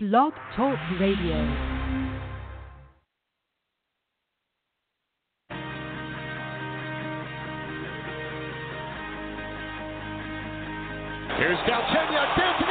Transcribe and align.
Blog 0.00 0.32
Talk 0.54 0.78
Radio. 1.00 1.34
Here's 11.36 11.58
Galchenyuk, 11.66 12.67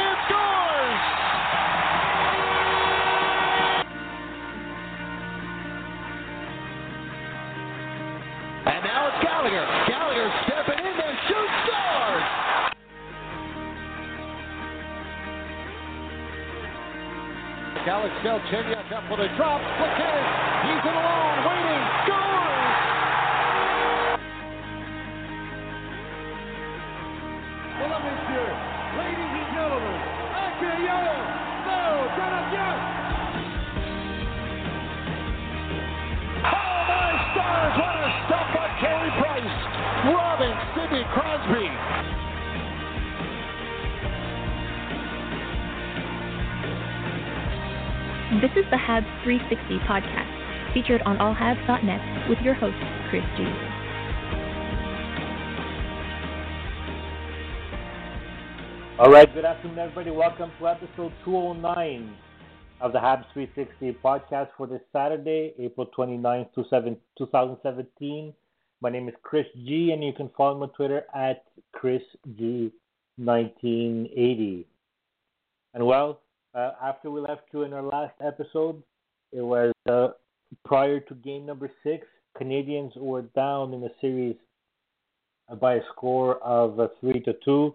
Alex 17.87 18.13
Galchenyuk 18.21 18.91
up 18.91 19.03
for 19.07 19.15
the 19.15 19.31
drop, 19.37 19.61
look 19.79 19.95
at 19.95 20.11
it, 20.11 20.27
he's 20.67 20.83
in 20.83 20.91
alone, 20.91 21.39
waiting, 21.47 21.83
scores! 22.03 22.67
Mesdames, 27.79 28.03
Messieurs, 28.03 28.59
ladies 28.99 29.31
and 29.39 29.47
gentlemen, 29.55 29.97
accueillons 30.35 31.31
Léo 31.63 32.11
Canadien. 32.19 32.86
This 48.39 48.51
is 48.51 48.65
the 48.69 48.77
Habs 48.77 49.07
360 49.23 49.79
podcast, 49.89 50.29
featured 50.71 51.01
on 51.07 51.17
allhabs.net 51.17 52.29
with 52.29 52.37
your 52.41 52.53
host, 52.53 52.77
Chris 53.09 53.23
G. 53.35 53.43
All 58.99 59.11
right, 59.11 59.33
good 59.33 59.43
afternoon, 59.43 59.79
everybody. 59.79 60.11
Welcome 60.11 60.51
to 60.59 60.67
episode 60.67 61.13
209 61.25 62.15
of 62.79 62.93
the 62.93 62.99
Habs 62.99 63.25
360 63.33 63.97
podcast 64.05 64.49
for 64.55 64.67
this 64.67 64.81
Saturday, 64.93 65.55
April 65.57 65.87
29th, 65.97 66.53
2017. 66.53 68.33
My 68.81 68.91
name 68.91 69.09
is 69.09 69.15
Chris 69.23 69.47
G, 69.65 69.93
and 69.93 70.03
you 70.03 70.13
can 70.13 70.29
follow 70.37 70.59
me 70.59 70.65
on 70.65 70.69
Twitter 70.73 71.07
at 71.15 71.43
ChrisG1980. 71.81 74.65
And 75.73 75.87
well, 75.87 76.21
uh, 76.53 76.71
after 76.81 77.11
we 77.11 77.21
left 77.21 77.43
you 77.53 77.63
in 77.63 77.73
our 77.73 77.83
last 77.83 78.13
episode, 78.25 78.81
it 79.31 79.41
was 79.41 79.73
uh, 79.89 80.09
prior 80.65 80.99
to 80.99 81.13
game 81.15 81.45
number 81.45 81.69
six. 81.83 82.05
Canadians 82.37 82.93
were 82.95 83.23
down 83.35 83.73
in 83.73 83.81
the 83.81 83.91
series 83.99 84.35
by 85.59 85.75
a 85.75 85.81
score 85.91 86.37
of 86.43 86.79
uh, 86.79 86.87
three 86.99 87.19
to 87.21 87.33
two, 87.43 87.73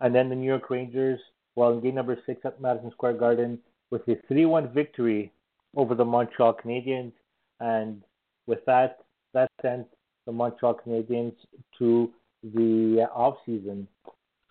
and 0.00 0.14
then 0.14 0.28
the 0.28 0.34
New 0.34 0.46
York 0.46 0.70
Rangers, 0.70 1.20
well, 1.56 1.72
in 1.72 1.80
game 1.80 1.94
number 1.94 2.18
six 2.26 2.40
at 2.44 2.60
Madison 2.60 2.90
Square 2.92 3.14
Garden, 3.14 3.58
with 3.90 4.06
a 4.08 4.16
three-one 4.28 4.72
victory 4.72 5.30
over 5.76 5.94
the 5.94 6.04
Montreal 6.04 6.56
Canadiens, 6.64 7.12
and 7.60 8.02
with 8.46 8.64
that, 8.66 9.00
that 9.34 9.50
sent 9.60 9.86
the 10.26 10.32
Montreal 10.32 10.78
Canadiens 10.86 11.34
to 11.78 12.10
the 12.42 13.06
uh, 13.08 13.18
off 13.18 13.36
season. 13.44 13.86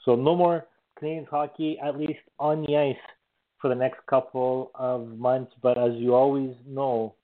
So 0.05 0.15
no 0.15 0.35
more 0.35 0.67
Canadians 0.97 1.27
hockey, 1.29 1.77
at 1.83 1.97
least 1.97 2.19
on 2.39 2.63
the 2.63 2.77
ice 2.77 2.95
for 3.61 3.69
the 3.69 3.75
next 3.75 4.05
couple 4.07 4.71
of 4.75 5.07
months. 5.17 5.53
But 5.61 5.77
as 5.77 5.93
you 5.95 6.15
always 6.15 6.55
know, 6.67 7.15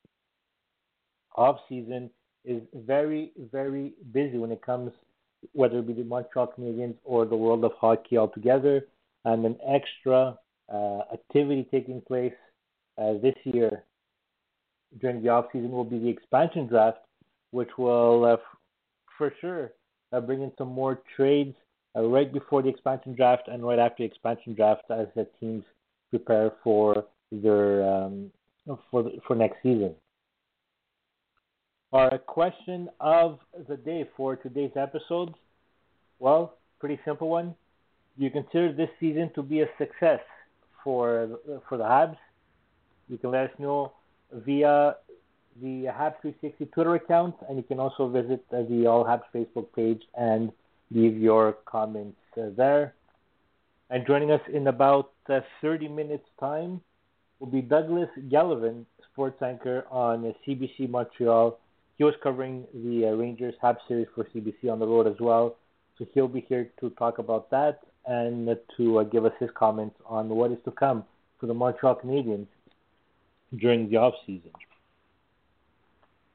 off 1.36 1.58
season 1.68 2.10
is 2.46 2.62
very, 2.74 3.32
very 3.52 3.94
busy 4.14 4.38
when 4.38 4.52
it 4.52 4.62
comes, 4.62 4.92
whether 5.54 5.80
it 5.80 5.88
be 5.88 5.94
the 5.94 6.04
Montreal 6.04 6.54
Canadiens 6.58 6.96
or 7.04 7.26
the 7.26 7.36
world 7.36 7.64
of 7.66 7.72
hockey 7.80 8.18
altogether, 8.18 8.86
and 9.26 9.46
an 9.46 9.58
extra 9.68 10.38
uh, 10.72 11.00
activity 11.14 11.68
taking 11.70 12.02
place 12.02 12.34
uh, 12.98 13.14
this 13.22 13.36
year 13.44 13.84
during 15.02 15.22
the 15.22 15.30
off 15.30 15.46
season 15.52 15.72
will 15.72 15.84
be 15.84 16.00
the 16.00 16.08
expansion 16.08 16.68
draft, 16.68 17.00
which 17.52 17.70
will 17.78 18.26
uh, 18.26 18.34
f- 18.34 18.40
for 19.18 19.34
sure 19.42 19.74
uh, 20.14 20.20
bring 20.20 20.42
in 20.42 20.52
some 20.58 20.70
more 20.70 21.02
trades 21.16 21.56
uh, 21.96 22.02
right 22.04 22.32
before 22.34 22.62
the 22.62 22.70
expansion 22.70 23.14
draft 23.14 23.48
and 23.48 23.64
right 23.66 23.80
after 23.80 24.04
the 24.04 24.06
expansion 24.06 24.54
draft 24.54 24.84
as 24.90 25.08
the 25.16 25.28
teams 25.40 25.64
prepare 26.10 26.52
for 26.64 27.06
their 27.32 27.88
um, 27.88 28.32
for 28.92 29.04
the, 29.04 29.12
for 29.26 29.36
next 29.36 29.58
season. 29.64 29.96
Our 31.94 32.18
question 32.18 32.90
of 33.00 33.40
the 33.68 33.78
day 33.78 34.10
for 34.18 34.36
today's 34.36 34.72
episode, 34.76 35.34
well, 36.20 36.58
pretty 36.80 37.00
simple 37.06 37.30
one. 37.30 37.56
Do 38.18 38.26
you 38.26 38.32
consider 38.32 38.74
this 38.74 38.90
season 39.00 39.32
to 39.36 39.44
be 39.44 39.62
a 39.62 39.68
success 39.78 40.20
for 40.84 41.40
for 41.70 41.78
the 41.78 41.84
Habs? 41.84 42.18
You 43.08 43.18
can 43.18 43.32
let 43.32 43.52
us 43.52 43.60
know 43.60 43.94
via 44.34 44.96
the 45.62 45.86
Habs 45.86 46.20
360 46.22 46.66
Twitter 46.68 46.96
account, 46.96 47.36
and 47.48 47.58
you 47.58 47.64
can 47.64 47.80
also 47.80 48.10
visit 48.10 48.44
the 48.52 48.86
All 48.86 49.06
Habs 49.06 49.24
Facebook 49.34 49.68
page 49.76 50.02
and 50.16 50.52
leave 50.92 51.18
your 51.18 51.54
comments 51.66 52.20
uh, 52.38 52.50
there. 52.56 52.94
And 53.90 54.06
joining 54.06 54.32
us 54.32 54.42
in 54.54 54.68
about 54.68 55.12
uh, 55.30 55.40
30 55.62 55.88
minutes' 55.88 56.28
time 56.40 56.82
will 57.40 57.48
be 57.48 57.62
Douglas 57.62 58.10
Gelevan, 58.30 58.86
sports 59.12 59.42
anchor 59.42 59.86
on 59.90 60.34
CBC 60.46 60.90
Montreal. 60.90 61.58
He 61.98 62.04
was 62.04 62.14
covering 62.22 62.66
the 62.74 63.08
uh, 63.08 63.12
Rangers 63.12 63.54
Habs 63.64 63.78
series 63.88 64.08
for 64.14 64.26
CBC 64.26 64.70
on 64.70 64.80
the 64.80 64.86
road 64.86 65.08
as 65.08 65.16
well. 65.20 65.56
So 65.98 66.06
he'll 66.14 66.28
be 66.28 66.42
here 66.42 66.70
to 66.82 66.90
talk 66.92 67.20
about 67.20 67.50
that 67.52 67.80
and 68.06 68.58
to 68.76 69.00
uh, 69.00 69.04
give 69.04 69.26
us 69.26 69.34
his 69.40 69.50
comments 69.56 69.96
on 70.06 70.30
what 70.30 70.52
is 70.52 70.58
to 70.66 70.72
come 70.72 71.06
for 71.40 71.48
the 71.48 71.54
Montreal 71.54 71.96
Canadiens 71.96 72.48
during 73.58 73.90
the 73.90 73.98
off 73.98 74.14
season. 74.26 74.52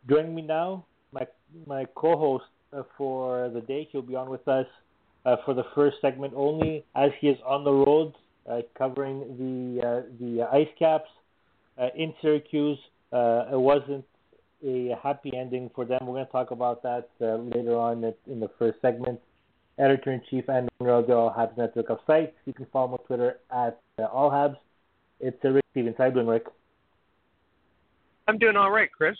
Joining 0.08 0.34
me 0.34 0.42
now, 0.42 0.84
my 1.12 1.26
my 1.66 1.84
co-host 1.94 2.44
uh, 2.72 2.82
for 2.96 3.50
the 3.50 3.60
day. 3.60 3.88
He'll 3.92 4.02
be 4.02 4.16
on 4.16 4.30
with 4.30 4.46
us 4.48 4.66
uh, 5.24 5.36
for 5.44 5.54
the 5.54 5.64
first 5.74 5.96
segment 6.00 6.32
only, 6.36 6.84
as 6.94 7.10
he 7.20 7.28
is 7.28 7.38
on 7.46 7.64
the 7.64 7.72
road 7.72 8.12
uh, 8.50 8.60
covering 8.76 9.20
the 9.38 9.86
uh, 9.86 10.02
the 10.20 10.42
ice 10.52 10.68
caps 10.78 11.08
uh, 11.78 11.88
in 11.96 12.12
Syracuse. 12.20 12.78
It 13.12 13.60
wasn't 13.60 14.04
a 14.66 14.96
happy 15.02 15.32
ending 15.36 15.70
for 15.74 15.84
them. 15.84 16.00
We're 16.02 16.14
going 16.14 16.26
to 16.26 16.32
talk 16.32 16.50
about 16.50 16.82
that 16.82 17.08
later 17.20 17.76
on 17.76 18.04
in 18.26 18.40
the 18.40 18.50
first 18.58 18.80
segment. 18.80 19.20
Editor 19.78 20.12
in 20.12 20.22
chief 20.28 20.44
and 20.48 20.68
owner 20.80 20.92
of 20.92 21.06
the 21.06 21.12
Habs 21.12 21.56
network 21.56 21.90
of 21.90 21.98
sites. 22.06 22.32
You 22.44 22.52
can 22.52 22.66
follow 22.72 22.88
him 22.88 22.92
on 22.94 22.98
Twitter 23.06 23.38
at 23.50 23.80
All 24.12 24.30
Habs. 24.30 24.56
It's 25.20 25.36
Rick 25.42 25.64
Stevens. 25.70 25.96
How 25.98 26.06
you 26.06 26.12
doing, 26.12 26.26
Rick? 26.26 26.46
I'm 28.28 28.38
doing 28.38 28.56
all 28.56 28.70
right, 28.70 28.90
Chris. 28.92 29.16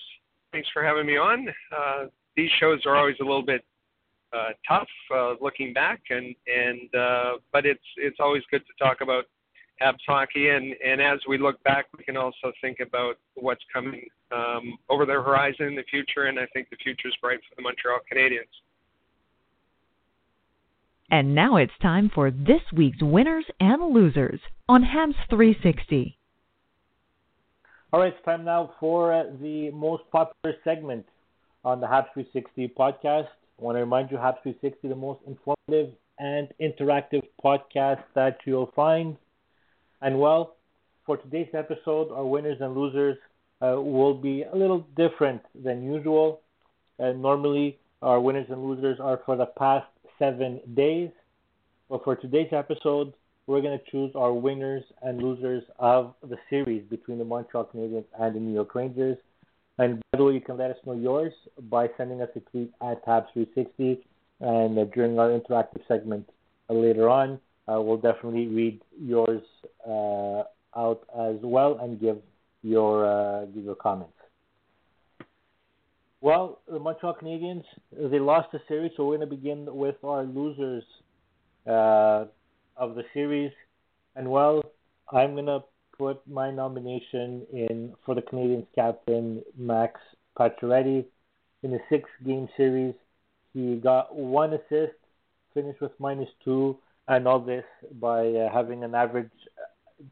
Thanks 0.52 0.68
for 0.72 0.84
having 0.84 1.06
me 1.06 1.16
on. 1.16 1.48
Uh, 1.74 2.04
these 2.36 2.50
shows 2.60 2.80
are 2.86 2.96
always 2.96 3.16
a 3.20 3.24
little 3.24 3.44
bit 3.44 3.64
uh, 4.32 4.50
tough 4.66 4.88
uh, 5.14 5.34
looking 5.40 5.72
back, 5.72 6.00
and 6.10 6.34
and 6.46 6.94
uh, 6.94 7.32
but 7.52 7.66
it's 7.66 7.84
it's 7.96 8.18
always 8.20 8.42
good 8.50 8.62
to 8.66 8.84
talk 8.84 9.00
about 9.00 9.24
Habs 9.80 9.98
hockey, 10.06 10.50
and 10.50 10.74
and 10.84 11.00
as 11.00 11.18
we 11.28 11.38
look 11.38 11.62
back, 11.64 11.86
we 11.96 12.04
can 12.04 12.16
also 12.16 12.52
think 12.60 12.80
about 12.80 13.16
what's 13.34 13.64
coming 13.72 14.06
um, 14.30 14.78
over 14.88 15.04
the 15.04 15.12
horizon 15.12 15.66
in 15.66 15.74
the 15.74 15.84
future, 15.90 16.24
and 16.24 16.38
I 16.38 16.46
think 16.52 16.70
the 16.70 16.76
future 16.76 17.08
is 17.08 17.14
bright 17.20 17.40
for 17.48 17.54
the 17.56 17.62
Montreal 17.62 17.98
Canadiens. 18.10 18.52
And 21.10 21.34
now 21.34 21.56
it's 21.56 21.72
time 21.82 22.10
for 22.14 22.30
this 22.30 22.62
week's 22.74 23.02
winners 23.02 23.44
and 23.60 23.92
losers 23.94 24.40
on 24.66 24.82
Habs 24.82 25.14
360. 25.28 26.16
All 27.92 28.00
right, 28.00 28.14
it's 28.14 28.24
time 28.24 28.46
now 28.46 28.72
for 28.80 29.12
uh, 29.12 29.24
the 29.42 29.70
most 29.72 30.04
popular 30.10 30.56
segment 30.64 31.04
on 31.66 31.80
the 31.80 31.86
Habs 31.86 32.06
360 32.14 32.72
podcast. 32.78 33.28
I 33.62 33.64
want 33.64 33.76
to 33.76 33.80
remind 33.80 34.10
you, 34.10 34.16
Habs 34.16 34.42
360, 34.42 34.88
the 34.88 34.96
most 34.96 35.20
informative 35.24 35.94
and 36.18 36.48
interactive 36.60 37.22
podcast 37.44 38.02
that 38.16 38.38
you'll 38.44 38.72
find. 38.74 39.16
And 40.00 40.18
well, 40.18 40.56
for 41.06 41.16
today's 41.16 41.46
episode, 41.54 42.10
our 42.10 42.26
winners 42.26 42.56
and 42.60 42.76
losers 42.76 43.16
uh, 43.60 43.80
will 43.80 44.14
be 44.14 44.42
a 44.42 44.56
little 44.56 44.84
different 44.96 45.42
than 45.54 45.84
usual. 45.84 46.40
Uh, 46.98 47.12
normally, 47.12 47.78
our 48.02 48.20
winners 48.20 48.46
and 48.50 48.64
losers 48.64 48.98
are 48.98 49.20
for 49.24 49.36
the 49.36 49.46
past 49.46 49.86
seven 50.18 50.60
days. 50.74 51.10
But 51.88 52.02
for 52.02 52.16
today's 52.16 52.50
episode, 52.50 53.12
we're 53.46 53.60
going 53.60 53.78
to 53.78 53.90
choose 53.92 54.10
our 54.16 54.32
winners 54.32 54.82
and 55.02 55.22
losers 55.22 55.62
of 55.78 56.14
the 56.28 56.36
series 56.50 56.82
between 56.90 57.18
the 57.18 57.24
Montreal 57.24 57.70
Canadiens 57.72 58.06
and 58.18 58.34
the 58.34 58.40
New 58.40 58.54
York 58.54 58.74
Rangers. 58.74 59.18
And 59.78 60.01
by 60.12 60.18
the 60.18 60.24
way, 60.24 60.34
you 60.34 60.42
can 60.42 60.58
let 60.58 60.70
us 60.70 60.76
know 60.84 60.92
yours 60.92 61.32
by 61.70 61.88
sending 61.96 62.20
us 62.20 62.28
a 62.36 62.40
tweet 62.40 62.70
at 62.82 63.04
Habs360. 63.06 63.98
And 64.40 64.78
uh, 64.78 64.84
during 64.94 65.18
our 65.18 65.30
interactive 65.30 65.80
segment 65.88 66.28
uh, 66.68 66.74
later 66.74 67.08
on, 67.08 67.40
uh, 67.66 67.80
we'll 67.80 67.96
definitely 67.96 68.46
read 68.48 68.82
yours 69.00 69.40
uh, 69.88 70.42
out 70.78 71.06
as 71.18 71.36
well 71.42 71.78
and 71.80 71.98
give 71.98 72.18
your 72.62 73.06
uh, 73.06 73.46
give 73.46 73.64
your 73.64 73.74
comments. 73.74 74.12
Well, 76.20 76.60
the 76.70 76.78
Montreal 76.78 77.16
Canadiens 77.20 77.64
they 77.90 78.18
lost 78.18 78.52
the 78.52 78.60
series, 78.68 78.92
so 78.96 79.06
we're 79.06 79.16
going 79.16 79.30
to 79.30 79.34
begin 79.34 79.66
with 79.74 79.96
our 80.04 80.24
losers 80.24 80.84
uh, 81.66 82.26
of 82.76 82.96
the 82.96 83.04
series. 83.14 83.52
And 84.14 84.30
well, 84.30 84.62
I'm 85.10 85.32
going 85.32 85.46
to 85.46 85.60
put 86.02 86.26
my 86.26 86.50
nomination 86.50 87.46
in 87.52 87.94
for 88.04 88.16
the 88.16 88.22
Canadiens 88.22 88.66
captain 88.74 89.40
Max 89.56 90.00
Pacioretty 90.36 91.04
in 91.62 91.70
the 91.70 91.78
six-game 91.88 92.48
series. 92.56 92.94
He 93.54 93.76
got 93.76 94.12
one 94.12 94.52
assist, 94.52 94.98
finished 95.54 95.80
with 95.80 95.92
minus 96.00 96.28
two, 96.44 96.76
and 97.06 97.28
all 97.28 97.38
this 97.38 97.62
by 98.00 98.26
uh, 98.26 98.52
having 98.52 98.82
an 98.82 98.96
average 98.96 99.30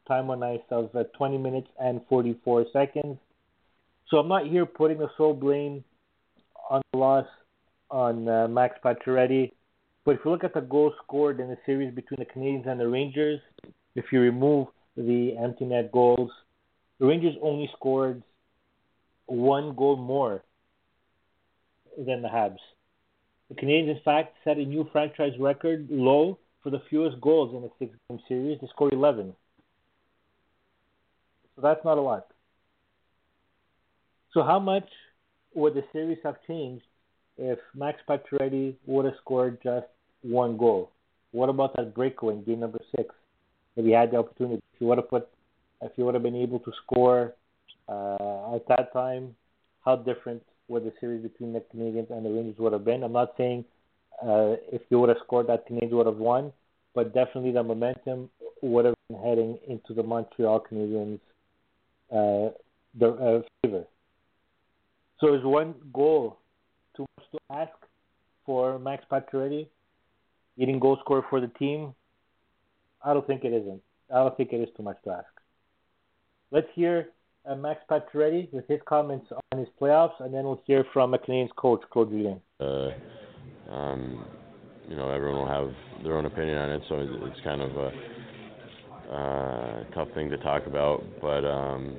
time 0.06 0.30
on 0.30 0.44
ice 0.44 0.60
of 0.70 0.94
uh, 0.94 1.02
20 1.18 1.38
minutes 1.38 1.66
and 1.80 2.00
44 2.08 2.66
seconds. 2.72 3.18
So 4.10 4.18
I'm 4.18 4.28
not 4.28 4.46
here 4.46 4.66
putting 4.66 4.98
the 4.98 5.10
sole 5.16 5.34
blame 5.34 5.82
on 6.70 6.82
the 6.92 6.98
loss 7.00 7.26
on 7.90 8.28
uh, 8.28 8.46
Max 8.46 8.78
Pacioretty. 8.84 9.50
But 10.04 10.14
if 10.14 10.20
you 10.24 10.30
look 10.30 10.44
at 10.44 10.54
the 10.54 10.60
goals 10.60 10.92
scored 11.02 11.40
in 11.40 11.48
the 11.48 11.58
series 11.66 11.92
between 11.92 12.20
the 12.20 12.26
Canadiens 12.26 12.68
and 12.68 12.78
the 12.78 12.86
Rangers, 12.86 13.40
if 13.96 14.04
you 14.12 14.20
remove 14.20 14.68
the 15.02 15.36
empty 15.36 15.64
net 15.64 15.92
goals, 15.92 16.30
the 16.98 17.06
Rangers 17.06 17.36
only 17.42 17.70
scored 17.76 18.22
one 19.26 19.74
goal 19.74 19.96
more 19.96 20.42
than 21.96 22.22
the 22.22 22.28
Habs. 22.28 22.58
The 23.48 23.54
Canadiens, 23.56 23.96
in 23.96 24.00
fact, 24.04 24.36
set 24.44 24.58
a 24.58 24.64
new 24.64 24.88
franchise 24.92 25.32
record 25.38 25.88
low 25.90 26.38
for 26.62 26.70
the 26.70 26.82
fewest 26.88 27.20
goals 27.20 27.54
in 27.54 27.64
a 27.64 27.68
six 27.78 27.96
game 28.08 28.20
series. 28.28 28.58
They 28.60 28.68
scored 28.68 28.92
11. 28.92 29.34
So 31.56 31.62
that's 31.62 31.84
not 31.84 31.98
a 31.98 32.00
lot. 32.00 32.26
So, 34.32 34.42
how 34.42 34.60
much 34.60 34.88
would 35.54 35.74
the 35.74 35.82
series 35.92 36.18
have 36.22 36.36
changed 36.46 36.84
if 37.36 37.58
Max 37.74 37.98
Pacioretty 38.08 38.76
would 38.86 39.04
have 39.04 39.14
scored 39.20 39.58
just 39.62 39.86
one 40.22 40.56
goal? 40.56 40.92
What 41.32 41.48
about 41.48 41.74
that 41.76 41.94
breakaway 41.94 42.34
in 42.34 42.44
game 42.44 42.60
number 42.60 42.80
six? 42.96 43.14
If 43.80 43.86
he 43.86 43.92
had 43.92 44.10
the 44.10 44.18
opportunity, 44.18 44.62
if 44.74 44.78
he 44.78 44.84
would 44.84 44.98
have 44.98 45.08
put, 45.08 45.26
if 45.80 45.92
he 45.96 46.02
would 46.02 46.12
have 46.12 46.22
been 46.22 46.36
able 46.36 46.58
to 46.58 46.72
score 46.84 47.34
uh, 47.88 48.54
at 48.54 48.68
that 48.68 48.92
time, 48.92 49.34
how 49.86 49.96
different 49.96 50.42
would 50.68 50.84
the 50.84 50.92
series 51.00 51.22
between 51.22 51.54
the 51.54 51.62
Canadiens 51.74 52.10
and 52.10 52.26
the 52.26 52.28
Rangers 52.28 52.58
would 52.58 52.74
have 52.74 52.84
been? 52.84 53.02
I'm 53.02 53.12
not 53.12 53.32
saying 53.38 53.64
uh, 54.22 54.60
if 54.70 54.82
he 54.90 54.96
would 54.96 55.08
have 55.08 55.16
scored 55.24 55.46
that 55.46 55.66
Canadiens 55.66 55.92
would 55.92 56.04
have 56.04 56.18
won, 56.18 56.52
but 56.94 57.14
definitely 57.14 57.52
the 57.52 57.62
momentum 57.62 58.28
would 58.60 58.84
have 58.84 58.94
been 59.08 59.18
heading 59.18 59.58
into 59.66 59.94
the 59.94 60.02
Montreal 60.02 60.62
Canadiens' 60.70 61.18
uh, 62.12 62.52
the, 62.98 63.08
uh, 63.08 63.42
favor. 63.62 63.84
So 65.20 65.34
is 65.34 65.42
one 65.42 65.74
goal 65.90 66.36
too 66.94 67.06
much 67.16 67.26
to 67.32 67.38
ask 67.50 67.72
for 68.44 68.78
Max 68.78 69.06
Pacioretty, 69.10 69.68
leading 70.58 70.78
goal 70.78 70.98
scorer 71.00 71.24
for 71.30 71.40
the 71.40 71.48
team? 71.58 71.94
I 73.04 73.12
don't 73.12 73.26
think 73.26 73.44
it 73.44 73.52
isn't. 73.52 73.82
I 74.10 74.18
don't 74.18 74.36
think 74.36 74.52
it 74.52 74.60
is 74.60 74.68
too 74.76 74.82
much 74.82 74.98
to 75.04 75.10
ask. 75.10 75.26
Let's 76.50 76.66
hear 76.74 77.10
uh, 77.48 77.54
Max 77.54 77.80
Pacioretty 77.90 78.52
with 78.52 78.66
his 78.68 78.80
comments 78.86 79.26
on 79.52 79.58
his 79.58 79.68
playoffs, 79.80 80.20
and 80.20 80.34
then 80.34 80.44
we'll 80.44 80.62
hear 80.66 80.84
from 80.92 81.12
McLean's 81.12 81.50
coach, 81.56 81.80
Claude 81.90 82.10
Julien. 82.10 82.40
Uh, 82.58 82.90
um, 83.70 84.24
you 84.88 84.96
know, 84.96 85.10
everyone 85.10 85.38
will 85.38 85.48
have 85.48 86.02
their 86.02 86.16
own 86.16 86.26
opinion 86.26 86.58
on 86.58 86.70
it, 86.70 86.82
so 86.88 86.96
it's 86.98 87.40
kind 87.44 87.62
of 87.62 87.76
a 87.76 89.14
uh, 89.14 89.84
tough 89.94 90.08
thing 90.14 90.28
to 90.30 90.36
talk 90.38 90.66
about. 90.66 91.04
But 91.20 91.44
um, 91.44 91.96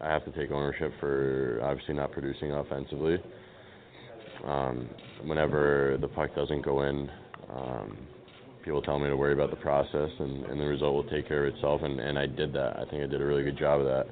I 0.00 0.08
have 0.08 0.24
to 0.24 0.32
take 0.32 0.50
ownership 0.50 0.92
for 1.00 1.60
obviously 1.62 1.94
not 1.94 2.12
producing 2.12 2.52
offensively. 2.52 3.18
Um, 4.44 4.88
whenever 5.24 5.96
the 6.00 6.08
puck 6.08 6.34
doesn't 6.34 6.64
go 6.64 6.82
in, 6.82 7.10
um, 7.50 7.98
people 8.68 8.82
tell 8.82 8.98
me 8.98 9.08
to 9.08 9.16
worry 9.16 9.32
about 9.32 9.48
the 9.48 9.56
process, 9.56 10.10
and, 10.18 10.44
and 10.44 10.60
the 10.60 10.64
result 10.66 10.92
will 10.92 11.10
take 11.10 11.26
care 11.26 11.46
of 11.46 11.54
itself. 11.54 11.80
And, 11.82 11.98
and 11.98 12.18
I 12.18 12.26
did 12.26 12.52
that. 12.52 12.76
I 12.76 12.84
think 12.90 13.02
I 13.02 13.06
did 13.06 13.22
a 13.22 13.24
really 13.24 13.42
good 13.42 13.58
job 13.58 13.80
of 13.80 13.86
that. 13.86 14.06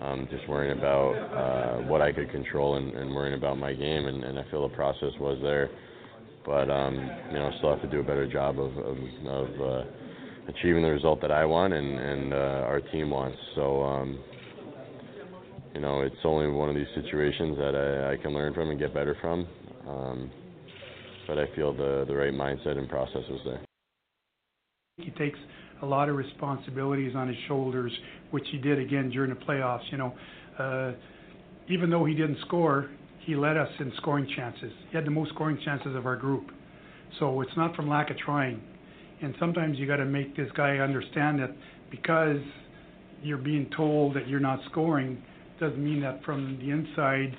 Um, 0.00 0.28
just 0.30 0.48
worrying 0.48 0.78
about 0.78 1.12
uh, 1.12 1.88
what 1.88 2.00
I 2.00 2.12
could 2.12 2.30
control 2.30 2.76
and, 2.76 2.94
and 2.94 3.12
worrying 3.12 3.36
about 3.36 3.58
my 3.58 3.72
game, 3.72 4.06
and, 4.06 4.22
and 4.22 4.38
I 4.38 4.48
feel 4.48 4.68
the 4.68 4.76
process 4.76 5.10
was 5.18 5.40
there. 5.42 5.70
But 6.46 6.70
um, 6.70 6.94
you 7.32 7.38
know, 7.40 7.50
still 7.58 7.70
have 7.70 7.82
to 7.82 7.90
do 7.90 7.98
a 7.98 8.04
better 8.04 8.30
job 8.30 8.60
of 8.60 8.70
of, 8.78 8.96
of 9.26 9.60
uh, 9.60 9.84
achieving 10.46 10.82
the 10.82 10.90
result 10.90 11.20
that 11.22 11.32
I 11.32 11.44
want 11.44 11.74
and 11.74 11.98
and 11.98 12.32
uh, 12.32 12.70
our 12.70 12.80
team 12.92 13.10
wants. 13.10 13.38
So 13.56 13.82
um, 13.82 14.20
you 15.74 15.80
know, 15.80 16.02
it's 16.02 16.14
only 16.24 16.46
one 16.46 16.68
of 16.68 16.76
these 16.76 16.86
situations 16.94 17.58
that 17.58 17.74
I, 17.74 18.12
I 18.14 18.22
can 18.22 18.32
learn 18.32 18.54
from 18.54 18.70
and 18.70 18.78
get 18.78 18.94
better 18.94 19.16
from. 19.20 19.48
Um, 19.86 20.30
but 21.26 21.38
I 21.38 21.44
feel 21.56 21.74
the 21.74 22.04
the 22.06 22.14
right 22.14 22.32
mindset 22.32 22.78
and 22.78 22.88
process 22.88 23.24
was 23.28 23.40
there. 23.44 23.60
He 25.04 25.10
takes 25.12 25.38
a 25.82 25.86
lot 25.86 26.08
of 26.08 26.16
responsibilities 26.16 27.14
on 27.16 27.28
his 27.28 27.36
shoulders, 27.48 27.92
which 28.30 28.46
he 28.52 28.58
did 28.58 28.78
again 28.78 29.10
during 29.10 29.30
the 29.30 29.36
playoffs. 29.36 29.82
You 29.90 29.98
know, 29.98 30.14
uh, 30.58 30.92
even 31.68 31.90
though 31.90 32.04
he 32.04 32.14
didn't 32.14 32.38
score, 32.46 32.90
he 33.20 33.36
led 33.36 33.56
us 33.56 33.68
in 33.78 33.92
scoring 33.98 34.28
chances. 34.36 34.72
He 34.90 34.96
had 34.96 35.06
the 35.06 35.10
most 35.10 35.30
scoring 35.34 35.58
chances 35.64 35.94
of 35.94 36.06
our 36.06 36.16
group. 36.16 36.50
So 37.18 37.40
it's 37.40 37.56
not 37.56 37.74
from 37.74 37.88
lack 37.88 38.10
of 38.10 38.18
trying. 38.18 38.60
And 39.22 39.34
sometimes 39.38 39.78
you 39.78 39.86
got 39.86 39.96
to 39.96 40.06
make 40.06 40.36
this 40.36 40.48
guy 40.56 40.78
understand 40.78 41.40
that 41.40 41.50
because 41.90 42.40
you're 43.22 43.38
being 43.38 43.70
told 43.76 44.14
that 44.14 44.28
you're 44.28 44.40
not 44.40 44.60
scoring 44.70 45.22
doesn't 45.58 45.82
mean 45.82 46.00
that 46.00 46.24
from 46.24 46.58
the 46.58 46.70
inside 46.70 47.36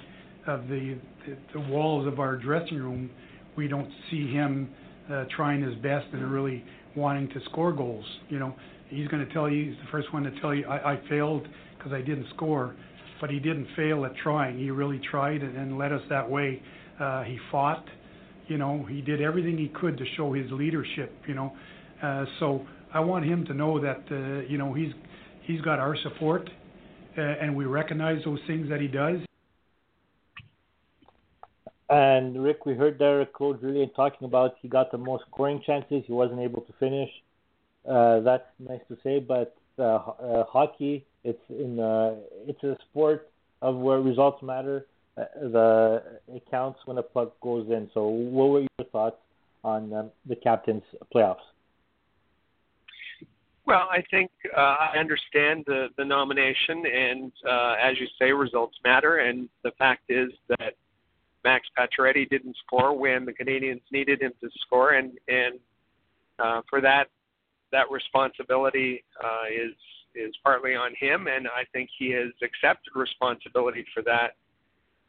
of 0.48 0.68
the 0.68 0.98
the, 1.26 1.38
the 1.54 1.60
walls 1.60 2.08
of 2.08 2.20
our 2.20 2.36
dressing 2.36 2.78
room 2.78 3.10
we 3.56 3.68
don't 3.68 3.90
see 4.10 4.32
him 4.32 4.70
uh, 5.12 5.26
trying 5.36 5.62
his 5.62 5.76
best 5.76 6.08
and 6.14 6.32
really 6.32 6.64
wanting 6.96 7.28
to 7.30 7.40
score 7.50 7.72
goals. 7.72 8.06
You 8.30 8.40
know, 8.40 8.56
he's 8.90 9.08
going 9.08 9.26
to 9.26 9.34
tell 9.34 9.50
you, 9.50 9.72
he's 9.72 9.80
the 9.80 9.92
first 9.92 10.14
one 10.14 10.24
to 10.24 10.42
tell 10.42 10.54
you, 10.54 10.66
I, 10.66 10.94
I 10.94 11.00
failed 11.10 11.48
because 11.78 11.94
I 11.94 12.02
didn't 12.02 12.28
score, 12.36 12.76
but 13.20 13.30
he 13.30 13.40
didn't 13.40 13.68
fail 13.76 14.06
at 14.06 14.16
trying. 14.18 14.60
He 14.60 14.72
really 14.72 15.02
tried 15.10 15.42
and, 15.42 15.56
and 15.58 15.78
led 15.78 15.92
us 15.92 16.02
that 16.10 16.30
way. 16.30 16.62
Uh, 17.00 17.24
he 17.24 17.38
fought, 17.52 17.86
you 18.48 18.58
know, 18.58 18.86
he 18.90 19.02
did 19.02 19.22
everything 19.22 19.58
he 19.58 19.70
could 19.70 19.98
to 19.98 20.06
show 20.16 20.34
his 20.34 20.52
leadership, 20.52 21.14
you 21.28 21.34
know. 21.34 21.54
Uh, 22.02 22.26
so 22.40 22.66
I 22.94 23.00
want 23.00 23.26
him 23.26 23.46
to 23.46 23.54
know 23.54 23.80
that, 23.82 24.04
uh, 24.12 24.48
you 24.48 24.58
know, 24.58 24.74
he's 24.74 24.92
he's 25.44 25.62
got 25.62 25.80
our 25.80 25.96
support, 26.04 26.50
uh, 27.18 27.22
and 27.22 27.56
we 27.56 27.66
recognize 27.66 28.24
those 28.26 28.40
things 28.48 28.70
that 28.70 28.82
he 28.82 28.88
does. 28.88 29.20
And 31.92 32.42
Rick, 32.42 32.66
we 32.66 32.74
heard 32.74 32.98
there 33.00 33.26
Claude 33.26 33.60
Julien 33.60 33.90
talking 33.94 34.26
about 34.26 34.56
he 34.62 34.70
got 34.70 34.92
the 34.94 34.98
most 34.98 35.26
scoring 35.30 35.62
chances. 35.66 36.04
He 36.08 36.14
wasn't 36.14 36.40
able 36.40 36.62
to 36.62 36.74
finish. 36.80 37.10
Uh, 37.88 38.22
that's 38.22 38.48
nice 38.60 38.80
to 38.88 38.98
say, 39.04 39.20
but 39.20 39.58
uh, 39.78 39.84
uh, 39.84 40.46
hockey, 40.46 41.06
it's 41.26 41.42
in 41.50 41.82
uh, 41.82 42.16
it's 42.48 42.64
a 42.64 42.78
sport 42.90 43.30
of 43.62 43.76
where 43.76 44.00
results 44.00 44.42
matter. 44.42 44.86
Uh, 45.18 45.26
the 45.42 46.04
it 46.30 46.44
counts 46.50 46.80
when 46.86 46.98
a 46.98 47.04
puck 47.04 47.34
goes 47.42 47.68
in. 47.70 47.90
So, 47.94 48.08
what 48.08 48.52
were 48.52 48.62
your 48.62 48.88
thoughts 48.90 49.18
on 49.66 49.92
um, 49.92 50.12
the 50.26 50.38
captain's 50.38 50.84
playoffs? 51.14 51.44
Well, 53.66 53.90
I 53.92 54.02
think 54.10 54.32
uh, 54.56 54.60
I 54.60 54.98
understand 54.98 55.66
the 55.68 55.90
the 55.98 56.06
nomination, 56.06 56.86
and 56.86 57.34
uh, 57.46 57.76
as 57.84 58.00
you 58.00 58.08
say, 58.18 58.32
results 58.32 58.78
matter. 58.86 59.18
And 59.18 59.50
the 59.64 59.72
fact 59.78 60.04
is 60.08 60.30
that 60.48 60.76
Max 61.44 61.68
Pacioretty 61.78 62.30
didn't 62.30 62.56
score 62.66 62.98
when 62.98 63.26
the 63.26 63.34
Canadiens 63.34 63.82
needed 63.92 64.22
him 64.22 64.32
to 64.42 64.50
score, 64.66 64.92
and 64.92 65.12
and 65.28 65.60
uh, 66.40 66.62
for 66.70 66.82
that 66.82 67.06
that 67.72 67.90
responsibility 67.90 69.04
uh, 69.24 69.48
is 69.52 69.76
is 70.14 70.36
partly 70.44 70.76
on 70.76 70.92
him, 71.00 71.28
and 71.28 71.48
I 71.48 71.64
think 71.72 71.90
he 71.98 72.12
has 72.12 72.32
accepted 72.44 72.92
responsibility 72.96 73.86
for 73.94 74.04
that. 74.04 74.36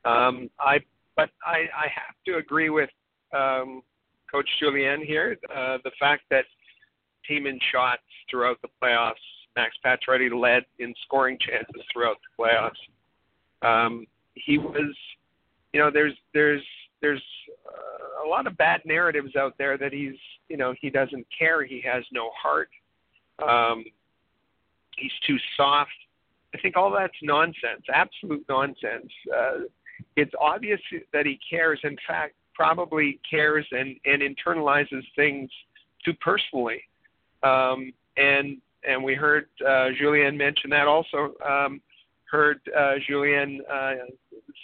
Um, 0.09 0.51
I 0.61 0.79
but 1.17 1.31
I, 1.45 1.67
I 1.77 1.89
have 1.95 2.15
to 2.27 2.37
agree 2.37 2.71
with 2.71 2.91
um, 3.37 3.83
Coach 4.31 4.49
Julien 4.61 5.05
here. 5.05 5.37
Uh, 5.55 5.79
the 5.85 5.91
fact 5.99 6.23
that 6.31 6.45
team 7.29 7.47
in 7.47 7.59
shots 7.71 8.03
throughout 8.31 8.61
the 8.63 8.69
playoffs, 8.83 9.15
Max 9.57 9.77
Pacioretty 9.85 10.33
led 10.33 10.65
in 10.79 10.95
scoring 11.05 11.39
chances 11.41 11.83
throughout 11.93 12.17
the 12.23 12.43
playoffs. 12.43 12.71
Um, 13.63 14.07
he 14.35 14.59
was 14.59 14.95
you 15.73 15.81
know, 15.81 15.91
there's 15.91 16.15
there's 16.35 16.63
there's 17.01 17.23
uh, 17.67 18.27
a 18.27 18.29
lot 18.29 18.47
of 18.47 18.57
bad 18.57 18.83
narratives 18.85 19.37
out 19.37 19.55
there 19.59 19.77
that 19.79 19.93
he's 19.93 20.17
you 20.49 20.57
know 20.57 20.75
he 20.81 20.91
doesn't 20.91 21.27
care, 21.37 21.65
he 21.65 21.83
has 21.85 22.05
no 22.13 22.31
heart, 22.41 22.71
um, 23.47 23.85
he's 24.97 25.13
too 25.27 25.37
soft. 25.57 25.91
I 26.55 26.59
think 26.59 26.77
all 26.77 26.91
that's 26.91 27.15
nonsense, 27.23 27.83
absolute 27.93 28.45
nonsense. 28.49 29.11
Uh, 29.35 29.53
it's 30.17 30.33
obvious 30.39 30.81
that 31.13 31.25
he 31.25 31.39
cares. 31.49 31.81
In 31.85 31.97
fact, 32.07 32.35
probably 32.55 33.19
cares 33.29 33.67
and 33.73 33.97
and 34.05 34.23
internalizes 34.23 35.03
things 35.17 35.51
too 36.05 36.15
personally. 36.15 36.83
Um, 37.43 37.93
and 38.17 38.59
and 38.87 39.03
we 39.03 39.15
heard 39.15 39.47
uh, 39.67 39.89
Julien 39.99 40.37
mention 40.37 40.71
that 40.71 40.87
also. 40.87 41.35
Um, 41.47 41.81
heard 42.31 42.61
uh, 42.77 42.95
Julien 43.07 43.61
uh, 43.71 43.93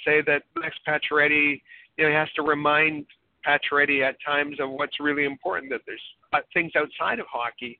say 0.04 0.22
that 0.22 0.42
Max 0.56 0.76
Pacioretty, 0.86 1.60
you 1.96 2.04
know, 2.04 2.10
he 2.10 2.14
has 2.14 2.28
to 2.36 2.42
remind 2.42 3.06
Pacioretty 3.46 4.06
at 4.06 4.16
times 4.24 4.58
of 4.60 4.70
what's 4.70 5.00
really 5.00 5.24
important. 5.24 5.70
That 5.70 5.82
there's 5.86 6.00
uh, 6.32 6.40
things 6.52 6.72
outside 6.76 7.18
of 7.18 7.26
hockey, 7.30 7.78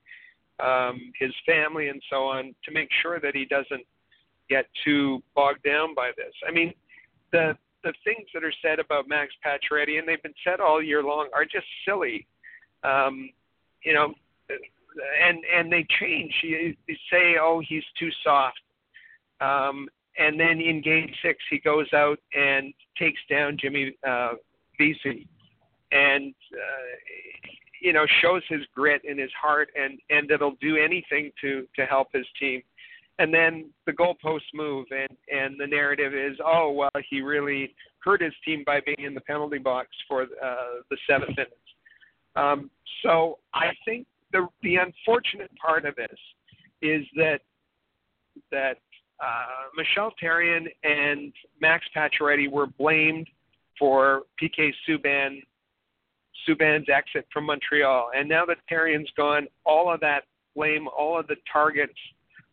um, 0.61 1.13
his 1.19 1.33
family 1.47 1.89
and 1.89 2.03
so 2.11 2.25
on, 2.25 2.55
to 2.65 2.71
make 2.73 2.89
sure 3.03 3.21
that 3.21 3.35
he 3.35 3.45
doesn't 3.45 3.85
get 4.49 4.67
too 4.85 5.23
bogged 5.35 5.63
down 5.63 5.95
by 5.95 6.11
this. 6.17 6.35
I 6.47 6.53
mean, 6.53 6.73
the 7.33 7.57
the 7.85 7.93
things 8.05 8.29
that 8.35 8.43
are 8.43 8.53
said 8.61 8.81
about 8.81 9.09
Max 9.09 9.33
Pacioretty, 9.45 9.99
and 9.99 10.09
they've 10.09 10.23
been 10.23 10.35
said 10.45 10.61
all 10.61 10.83
year 10.83 11.03
long, 11.03 11.29
are 11.35 11.45
just 11.45 11.67
silly. 11.85 12.27
Um, 12.83 13.31
you 13.85 13.95
know, 13.95 14.15
and 15.25 15.39
and 15.55 15.73
they 15.73 15.87
change. 16.01 16.33
You, 16.43 16.75
you 16.87 16.97
say, 17.11 17.37
oh, 17.41 17.63
he's 17.67 17.85
too 17.99 18.11
soft, 18.25 18.61
um, 19.41 19.89
and 20.19 20.39
then 20.39 20.61
in 20.61 20.83
Game 20.83 21.11
Six 21.23 21.39
he 21.51 21.59
goes 21.59 21.87
out 21.93 22.19
and 22.35 22.73
takes 22.99 23.21
down 23.31 23.57
Jimmy 23.61 23.95
uh, 24.07 24.33
Vesey, 24.79 25.27
and 25.93 26.35
uh, 26.53 27.49
you 27.81 27.93
know 27.93 28.07
shows 28.21 28.43
his 28.49 28.61
grit 28.75 29.03
and 29.09 29.19
his 29.19 29.31
heart, 29.41 29.69
and 29.81 29.99
and 30.11 30.29
that'll 30.29 30.57
do 30.61 30.77
anything 30.77 31.31
to 31.41 31.67
to 31.77 31.87
help 31.87 32.09
his 32.13 32.27
team. 32.39 32.63
And 33.21 33.35
then 33.35 33.71
the 33.87 33.93
goalposts 33.93 34.53
move, 34.55 34.87
and 34.91 35.17
and 35.33 35.59
the 35.59 35.67
narrative 35.67 36.15
is, 36.15 36.39
oh 36.45 36.71
well, 36.71 36.91
he 37.09 37.21
really 37.21 37.75
hurt 38.05 38.23
his 38.23 38.35
team 38.45 38.63
by 38.65 38.81
being 38.81 39.01
in 39.01 39.15
the 39.15 39.21
penalty 39.23 39.59
box 39.59 39.89
for 40.07 40.23
uh, 40.23 40.83
the 40.91 40.97
seventh 41.09 41.37
minutes. 41.37 41.55
Um, 42.37 42.71
so 43.03 43.39
I 43.55 43.73
think 43.85 44.07
the 44.33 44.47
the 44.63 44.77
unfortunate 44.77 45.51
part 45.57 45.85
of 45.85 45.97
this 45.97 46.19
is 46.83 47.05
that 47.17 47.41
that 48.51 48.79
uh, 49.21 49.69
Michel 49.77 50.13
Therrien 50.23 50.67
and 50.85 51.33
Max 51.61 51.85
Pacioretty 51.97 52.51
were 52.51 52.67
blamed 52.67 53.29
for 53.79 54.23
PK 54.41 54.73
Subban 54.89 55.43
Subban's 56.49 56.89
exit 56.89 57.27
from 57.33 57.47
Montreal, 57.47 58.11
and 58.17 58.29
now 58.29 58.45
that 58.47 58.59
Therrien's 58.71 59.11
gone, 59.17 59.49
all 59.65 59.93
of 59.93 60.01
that 60.01 60.25
blame, 60.55 60.89
all 60.97 61.19
of 61.19 61.27
the 61.27 61.37
targets, 61.53 61.99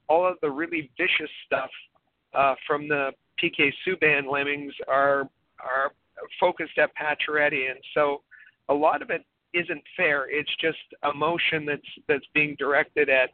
all 0.10 0.28
of 0.28 0.38
the 0.42 0.50
really 0.50 0.90
vicious 0.98 1.30
stuff 1.46 1.70
uh, 2.34 2.56
from 2.68 2.88
the 2.88 3.12
PK 3.42 3.72
Subban 3.88 4.32
lemmings 4.32 4.74
are 4.88 5.30
are 5.60 5.92
focused 6.40 6.78
at 6.78 6.92
Pacioretty, 6.96 7.70
and 7.70 7.80
so 7.94 8.22
a 8.70 8.74
lot 8.74 9.02
of 9.02 9.10
it 9.10 9.24
isn't 9.54 9.82
fair. 9.96 10.30
It's 10.30 10.54
just 10.60 10.78
emotion 11.04 11.66
that's 11.66 11.82
that's 12.08 12.26
being 12.34 12.56
directed 12.58 13.10
at 13.10 13.30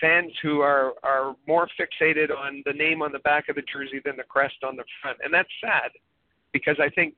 fans 0.00 0.32
who 0.42 0.60
are 0.60 0.94
are 1.02 1.34
more 1.46 1.68
fixated 1.78 2.30
on 2.36 2.62
the 2.66 2.72
name 2.72 3.02
on 3.02 3.12
the 3.12 3.18
back 3.20 3.48
of 3.48 3.56
the 3.56 3.62
jersey 3.72 4.00
than 4.04 4.16
the 4.16 4.24
crest 4.24 4.56
on 4.64 4.76
the 4.76 4.84
front, 5.00 5.18
and 5.24 5.32
that's 5.32 5.48
sad 5.60 5.90
because 6.52 6.76
I 6.80 6.88
think 6.90 7.14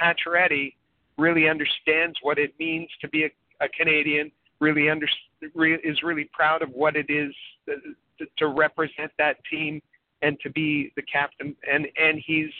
Pacioretty 0.00 0.74
really 1.18 1.48
understands 1.48 2.16
what 2.22 2.38
it 2.38 2.54
means 2.58 2.88
to 3.00 3.08
be 3.08 3.24
a, 3.24 3.30
a 3.64 3.68
Canadian. 3.68 4.30
Really 4.60 4.90
under, 4.90 5.06
re, 5.54 5.74
is 5.84 6.02
really 6.02 6.28
proud 6.32 6.62
of 6.62 6.70
what 6.70 6.96
it 6.96 7.06
is 7.08 7.32
to, 7.66 8.26
to 8.38 8.48
represent 8.48 9.12
that 9.16 9.36
team 9.48 9.80
and 10.22 10.36
to 10.40 10.50
be 10.50 10.92
the 10.96 11.02
captain. 11.02 11.54
And 11.70 11.86
and 11.96 12.20
he's 12.24 12.50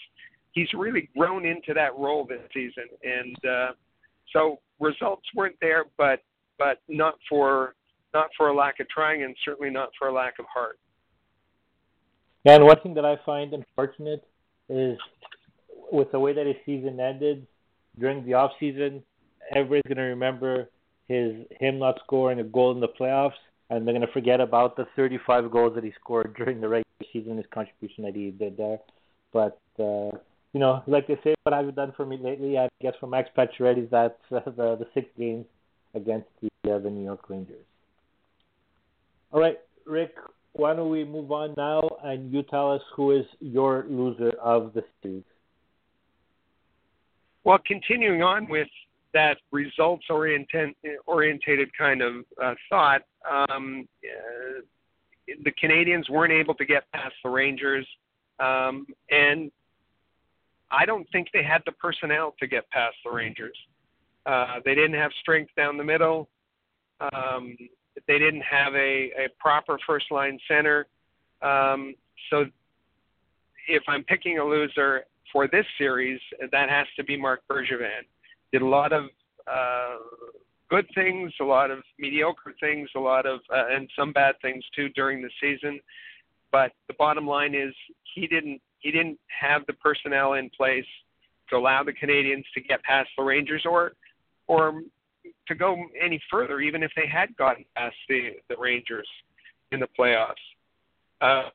he's 0.53 0.69
really 0.75 1.09
grown 1.17 1.45
into 1.45 1.75
that 1.75 1.97
role 1.97 2.25
this 2.25 2.41
season. 2.55 2.85
And 3.03 3.37
uh, 3.45 3.73
so 4.33 4.61
results 4.81 5.27
weren't 5.35 5.57
there, 5.61 5.87
but 5.97 6.21
but 6.59 6.81
not 6.89 7.15
for 7.29 7.75
not 8.15 8.29
for 8.37 8.49
a 8.49 8.55
lack 8.55 8.81
of 8.81 8.88
trying, 8.88 9.23
and 9.23 9.35
certainly 9.45 9.71
not 9.71 9.91
for 9.99 10.09
a 10.09 10.12
lack 10.12 10.38
of 10.38 10.47
heart. 10.53 10.79
Yeah, 12.45 12.55
and 12.55 12.65
one 12.65 12.81
thing 12.83 12.95
that 12.95 13.05
I 13.05 13.17
find 13.27 13.53
unfortunate 13.53 14.25
is 14.69 14.99
with 15.91 16.11
the 16.12 16.21
way 16.21 16.33
that 16.33 16.47
his 16.47 16.57
season 16.65 17.00
ended 17.00 17.47
during 17.99 18.25
the 18.25 18.35
off 18.35 18.53
season, 18.61 19.03
everybody's 19.55 19.83
gonna 19.88 20.09
remember 20.09 20.69
his 21.09 21.35
him 21.59 21.79
not 21.79 21.99
scoring 22.05 22.41
a 22.41 22.45
goal 22.45 22.73
in 22.73 22.81
the 22.81 22.88
playoffs, 22.88 23.33
and 23.71 23.87
they're 23.87 23.95
gonna 23.95 24.07
forget 24.12 24.41
about 24.41 24.77
the 24.77 24.87
35 24.97 25.50
goals 25.50 25.75
that 25.75 25.85
he 25.85 25.93
scored 26.00 26.35
during 26.37 26.61
the 26.61 26.69
regular 26.69 26.85
season, 27.12 27.37
his 27.37 27.47
contribution 27.53 28.05
that 28.05 28.15
he 28.15 28.31
did 28.31 28.57
there. 28.57 28.79
But 29.33 29.59
uh, 29.79 30.17
you 30.53 30.61
know, 30.61 30.83
like 30.87 31.07
they 31.07 31.19
say, 31.25 31.35
what 31.43 31.55
have 31.55 31.67
you 31.67 31.73
done 31.73 31.93
for 31.97 32.07
me 32.07 32.19
lately? 32.21 32.59
I 32.59 32.69
guess 32.81 32.95
for 33.00 33.07
Max 33.07 33.29
Pacioretty, 33.37 33.91
that's 33.91 34.15
uh, 34.31 34.41
the 34.45 34.77
the 34.77 34.87
six 34.95 35.09
games 35.19 35.47
against 35.95 36.29
the 36.41 36.75
uh, 36.75 36.79
the 36.79 36.91
New 36.91 37.05
York 37.05 37.29
Rangers. 37.29 37.65
All 39.30 39.40
right, 39.40 39.58
Rick, 39.87 40.14
why 40.52 40.75
don't 40.75 40.90
we 40.90 41.04
move 41.04 41.30
on 41.32 41.54
now 41.56 41.88
and 42.02 42.32
you 42.32 42.42
tell 42.42 42.73
us 42.73 42.82
who 42.97 43.12
is 43.12 43.26
your 43.40 43.85
loser 43.88 44.30
of 44.42 44.73
the 44.73 44.82
series? 45.02 45.23
Well, 47.44 47.58
continuing 47.66 48.23
on 48.23 48.49
with 48.49 48.68
that 49.14 49.38
results 49.52 50.04
oriented 50.11 51.68
kind 51.76 52.02
of 52.02 52.25
uh, 52.42 52.54
thought, 52.68 53.02
um, 53.30 53.87
uh, 54.04 54.61
the 55.44 55.50
Canadians 55.52 56.08
weren't 56.08 56.32
able 56.32 56.54
to 56.54 56.64
get 56.64 56.90
past 56.92 57.14
the 57.23 57.30
Rangers, 57.30 57.87
um, 58.40 58.87
and 59.11 59.50
I 60.70 60.85
don't 60.85 61.06
think 61.11 61.28
they 61.32 61.42
had 61.42 61.62
the 61.64 61.73
personnel 61.73 62.35
to 62.40 62.47
get 62.47 62.68
past 62.70 62.97
the 63.04 63.11
Rangers. 63.11 63.56
Uh, 64.26 64.61
they 64.64 64.75
didn't 64.75 64.94
have 64.94 65.11
strength 65.20 65.50
down 65.56 65.76
the 65.76 65.85
middle. 65.85 66.28
Um, 67.00 67.56
they 68.07 68.19
didn't 68.19 68.43
have 68.43 68.75
a, 68.75 69.11
a 69.25 69.28
proper 69.38 69.78
first 69.87 70.07
line 70.11 70.38
center. 70.49 70.87
Um, 71.43 71.95
so 72.31 72.47
if 73.69 73.83
I'm 73.88 74.05
picking 74.05 74.38
a 74.38 74.45
loser 74.45 75.05
for 75.33 75.47
this 75.47 75.67
series, 75.76 76.21
that 76.52 76.71
has 76.71 76.87
to 76.97 77.05
be 77.05 77.17
Marc 77.17 77.40
Bergevin. 77.49 78.02
Did 78.52 78.62
a 78.62 78.67
lot 78.67 78.93
of 78.93 79.05
uh, 79.47 79.97
good 80.71 80.87
things, 80.95 81.33
a 81.40 81.45
lot 81.45 81.71
of 81.71 81.81
mediocre 81.99 82.55
things, 82.61 82.88
a 82.97 83.00
lot 83.00 83.26
of 83.26 83.40
uh, 83.55 83.64
and 83.71 83.88
some 83.97 84.12
bad 84.12 84.35
things 84.43 84.64
too 84.75 84.88
during 84.90 85.23
the 85.23 85.31
season. 85.40 85.81
But 86.50 86.73
the 86.87 86.95
bottom 86.95 87.26
line 87.26 87.55
is 87.55 87.75
he 88.14 88.26
didn't 88.26 88.61
he 88.81 88.90
didn't 88.90 89.19
have 89.40 89.62
the 89.67 89.75
personnel 89.75 90.35
in 90.35 90.50
place 90.50 90.87
to 91.50 91.57
allow 91.57 91.83
the 91.83 91.93
Canadians 91.93 92.45
to 92.55 92.61
get 92.61 92.83
past 92.83 93.11
the 93.17 93.25
Rangers 93.25 93.62
or 93.64 93.93
or 94.47 94.83
to 95.47 95.54
go 95.54 95.76
any 96.00 96.20
further, 96.30 96.61
even 96.61 96.82
if 96.82 96.90
they 96.97 97.06
had 97.06 97.37
gotten 97.37 97.64
past 97.76 97.97
the, 98.08 98.30
the 98.49 98.56
Rangers 98.56 99.08
in 99.73 99.80
the 99.80 99.88
playoffs. 99.99 100.35
Uh, 101.20 101.50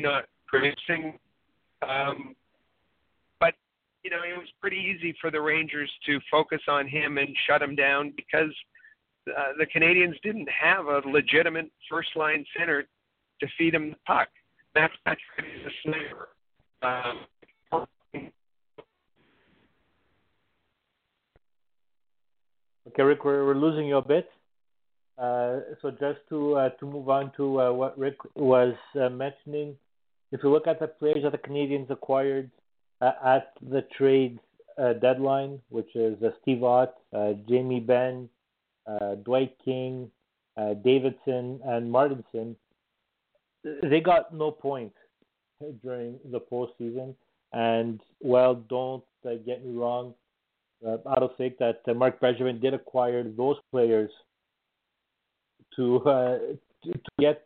not 0.00 0.24
producing. 0.46 1.18
Um, 1.82 2.34
but, 3.40 3.54
you 4.02 4.10
know, 4.10 4.18
it 4.18 4.36
was 4.36 4.48
pretty 4.60 4.76
easy 4.76 5.14
for 5.20 5.30
the 5.30 5.40
Rangers 5.40 5.90
to 6.06 6.20
focus 6.30 6.60
on 6.68 6.86
him 6.86 7.18
and 7.18 7.28
shut 7.46 7.62
him 7.62 7.74
down 7.74 8.12
because 8.16 8.52
uh, 9.28 9.52
the 9.58 9.66
Canadians 9.66 10.16
didn't 10.22 10.48
have 10.48 10.86
a 10.86 11.02
legitimate 11.06 11.70
first 11.90 12.10
line 12.16 12.44
center 12.56 12.84
to 13.40 13.46
feed 13.56 13.74
him 13.74 13.90
the 13.90 13.96
puck. 14.06 14.28
Max 14.74 14.94
Pacioretty 15.06 15.60
is 15.60 15.66
a 15.66 15.70
sniper. 15.82 16.28
Um, 16.82 17.20
okay, 22.88 23.02
Rick, 23.02 23.24
we're, 23.24 23.44
we're 23.46 23.54
losing 23.54 23.86
you 23.86 23.98
a 23.98 24.02
bit. 24.02 24.28
Uh, 25.18 25.60
so 25.82 25.90
just 25.90 26.20
to 26.28 26.54
uh, 26.54 26.68
to 26.70 26.86
move 26.86 27.08
on 27.08 27.32
to 27.36 27.60
uh, 27.60 27.72
what 27.72 27.98
Rick 27.98 28.18
was 28.36 28.74
uh, 28.94 29.08
mentioning, 29.08 29.74
if 30.30 30.40
you 30.44 30.50
look 30.50 30.68
at 30.68 30.78
the 30.78 30.86
players 30.86 31.24
that 31.24 31.32
the 31.32 31.38
Canadians 31.38 31.88
acquired 31.90 32.50
uh, 33.00 33.12
at 33.24 33.52
the 33.68 33.84
trade 33.96 34.38
uh, 34.80 34.92
deadline, 34.92 35.60
which 35.70 35.88
is 35.96 36.16
Steve 36.42 36.62
Ott, 36.62 36.94
Jamie 37.48 37.80
Benn, 37.80 38.28
Dwight 39.24 39.56
King, 39.64 40.08
Davidson, 40.56 41.60
and 41.64 41.90
Martinsen, 41.90 42.54
they 43.82 44.00
got 44.00 44.32
no 44.32 44.52
points 44.52 44.96
during 45.82 46.20
the 46.30 46.40
postseason. 46.40 47.14
And 47.52 48.00
well, 48.20 48.54
don't 48.54 49.02
get 49.24 49.64
me 49.64 49.74
wrong. 49.74 50.14
Uh, 50.86 50.96
I 51.08 51.18
don't 51.18 51.36
think 51.36 51.58
that 51.58 51.80
uh, 51.88 51.94
Marc 51.94 52.20
Bergevin 52.20 52.60
did 52.60 52.74
acquire 52.74 53.24
those 53.24 53.56
players 53.70 54.10
to 55.76 55.98
uh, 56.00 56.38
to, 56.84 56.92
to 56.92 57.10
get 57.18 57.44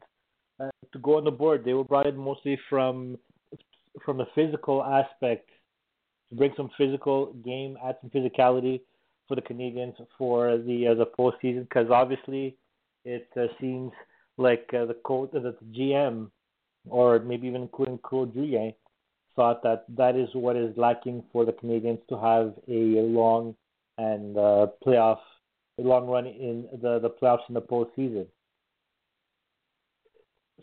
uh, 0.60 0.70
to 0.92 0.98
go 0.98 1.16
on 1.16 1.24
the 1.24 1.30
board. 1.30 1.64
They 1.64 1.74
were 1.74 1.84
brought 1.84 2.06
in 2.06 2.16
mostly 2.16 2.58
from 2.68 3.18
from 4.04 4.18
the 4.18 4.26
physical 4.34 4.84
aspect 4.84 5.48
to 6.30 6.36
bring 6.36 6.52
some 6.56 6.70
physical 6.76 7.32
game, 7.44 7.76
add 7.84 7.96
some 8.00 8.10
physicality 8.10 8.80
for 9.28 9.34
the 9.34 9.42
Canadians 9.42 9.94
for 10.18 10.58
the 10.58 10.88
uh, 10.88 10.94
the 10.94 11.06
postseason. 11.06 11.62
Because 11.62 11.90
obviously, 11.90 12.56
it 13.04 13.28
uh, 13.36 13.46
seems 13.60 13.92
like 14.36 14.68
uh, 14.74 14.84
the 14.86 14.96
coach, 15.04 15.30
uh, 15.34 15.40
the 15.40 15.56
GM, 15.72 16.30
or 16.88 17.18
maybe 17.20 17.46
even 17.46 17.62
including 17.62 17.98
Claude 18.02 18.34
Julien, 18.34 18.74
thought 19.34 19.62
that 19.62 19.84
that 19.96 20.16
is 20.16 20.28
what 20.34 20.56
is 20.56 20.76
lacking 20.76 21.24
for 21.32 21.44
the 21.44 21.52
Canadians 21.52 22.00
to 22.08 22.18
have 22.18 22.54
a 22.68 23.00
long 23.02 23.54
and 23.98 24.36
uh, 24.36 24.66
playoff 24.84 25.18
long 25.78 26.06
run 26.06 26.26
in 26.26 26.68
the, 26.80 26.98
the 26.98 27.10
playoffs 27.10 27.48
in 27.48 27.54
the 27.54 27.62
postseason. 27.62 28.26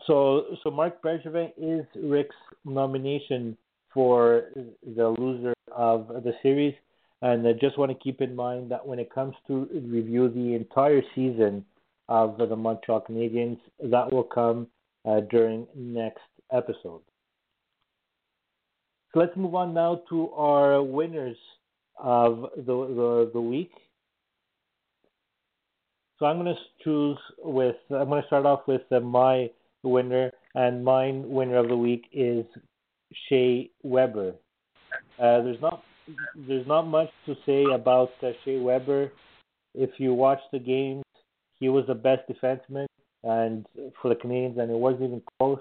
So 0.08 0.56
so 0.64 0.72
Marc 0.72 1.02
Bergevin 1.02 1.52
is 1.58 1.86
Rick's 1.96 2.36
nomination 2.64 3.58
for 3.94 4.46
the 4.56 5.10
loser 5.18 5.54
of 5.72 6.08
the 6.08 6.34
series. 6.42 6.76
And 7.22 7.46
I 7.46 7.54
just 7.54 7.78
want 7.78 7.92
to 7.92 7.98
keep 7.98 8.22
in 8.22 8.34
mind 8.36 8.72
that 8.72 8.86
when 8.86 8.98
it 8.98 9.14
comes 9.14 9.36
to 9.48 9.68
review 9.74 10.30
the 10.30 10.56
entire 10.56 11.02
season 11.16 11.66
of 12.08 12.38
the 12.38 12.56
Montreal 12.56 13.06
Canadiens, 13.08 13.60
that 13.84 14.12
will 14.12 14.24
come 14.24 14.68
uh, 15.06 15.20
during 15.22 15.68
next 15.76 16.24
episode. 16.52 17.02
So 19.14 19.20
let's 19.20 19.36
move 19.36 19.56
on 19.56 19.74
now 19.74 20.02
to 20.10 20.30
our 20.32 20.84
winners 20.84 21.38
of 21.98 22.46
the 22.56 22.64
the, 22.66 23.32
the 23.34 23.42
week. 23.42 23.72
So 26.20 26.26
I'm 26.26 26.38
going 26.38 26.54
to 26.54 26.62
choose 26.84 27.18
with 27.40 27.78
I'm 27.90 28.10
going 28.10 28.22
to 28.22 28.28
start 28.28 28.46
off 28.46 28.68
with 28.68 28.82
uh, 28.92 29.00
my 29.00 29.50
winner, 29.84 30.32
and 30.54 30.84
mine 30.84 31.28
winner 31.28 31.58
of 31.58 31.70
the 31.70 31.78
week 31.78 32.06
is 32.12 32.46
Shea 33.28 33.72
Weber. 33.84 34.34
Uh, 35.18 35.42
there's 35.42 35.62
not 35.62 35.84
there's 36.48 36.68
not 36.68 36.84
much 36.84 37.10
to 37.26 37.36
say 37.46 37.64
about 37.74 38.12
uh, 38.22 38.32
Shea 38.46 38.60
Weber. 38.60 39.12
If 39.74 39.92
you 39.98 40.14
watch 40.14 40.40
the 40.52 40.60
games, 40.60 41.04
he 41.60 41.70
was 41.70 41.86
the 41.88 41.96
best 41.96 42.22
defenseman, 42.30 42.86
and 43.24 43.66
for 44.02 44.10
the 44.10 44.16
Canadians, 44.16 44.58
and 44.60 44.70
it 44.70 44.78
wasn't 44.78 45.04
even 45.04 45.22
close. 45.40 45.60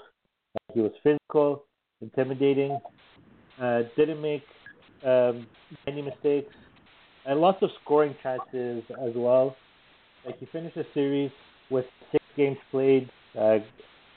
He 0.75 0.81
was 0.81 0.93
physical, 1.03 1.65
intimidating, 2.01 2.79
uh, 3.61 3.83
didn't 3.97 4.21
make 4.21 4.43
um, 5.05 5.47
many 5.87 6.03
mistakes, 6.03 6.53
and 7.27 7.41
lots 7.41 7.63
of 7.63 7.71
scoring 7.83 8.15
chances 8.23 8.83
as 9.03 9.13
well. 9.15 9.57
Like 10.25 10.39
he 10.39 10.47
finished 10.47 10.77
the 10.77 10.87
series 10.95 11.31
with 11.71 11.85
six 12.13 12.25
games 12.37 12.59
played. 12.71 13.09
Uh, 13.39 13.59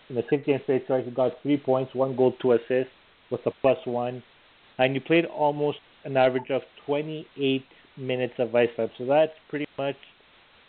in 0.10 0.15
the 0.15 0.24
six 0.29 0.45
games 0.45 0.62
played, 0.65 0.83
sorry, 0.88 1.03
he 1.03 1.12
got 1.12 1.33
three 1.41 1.57
points, 1.57 1.93
one 1.93 2.15
goal, 2.15 2.33
two 2.41 2.53
assists, 2.53 2.91
with 3.29 3.41
a 3.45 3.51
plus 3.62 3.77
one, 3.86 4.21
and 4.77 4.93
he 4.93 5.00
played 5.00 5.25
almost 5.25 5.79
an 6.05 6.17
average 6.17 6.50
of 6.50 6.62
28 6.86 7.63
minutes 7.98 8.33
of 8.39 8.53
ice 8.55 8.69
time. 8.75 8.89
So 8.98 9.05
that's 9.05 9.31
pretty 9.50 9.65
much 9.77 9.95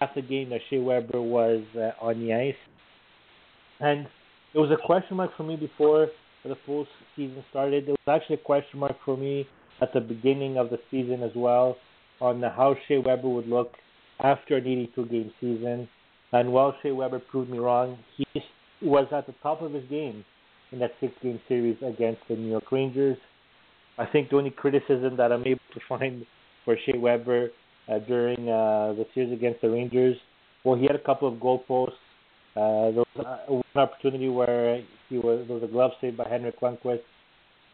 half 0.01 0.15
the 0.15 0.23
game 0.23 0.51
that 0.51 0.61
Shea 0.71 0.79
Weber 0.79 1.21
was 1.21 1.63
uh, 1.77 1.91
on 2.01 2.21
the 2.21 2.33
ice. 2.33 2.55
And 3.81 4.07
it 4.55 4.59
was 4.59 4.71
a 4.71 4.87
question 4.87 5.17
mark 5.17 5.37
for 5.37 5.43
me 5.43 5.57
before 5.57 6.09
the 6.49 6.57
full 6.67 6.87
season 7.17 7.45
started. 7.51 7.89
It 7.89 7.91
was 7.91 8.21
actually 8.21 8.37
a 8.37 8.45
question 8.45 8.81
mark 8.81 8.97
for 9.05 9.17
me 9.17 9.47
at 9.81 9.93
the 9.93 10.01
beginning 10.01 10.59
of 10.59 10.71
the 10.71 10.79
season 10.91 11.23
as 11.23 11.33
well 11.35 11.77
on 12.21 12.43
how 12.43 12.77
Shea 12.87 12.99
Weber 12.99 13.29
would 13.29 13.49
look 13.49 13.73
after 14.21 14.57
an 14.57 14.67
82 14.67 15.07
game 15.07 15.33
season. 15.41 15.89
And 16.33 16.53
while 16.53 16.75
Shea 16.83 16.93
Weber 16.93 17.19
proved 17.19 17.51
me 17.51 17.59
wrong, 17.59 17.99
he 18.17 18.25
was 18.81 19.07
at 19.13 19.27
the 19.27 19.35
top 19.43 19.63
of 19.63 19.73
his 19.73 19.85
game 19.89 20.25
in 20.71 20.79
that 20.79 20.93
six 21.01 21.13
game 21.23 21.41
series 21.49 21.77
against 21.83 22.21
the 22.29 22.37
New 22.37 22.51
York 22.51 22.71
Rangers. 22.73 23.19
I 23.99 24.07
think 24.07 24.31
the 24.31 24.37
only 24.37 24.51
criticism 24.51 25.17
that 25.19 25.33
I'm 25.33 25.47
able 25.47 25.61
to 25.75 25.81
find 25.89 26.25
for 26.65 26.77
Shea 26.87 26.99
Weber 26.99 27.51
uh, 27.89 27.99
during 28.01 28.49
uh, 28.49 28.95
the 28.95 29.07
series 29.15 29.33
against 29.33 29.61
the 29.61 29.71
Rangers, 29.71 30.17
well, 30.65 30.77
he 30.77 30.85
had 30.85 30.95
a 30.95 31.05
couple 31.05 31.29
of 31.29 31.41
goal 31.41 31.59
posts. 31.67 31.97
Uh, 32.55 32.91
there 32.91 33.05
was 33.17 33.47
one 33.47 33.63
opportunity 33.77 34.29
where 34.29 34.83
he 35.09 35.19
was 35.19 35.45
there 35.47 35.57
was 35.57 35.65
a 35.65 35.73
glove 35.73 35.93
save 36.01 36.17
by 36.17 36.29
Henrik 36.29 36.61
Lundqvist. 36.61 37.01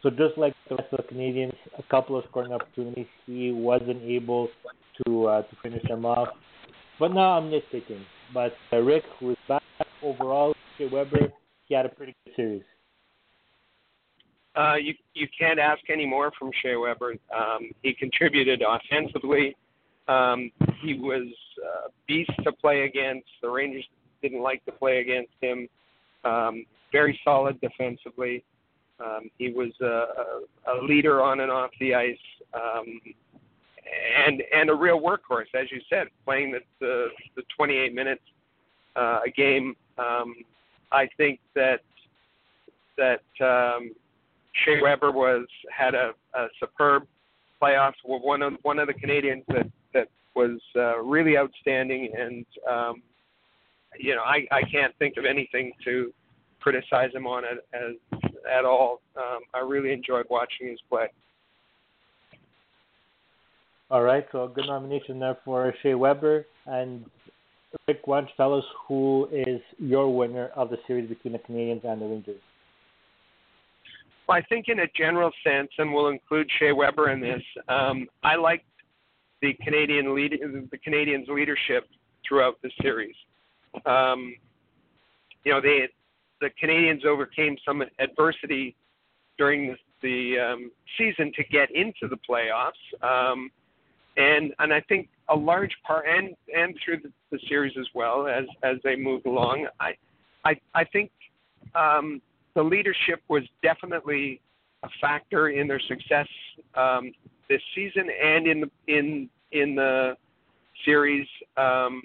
So 0.01 0.09
just 0.09 0.37
like 0.37 0.53
the 0.69 0.75
rest 0.75 0.93
of 0.93 0.97
the 0.97 1.03
Canadians, 1.03 1.53
a 1.77 1.83
couple 1.83 2.17
of 2.17 2.23
scoring 2.29 2.53
opportunities, 2.53 3.07
he 3.25 3.51
wasn't 3.51 4.01
able 4.03 4.47
to 5.05 5.27
uh, 5.27 5.41
to 5.41 5.55
finish 5.61 5.83
them 5.87 6.05
off. 6.05 6.29
But 6.99 7.13
now 7.13 7.37
I'm 7.37 7.51
nitpicking. 7.51 8.03
But 8.33 8.53
uh, 8.71 8.77
Rick, 8.77 9.03
who 9.19 9.31
is 9.31 9.37
back 9.47 9.63
overall, 10.01 10.53
Shea 10.77 10.87
Weber, 10.87 11.33
he 11.67 11.75
had 11.75 11.85
a 11.85 11.89
pretty 11.89 12.15
good 12.25 12.35
series. 12.35 12.63
Uh, 14.55 14.75
you 14.75 14.93
you 15.13 15.27
can't 15.37 15.59
ask 15.59 15.81
any 15.89 16.05
more 16.05 16.31
from 16.39 16.51
Shea 16.61 16.75
Weber. 16.77 17.15
Um, 17.35 17.71
he 17.81 17.93
contributed 17.93 18.61
offensively. 18.61 19.55
Um, 20.07 20.51
he 20.81 20.95
was 20.95 21.27
a 21.87 21.89
beast 22.07 22.31
to 22.43 22.51
play 22.53 22.83
against. 22.83 23.27
The 23.41 23.49
Rangers 23.49 23.85
didn't 24.21 24.41
like 24.41 24.63
to 24.65 24.71
play 24.71 24.99
against 24.99 25.33
him. 25.41 25.67
Um, 26.23 26.65
very 26.91 27.19
solid 27.23 27.59
defensively. 27.61 28.43
Um, 28.99 29.29
he 29.37 29.51
was 29.51 29.71
a, 29.81 29.85
a, 29.85 30.73
a 30.73 30.83
leader 30.83 31.21
on 31.21 31.39
and 31.39 31.51
off 31.51 31.71
the 31.79 31.95
ice, 31.95 32.17
um, 32.53 32.99
and 34.27 34.43
and 34.53 34.69
a 34.69 34.75
real 34.75 34.99
workhorse, 34.99 35.53
as 35.55 35.71
you 35.71 35.79
said, 35.89 36.07
playing 36.25 36.51
the 36.51 36.59
the, 36.79 37.07
the 37.37 37.43
28 37.55 37.93
minutes 37.93 38.21
uh, 38.95 39.19
a 39.25 39.29
game. 39.29 39.75
Um, 39.97 40.35
I 40.91 41.07
think 41.17 41.39
that 41.55 41.81
that 42.97 43.21
um, 43.41 43.91
Shea 44.65 44.81
Weber 44.81 45.11
was 45.11 45.45
had 45.75 45.95
a, 45.95 46.11
a 46.33 46.47
superb 46.59 47.07
playoffs. 47.61 47.93
Were 48.05 48.19
one 48.19 48.41
of 48.41 48.53
one 48.63 48.79
of 48.79 48.87
the 48.87 48.93
Canadiens 48.93 49.43
that 49.47 49.67
that 49.93 50.09
was 50.35 50.59
uh, 50.75 50.99
really 50.99 51.37
outstanding, 51.37 52.11
and 52.17 52.45
um, 52.69 53.01
you 53.97 54.15
know 54.15 54.23
I 54.23 54.47
I 54.51 54.61
can't 54.63 54.95
think 54.99 55.17
of 55.17 55.25
anything 55.25 55.71
to 55.85 56.13
criticize 56.59 57.13
him 57.13 57.25
on 57.25 57.43
it 57.45 57.65
as 57.73 58.21
at 58.49 58.65
all. 58.65 59.01
Um, 59.15 59.39
I 59.53 59.59
really 59.59 59.91
enjoyed 59.93 60.25
watching 60.29 60.67
his 60.67 60.79
play. 60.89 61.07
All 63.91 64.03
right, 64.03 64.25
so 64.31 64.43
a 64.43 64.49
good 64.49 64.67
nomination 64.67 65.19
there 65.19 65.37
for 65.43 65.73
Shea 65.81 65.95
Weber. 65.95 66.45
And 66.67 67.05
Rick, 67.87 68.01
why 68.05 68.19
don't 68.19 68.27
you 68.27 68.33
tell 68.37 68.53
us 68.53 68.63
who 68.87 69.27
is 69.31 69.61
your 69.79 70.15
winner 70.15 70.49
of 70.55 70.69
the 70.69 70.77
series 70.85 71.09
between 71.09 71.33
the 71.33 71.39
Canadians 71.39 71.81
and 71.83 71.99
the 71.99 72.05
Rangers? 72.05 72.41
Well, 74.27 74.37
I 74.37 74.43
think 74.43 74.65
in 74.67 74.81
a 74.81 74.87
general 74.95 75.31
sense, 75.43 75.69
and 75.79 75.91
we'll 75.91 76.09
include 76.09 76.47
Shea 76.59 76.71
Weber 76.71 77.09
in 77.09 77.19
this, 77.19 77.41
um, 77.67 78.07
I 78.23 78.35
liked 78.35 78.65
the 79.41 79.53
Canadian 79.63 80.13
lead, 80.13 80.39
the 80.71 80.77
Canadians' 80.77 81.27
leadership 81.27 81.87
throughout 82.27 82.61
the 82.61 82.69
series. 82.83 83.15
Um, 83.85 84.35
you 85.43 85.51
know, 85.51 85.61
they 85.61 85.87
the 86.41 86.49
Canadiens 86.61 87.05
overcame 87.05 87.57
some 87.65 87.83
adversity 87.99 88.75
during 89.37 89.67
the, 89.67 89.75
the 90.01 90.39
um, 90.39 90.71
season 90.97 91.31
to 91.35 91.43
get 91.45 91.69
into 91.71 92.07
the 92.09 92.17
playoffs, 92.29 92.71
um, 93.03 93.51
and 94.17 94.53
and 94.59 94.73
I 94.73 94.81
think 94.81 95.09
a 95.29 95.35
large 95.35 95.75
part 95.85 96.05
and 96.07 96.35
and 96.55 96.75
through 96.83 96.99
the, 97.03 97.11
the 97.31 97.39
series 97.47 97.73
as 97.79 97.87
well 97.93 98.27
as 98.27 98.45
as 98.63 98.77
they 98.83 98.95
moved 98.95 99.25
along, 99.25 99.67
I 99.79 99.93
I 100.45 100.55
I 100.73 100.83
think 100.85 101.11
um, 101.75 102.21
the 102.55 102.63
leadership 102.63 103.21
was 103.27 103.43
definitely 103.61 104.41
a 104.83 104.89
factor 105.01 105.49
in 105.49 105.67
their 105.67 105.79
success 105.79 106.27
um, 106.75 107.11
this 107.49 107.61
season 107.75 108.07
and 108.23 108.47
in 108.47 108.61
the 108.61 108.71
in 108.87 109.29
in 109.51 109.75
the 109.75 110.15
series. 110.85 111.27
Um, 111.57 112.03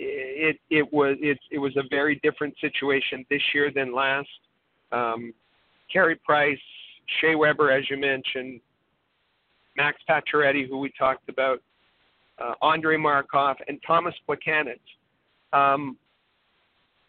it 0.00 0.56
it 0.70 0.92
was 0.92 1.16
it 1.20 1.38
it 1.50 1.58
was 1.58 1.76
a 1.76 1.82
very 1.90 2.18
different 2.22 2.54
situation 2.60 3.24
this 3.30 3.42
year 3.54 3.70
than 3.74 3.94
last. 3.94 4.28
Um, 4.92 5.32
Carey 5.92 6.16
Price, 6.24 6.58
Shea 7.20 7.34
Weber, 7.34 7.70
as 7.70 7.88
you 7.90 7.96
mentioned, 7.96 8.60
Max 9.76 9.98
Pacioretty, 10.08 10.68
who 10.68 10.78
we 10.78 10.90
talked 10.98 11.28
about, 11.28 11.60
uh, 12.38 12.54
Andrei 12.64 12.96
Markov, 12.96 13.56
and 13.68 13.78
Tomas 13.86 14.14
Plekanec. 14.28 14.80
Um, 15.52 15.96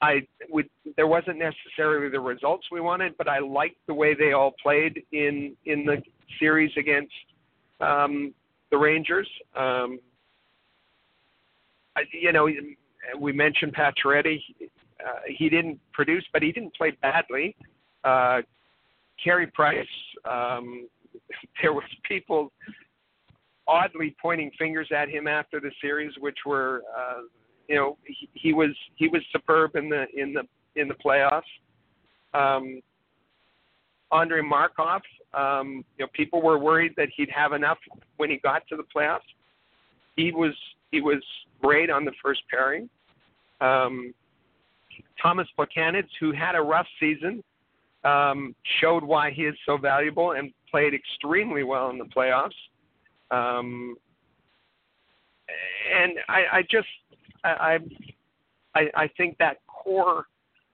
I 0.02 0.28
would 0.50 0.70
there 0.98 1.08
wasn't 1.08 1.38
necessarily 1.38 2.10
the 2.10 2.20
results 2.20 2.68
we 2.72 2.82
wanted, 2.82 3.16
but 3.18 3.28
I 3.28 3.40
liked 3.40 3.78
the 3.88 3.94
way 3.94 4.16
they 4.16 4.34
all 4.34 4.54
played 4.62 5.04
in 5.12 5.56
in 5.66 5.86
the 5.86 6.02
series 6.40 6.72
against 6.78 7.14
um, 7.80 8.34
the 8.72 8.78
Rangers. 8.78 9.30
Um, 9.56 10.00
I, 11.96 12.04
you 12.14 12.32
know, 12.32 12.48
we 13.20 13.32
mentioned 13.32 13.76
Pacioretty. 13.76 14.40
Uh, 14.62 15.20
he 15.28 15.50
didn't 15.50 15.80
produce, 15.94 16.24
but 16.34 16.42
he 16.42 16.52
didn't 16.52 16.76
play 16.76 16.96
badly. 17.02 17.56
Uh, 18.04 18.42
Carey 19.24 19.48
Price. 19.48 19.88
Um, 20.30 20.88
there 21.62 21.74
was 21.74 21.84
people 22.08 22.52
oddly 23.68 24.16
pointing 24.22 24.52
fingers 24.58 24.90
at 24.96 25.10
him 25.10 25.28
after 25.28 25.60
the 25.60 25.72
series, 25.82 26.14
which 26.20 26.38
were 26.46 26.84
uh, 26.98 27.22
you 27.68 27.76
know 27.76 27.98
he, 28.06 28.30
he 28.34 28.54
was 28.54 28.72
he 28.96 29.08
was 29.08 29.22
superb 29.32 29.76
in 29.76 29.90
the 29.90 30.06
in 30.16 30.34
the 30.34 30.44
in 30.76 30.88
the 30.88 30.96
playoffs. 30.96 31.42
Um, 32.34 32.82
Andrei 34.12 34.42
Markov, 34.42 35.02
um, 35.34 35.86
you 35.98 36.06
know, 36.06 36.10
people 36.14 36.42
were 36.42 36.58
worried 36.60 36.94
that 36.98 37.08
he'd 37.16 37.30
have 37.30 37.54
enough 37.54 37.78
when 38.18 38.30
he 38.30 38.38
got 38.38 38.68
to 38.68 38.76
the 38.76 38.84
playoffs. 38.94 39.20
He 40.18 40.32
was 40.32 40.54
he 40.92 41.02
was 41.02 41.24
great 41.62 41.90
on 41.90 42.06
the 42.06 42.12
first 42.24 42.42
pairing. 42.50 42.90
Um, 43.60 44.14
Tomas 45.22 45.48
Plekanec, 45.58 46.06
who 46.20 46.32
had 46.32 46.56
a 46.56 46.62
rough 46.62 46.88
season, 47.00 47.44
um, 48.04 48.56
showed 48.80 49.04
why 49.04 49.32
he 49.32 49.44
is 49.44 49.56
so 49.66 49.78
valuable 49.78 50.32
and 50.32 50.52
played 50.70 50.94
extremely 50.94 51.64
well 51.64 51.90
in 51.90 51.98
the 51.98 52.06
playoffs. 52.06 52.50
Um, 53.30 53.96
and 55.96 56.14
I, 56.28 56.44
I 56.54 56.62
just 56.70 56.88
I, 57.44 57.78
I 58.76 58.88
I 58.96 59.08
think 59.18 59.38
that 59.38 59.58
core 59.68 60.26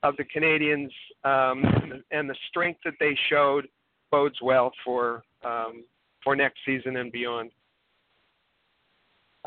of 0.04 0.16
the 0.18 0.24
Canadians 0.26 0.92
um, 1.24 1.64
and 2.12 2.30
the 2.30 2.36
strength 2.50 2.80
that 2.86 2.94
they 3.00 3.18
showed 3.30 3.68
bodes 4.12 4.38
well 4.42 4.72
for 4.86 5.24
um, 5.44 5.84
for 6.24 6.36
next 6.36 6.60
season 6.66 6.98
and 6.98 7.12
beyond. 7.12 7.52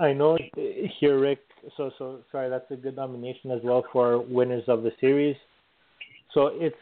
I 0.01 0.15
know 0.15 0.39
here, 0.99 1.21
Rick. 1.21 1.41
So, 1.77 1.91
so 1.99 2.21
sorry. 2.33 2.49
That's 2.49 2.71
a 2.71 2.77
good 2.77 2.97
nomination 2.97 3.51
as 3.51 3.61
well 3.63 3.85
for 3.93 4.19
winners 4.19 4.65
of 4.67 4.83
the 4.83 4.93
series. 5.01 5.37
So 6.33 6.51
it's 6.55 6.77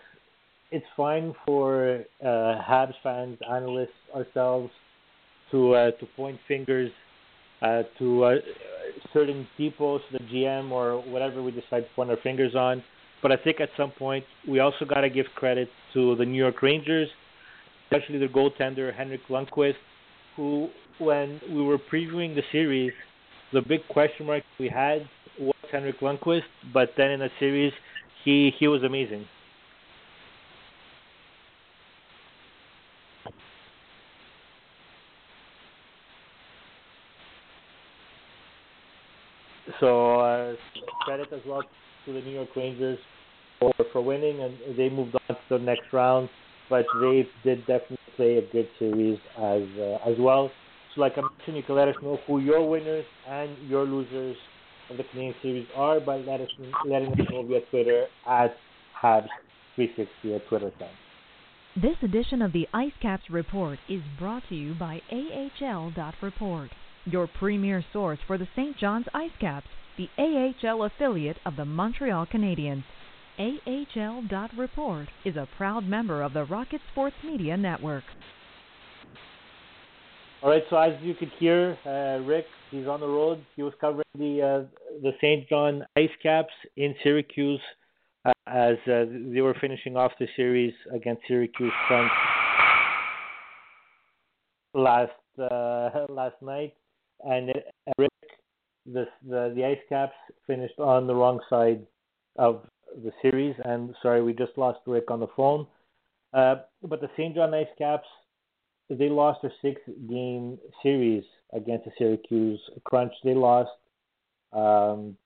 it's 0.70 0.86
fine 0.96 1.34
for 1.44 2.04
uh, 2.22 2.26
Habs 2.26 2.94
fans, 3.02 3.38
analysts, 3.50 3.88
ourselves 4.14 4.70
to 5.50 5.74
uh, 5.74 5.90
to 5.92 6.06
point 6.14 6.38
fingers 6.46 6.92
uh, 7.60 7.82
to 7.98 8.24
uh, 8.24 8.34
certain 9.12 9.48
people, 9.56 10.00
the 10.12 10.18
GM 10.18 10.70
or 10.70 11.02
whatever 11.10 11.42
we 11.42 11.50
decide 11.50 11.80
to 11.80 11.94
point 11.96 12.10
our 12.10 12.18
fingers 12.22 12.54
on. 12.54 12.84
But 13.20 13.32
I 13.32 13.36
think 13.36 13.60
at 13.60 13.70
some 13.76 13.90
point 13.90 14.24
we 14.46 14.60
also 14.60 14.84
got 14.84 15.00
to 15.00 15.10
give 15.10 15.26
credit 15.34 15.68
to 15.94 16.14
the 16.14 16.24
New 16.24 16.38
York 16.38 16.62
Rangers, 16.62 17.08
especially 17.84 18.18
their 18.18 18.28
goaltender 18.28 18.94
Henrik 18.94 19.26
Lundqvist, 19.28 19.74
who, 20.36 20.68
when 20.98 21.40
we 21.50 21.62
were 21.62 21.78
previewing 21.78 22.36
the 22.36 22.42
series, 22.52 22.92
the 23.52 23.62
big 23.62 23.80
question 23.88 24.26
mark 24.26 24.42
we 24.58 24.68
had 24.68 25.08
was 25.38 25.54
Henrik 25.70 26.00
Lundqvist. 26.00 26.42
But 26.72 26.90
then 26.96 27.10
in 27.10 27.20
the 27.20 27.30
series, 27.38 27.72
he 28.24 28.52
he 28.58 28.68
was 28.68 28.82
amazing. 28.82 29.26
So 39.80 40.20
uh, 40.20 40.54
credit 41.04 41.28
as 41.32 41.40
well 41.46 41.62
to 42.06 42.12
the 42.12 42.20
New 42.20 42.32
York 42.32 42.48
Rangers 42.56 42.98
for 43.60 43.72
for 43.92 44.02
winning, 44.02 44.40
and 44.40 44.54
they 44.76 44.88
moved 44.88 45.14
on 45.28 45.36
to 45.36 45.58
the 45.58 45.58
next 45.58 45.92
round. 45.92 46.28
But 46.68 46.86
they 47.00 47.26
did 47.44 47.60
definitely 47.60 47.96
play 48.16 48.36
a 48.38 48.42
good 48.52 48.68
series 48.78 49.18
as 49.38 49.62
uh, 49.78 50.10
as 50.10 50.16
well. 50.18 50.50
Like 50.98 51.12
I 51.16 51.20
mentioned, 51.20 51.56
you 51.56 51.62
can 51.62 51.76
let 51.76 51.88
us 51.88 51.94
know 52.02 52.18
who 52.26 52.40
your 52.40 52.68
winners 52.68 53.04
and 53.28 53.56
your 53.68 53.84
losers 53.84 54.36
of 54.90 54.96
the 54.96 55.04
Canadian 55.04 55.34
series 55.40 55.66
are 55.76 56.00
by 56.00 56.16
let 56.16 56.40
us 56.40 56.48
letting 56.84 57.12
us 57.12 57.18
know 57.30 57.44
via 57.44 57.60
Twitter 57.70 58.06
at 58.26 58.56
Habs360 59.00 60.34
at 60.34 60.48
Twitter. 60.48 60.72
This 61.76 61.96
edition 62.02 62.42
of 62.42 62.52
the 62.52 62.66
Ice 62.74 62.92
Caps 63.00 63.30
Report 63.30 63.78
is 63.88 64.02
brought 64.18 64.42
to 64.48 64.56
you 64.56 64.74
by 64.74 65.00
AHL.Report 65.12 66.70
your 67.04 67.26
premier 67.26 67.84
source 67.92 68.18
for 68.26 68.36
the 68.36 68.48
St. 68.54 68.76
John's 68.76 69.06
Ice 69.14 69.30
Caps, 69.40 69.68
the 69.96 70.08
AHL 70.18 70.82
affiliate 70.82 71.38
of 71.46 71.56
the 71.56 71.64
Montreal 71.64 72.26
Canadiens. 72.26 72.84
AHL.Report 73.38 75.08
is 75.24 75.36
a 75.36 75.48
proud 75.56 75.86
member 75.86 76.22
of 76.22 76.32
the 76.32 76.44
Rocket 76.44 76.80
Sports 76.90 77.16
Media 77.24 77.56
Network. 77.56 78.04
All 80.42 80.50
right, 80.50 80.62
so 80.70 80.76
as 80.76 80.92
you 81.02 81.14
could 81.14 81.32
hear, 81.38 81.76
uh, 81.84 82.24
Rick, 82.24 82.46
he's 82.70 82.86
on 82.86 83.00
the 83.00 83.08
road. 83.08 83.44
He 83.56 83.62
was 83.62 83.72
covering 83.80 84.04
the 84.16 84.42
uh, 84.42 85.00
the 85.02 85.12
St. 85.20 85.48
John 85.48 85.84
Ice 85.96 86.10
Caps 86.22 86.52
in 86.76 86.94
Syracuse 87.02 87.60
uh, 88.24 88.32
as 88.46 88.76
uh, 88.86 89.04
they 89.32 89.40
were 89.40 89.56
finishing 89.60 89.96
off 89.96 90.12
the 90.20 90.28
series 90.36 90.74
against 90.94 91.22
Syracuse 91.26 91.72
Crunch 91.86 92.12
last 94.74 95.12
uh, 95.38 96.06
last 96.08 96.36
night 96.40 96.74
and 97.24 97.52
Rick, 97.98 98.10
the, 98.86 99.06
the 99.28 99.52
the 99.54 99.64
Ice 99.64 99.78
Caps 99.88 100.14
finished 100.46 100.78
on 100.78 101.06
the 101.06 101.14
wrong 101.14 101.40
side 101.50 101.84
of 102.36 102.62
the 103.02 103.12
series. 103.22 103.54
And 103.64 103.94
sorry, 104.02 104.22
we 104.22 104.32
just 104.32 104.56
lost 104.56 104.80
Rick 104.86 105.10
on 105.10 105.20
the 105.20 105.28
phone. 105.36 105.66
Uh, 106.32 106.56
but 106.82 107.00
the 107.00 107.10
St. 107.16 107.34
John 107.34 107.54
Ice 107.54 107.66
Caps, 107.78 108.06
they 108.90 109.08
lost 109.08 109.42
their 109.42 109.52
six 109.62 109.80
game 110.08 110.58
series 110.82 111.24
against 111.52 111.84
the 111.84 111.90
Syracuse 111.98 112.60
Crunch. 112.84 113.12
They 113.24 113.34
lost 113.34 113.70
um, 114.52 115.16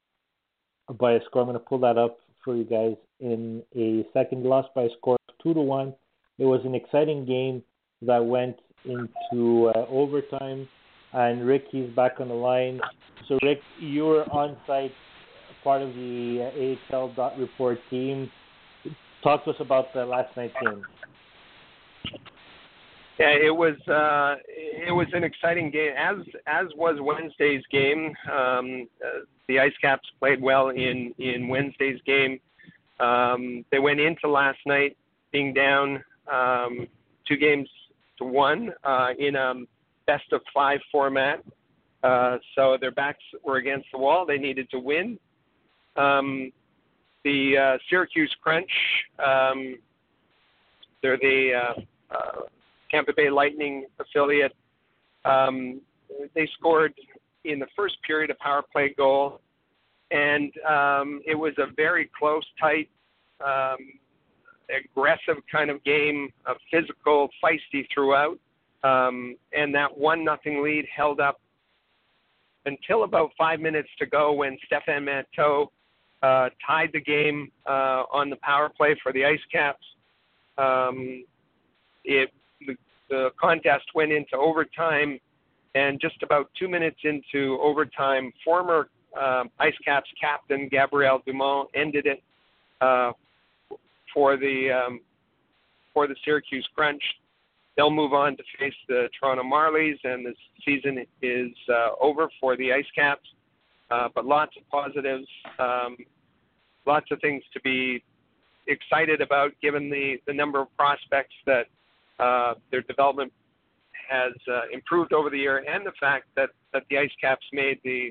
by 0.99 1.13
a 1.13 1.21
score. 1.27 1.43
I'm 1.43 1.49
going 1.49 1.59
to 1.59 1.65
pull 1.65 1.79
that 1.81 1.99
up 1.99 2.19
for 2.45 2.57
you 2.57 2.65
guys 2.65 2.97
in 3.21 3.63
a 3.77 4.05
second. 4.13 4.43
They 4.43 4.49
Lost 4.49 4.69
by 4.75 4.83
a 4.83 4.89
score 4.99 5.17
of 5.29 5.35
two 5.43 5.55
to 5.55 5.61
one. 5.61 5.95
It 6.39 6.45
was 6.45 6.61
an 6.65 6.75
exciting 6.75 7.25
game 7.25 7.63
that 8.03 8.25
went 8.25 8.57
into 8.85 9.69
uh, 9.69 9.87
overtime 9.89 10.69
and 11.13 11.47
Rick 11.47 11.67
he's 11.71 11.91
back 11.91 12.21
on 12.21 12.29
the 12.29 12.35
line. 12.35 12.81
So 13.29 13.39
Rick, 13.43 13.61
you 13.79 14.05
were 14.05 14.25
on 14.33 14.57
site, 14.67 14.93
part 15.63 15.83
of 15.83 15.95
the 15.95 16.77
AHL 16.91 17.13
dot 17.15 17.39
report 17.39 17.79
team. 17.91 18.31
Talk 19.23 19.45
to 19.45 19.51
us 19.51 19.57
about 19.61 19.93
the 19.95 20.05
last 20.05 20.37
night's 20.37 20.55
game. 20.65 20.83
Yeah, 23.19 23.31
it 23.31 23.55
was 23.55 23.77
uh, 23.89 24.37
it 24.49 24.93
was 24.93 25.07
an 25.13 25.23
exciting 25.23 25.71
game, 25.71 25.93
as 25.97 26.17
as 26.47 26.67
was 26.77 26.97
Wednesday's 27.01 27.63
game. 27.71 28.15
Um, 28.31 28.89
uh, 29.05 29.21
the 29.49 29.61
Ice 29.61 29.73
Caps 29.81 30.09
played 30.19 30.41
well 30.41 30.71
in 30.71 31.15
in 31.19 31.49
Wednesday's 31.49 32.01
game. 32.07 32.41
Um, 33.01 33.65
they 33.71 33.79
went 33.79 34.01
into 34.01 34.29
last 34.29 34.59
night 34.67 34.97
being 35.31 35.53
down 35.53 36.03
um, 36.33 36.87
two 37.27 37.37
games 37.37 37.69
to 38.19 38.25
one 38.25 38.73
uh, 38.85 39.11
in 39.19 39.37
a 39.37 39.55
best 40.07 40.33
of 40.33 40.41
five 40.55 40.81
format. 40.91 41.43
Uh, 42.03 42.39
so 42.55 42.77
their 42.81 42.91
backs 42.91 43.23
were 43.45 43.57
against 43.57 43.87
the 43.93 43.99
wall. 43.99 44.27
They 44.27 44.39
needed 44.39 44.71
to 44.71 44.79
win. 44.79 45.19
Um, 45.97 46.51
the 47.25 47.57
uh, 47.57 47.79
Syracuse 47.89 48.35
Crunch, 48.43 48.71
um, 49.25 49.79
they're 51.03 51.19
the 51.19 51.53
uh, 51.55 51.81
uh, 52.15 52.41
Tampa 52.93 53.13
Bay 53.17 53.31
Lightning 53.31 53.87
affiliate. 53.99 54.55
Um, 55.25 55.81
they 56.35 56.49
scored 56.59 56.93
in 57.45 57.59
the 57.59 57.67
first 57.75 57.97
period 58.07 58.31
a 58.31 58.35
power 58.43 58.63
play 58.73 58.95
goal, 58.97 59.41
and 60.11 60.53
um, 60.69 61.23
it 61.27 61.35
was 61.35 61.55
a 61.59 61.73
very 61.77 62.11
close, 62.19 62.45
tight, 62.61 62.89
um, 63.45 63.79
aggressive 64.71 65.43
kind 65.51 65.71
of 65.71 65.83
game, 65.85 66.29
a 66.47 66.55
physical, 66.71 67.29
feisty 67.43 67.87
throughout. 67.93 68.39
Um, 68.85 69.37
and 69.53 69.75
that 69.75 69.97
one 69.97 70.25
nothing 70.25 70.63
lead 70.63 70.87
held 70.95 71.21
up 71.21 71.41
until 72.67 73.05
about 73.05 73.31
five 73.39 73.61
minutes 73.61 73.89
to 73.99 74.07
go 74.07 74.33
when 74.33 74.59
Stefan 74.67 75.07
Matteau 75.07 75.69
uh, 76.23 76.49
tied 76.67 76.91
the 76.93 77.01
game 77.01 77.51
uh, 77.67 78.05
on 78.13 78.31
the 78.31 78.37
power 78.37 78.69
play 78.69 78.97
for 79.03 79.13
the 79.13 79.25
Ice 79.25 79.41
Caps. 79.53 79.85
Um, 80.59 81.25
it 82.05 82.31
the, 83.09 83.31
contest 83.41 83.85
went 83.95 84.13
into 84.13 84.37
overtime, 84.37 85.19
and 85.75 86.01
just 86.01 86.23
about 86.23 86.51
two 86.59 86.69
minutes 86.69 86.99
into 87.05 87.59
overtime, 87.63 88.33
former 88.45 88.89
uh, 89.19 89.45
Ice 89.59 89.75
Caps 89.85 90.11
captain 90.21 90.69
Gabriel 90.71 91.23
Dumont 91.27 91.69
ended 91.75 92.07
it 92.07 92.23
uh, 92.81 93.13
for 94.13 94.37
the 94.37 94.71
um, 94.71 95.01
for 95.93 96.07
the 96.07 96.17
Syracuse 96.25 96.67
Crunch 96.75 97.03
they'll 97.77 97.91
move 97.91 98.13
on 98.13 98.37
to 98.37 98.43
face 98.59 98.75
the 98.89 99.09
Toronto 99.19 99.43
Marlies, 99.43 99.99
and 100.05 100.27
the 100.27 100.35
season 100.65 101.05
is 101.23 101.51
uh, 101.69 101.91
over 102.01 102.29
for 102.41 102.57
the 102.57 102.73
Ice 102.73 102.87
Caps. 102.95 103.29
Uh, 103.91 104.09
but 104.15 104.25
lots 104.25 104.53
of 104.57 104.69
positives, 104.71 105.27
um, 105.59 105.97
lots 106.87 107.07
of 107.11 107.21
things 107.21 107.43
to 107.53 107.61
be 107.61 108.03
excited 108.67 109.21
about, 109.21 109.53
given 109.61 109.91
the 109.91 110.17
the 110.27 110.33
number 110.33 110.61
of 110.61 110.75
prospects 110.77 111.35
that 111.47 111.67
uh, 112.19 112.55
their 112.71 112.83
development 112.83 113.33
has 114.09 114.33
uh, 114.49 114.63
improved 114.73 115.13
over 115.13 115.31
the 115.31 115.39
year, 115.39 115.65
and 115.69 115.87
the 115.87 115.93
fact 115.99 116.27
that 116.37 116.51
that 116.73 116.85
the 116.91 116.99
Ice 116.99 117.11
Caps 117.21 117.47
made 117.53 117.79
the 117.85 118.11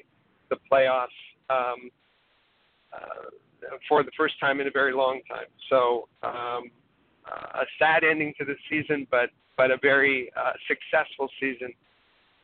the 0.49 0.57
playoffs 0.71 1.07
um, 1.49 1.89
uh, 2.93 2.97
for 3.87 4.03
the 4.03 4.11
first 4.17 4.39
time 4.39 4.59
in 4.59 4.67
a 4.67 4.71
very 4.71 4.93
long 4.93 5.21
time. 5.29 5.47
So. 5.69 6.07
Um, 6.23 6.71
uh, 7.25 7.59
a 7.61 7.65
sad 7.77 8.03
ending 8.03 8.33
to 8.39 8.45
the 8.45 8.55
season, 8.69 9.07
but 9.11 9.29
but 9.57 9.71
a 9.71 9.77
very 9.81 10.31
uh, 10.35 10.53
successful 10.67 11.29
season 11.39 11.71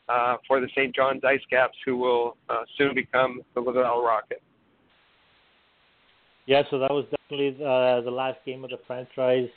uh, 0.10 0.38
for 0.48 0.60
the 0.60 0.68
St. 0.76 0.96
John's 0.96 1.24
Ice 1.24 1.42
Caps, 1.50 1.78
who 1.86 1.98
will 1.98 2.38
uh, 2.50 2.64
soon 2.78 2.94
become 2.94 3.42
the 3.56 3.62
Laval 3.62 4.04
Rocket. 4.04 4.42
Yeah, 6.46 6.64
so 6.70 6.80
that 6.80 6.92
was 6.92 7.06
definitely 7.06 7.56
uh, 7.64 8.02
the 8.02 8.12
last 8.12 8.38
game 8.46 8.64
of 8.64 8.70
the 8.70 8.80
franchise 8.86 9.50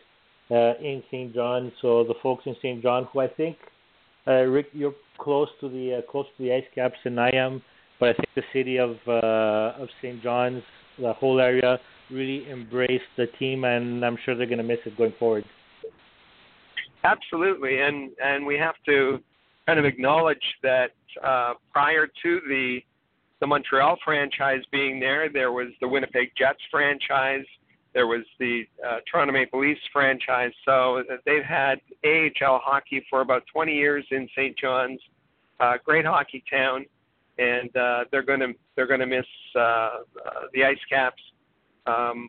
uh, 0.51 0.75
in 0.83 1.03
St. 1.11 1.35
John. 1.35 1.73
So 1.81 2.05
the 2.05 2.15
folks 2.23 2.45
in 2.47 2.55
St. 2.57 2.83
John, 2.83 3.07
who 3.13 3.21
I 3.21 3.29
think, 3.29 3.57
uh, 4.27 4.43
Rick, 4.43 4.67
you're 4.73 4.95
close 5.19 5.49
to 5.61 5.69
the 5.69 5.99
uh, 5.99 6.11
close 6.11 6.27
to 6.37 6.43
the 6.43 6.53
Ice 6.53 6.65
Caps 6.75 6.97
than 7.05 7.19
I 7.19 7.31
am, 7.31 7.63
but 7.99 8.11
I 8.11 8.13
think 8.15 8.29
the 8.35 8.43
city 8.53 8.79
of 8.79 8.97
uh, 9.07 9.83
of 9.83 9.89
St. 10.03 10.23
John's, 10.23 10.63
the 10.99 11.13
whole 11.15 11.41
area, 11.41 11.79
really 12.11 12.49
embraced 12.51 13.05
the 13.17 13.27
team, 13.39 13.65
and 13.65 14.05
I'm 14.05 14.19
sure 14.25 14.35
they're 14.35 14.47
going 14.47 14.59
to 14.59 14.65
miss 14.65 14.81
it 14.85 14.97
going 14.97 15.15
forward. 15.19 15.45
Absolutely, 17.05 17.81
and 17.81 18.11
and 18.23 18.45
we 18.45 18.57
have 18.59 18.75
to 18.87 19.21
kind 19.67 19.79
of 19.79 19.85
acknowledge 19.85 20.43
that 20.63 20.91
uh, 21.25 21.55
prior 21.73 22.07
to 22.07 22.41
the 22.49 22.81
the 23.41 23.47
Montreal 23.47 23.97
franchise 24.05 24.61
being 24.71 25.01
there. 25.01 25.29
There 25.33 25.53
was 25.53 25.69
the 25.81 25.89
Winnipeg 25.89 26.33
Jets 26.37 26.61
franchise. 26.71 27.45
There 27.95 28.07
was 28.07 28.23
the 28.39 28.63
uh, 28.87 28.99
Toronto 29.11 29.33
Maple 29.33 29.61
Leafs 29.61 29.81
franchise. 29.93 30.53
So 30.65 31.03
they've 31.27 31.45
had 31.45 31.81
AHL 32.05 32.61
hockey 32.63 33.05
for 33.11 33.21
about 33.21 33.43
20 33.53 33.75
years 33.75 34.05
in 34.11 34.29
St. 34.37 34.57
John's. 34.59 35.01
Uh, 35.59 35.75
great 35.85 36.07
hockey 36.07 36.43
town, 36.51 36.87
and 37.39 37.75
uh, 37.77 38.05
they're 38.11 38.23
going 38.23 38.41
to 38.41 38.55
they're 38.77 38.87
going 38.87 39.01
to 39.01 39.07
miss 39.07 39.27
uh, 39.55 39.59
uh, 39.61 39.99
the 40.55 40.65
Ice 40.65 40.79
Caps. 40.89 41.21
Um, 41.87 42.29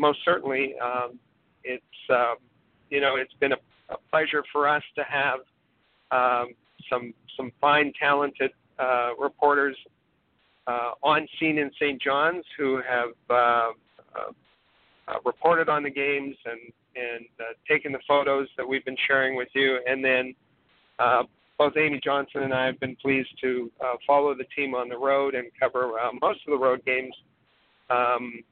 most 0.00 0.18
certainly, 0.24 0.74
um, 0.82 1.20
it's 1.62 1.84
uh, 2.12 2.34
you 2.88 3.00
know 3.00 3.14
it's 3.14 3.34
been 3.34 3.52
a, 3.52 3.58
a 3.90 3.96
pleasure 4.10 4.42
for 4.52 4.66
us 4.66 4.82
to 4.96 5.04
have 5.04 5.40
um, 6.10 6.54
some 6.90 7.14
some 7.36 7.52
fine, 7.60 7.92
talented 8.00 8.50
uh, 8.78 9.10
reporters 9.18 9.76
uh, 10.66 10.92
on 11.02 11.26
scene 11.38 11.58
in 11.58 11.70
St. 11.74 12.00
John's 12.00 12.44
who 12.56 12.76
have 12.76 13.10
uh, 13.28 13.34
uh, 13.34 14.32
uh, 15.08 15.14
reported 15.24 15.68
on 15.68 15.82
the 15.82 15.90
games 15.90 16.36
and 16.44 16.72
and 16.96 17.26
uh, 17.38 17.52
taken 17.68 17.92
the 17.92 18.00
photos 18.06 18.48
that 18.56 18.66
we've 18.66 18.84
been 18.84 18.96
sharing 19.06 19.36
with 19.36 19.48
you, 19.54 19.78
and 19.86 20.04
then 20.04 20.34
uh, 20.98 21.22
both 21.56 21.76
Amy 21.76 22.00
Johnson 22.02 22.42
and 22.42 22.54
I 22.54 22.66
have 22.66 22.80
been 22.80 22.96
pleased 22.96 23.28
to 23.42 23.70
uh, 23.84 23.94
follow 24.06 24.34
the 24.34 24.44
team 24.56 24.74
on 24.74 24.88
the 24.88 24.96
road 24.96 25.34
and 25.34 25.50
cover 25.60 26.00
uh, 26.00 26.10
most 26.20 26.40
of 26.46 26.52
the 26.52 26.58
road 26.58 26.84
games 26.84 27.14
um, 27.90 28.42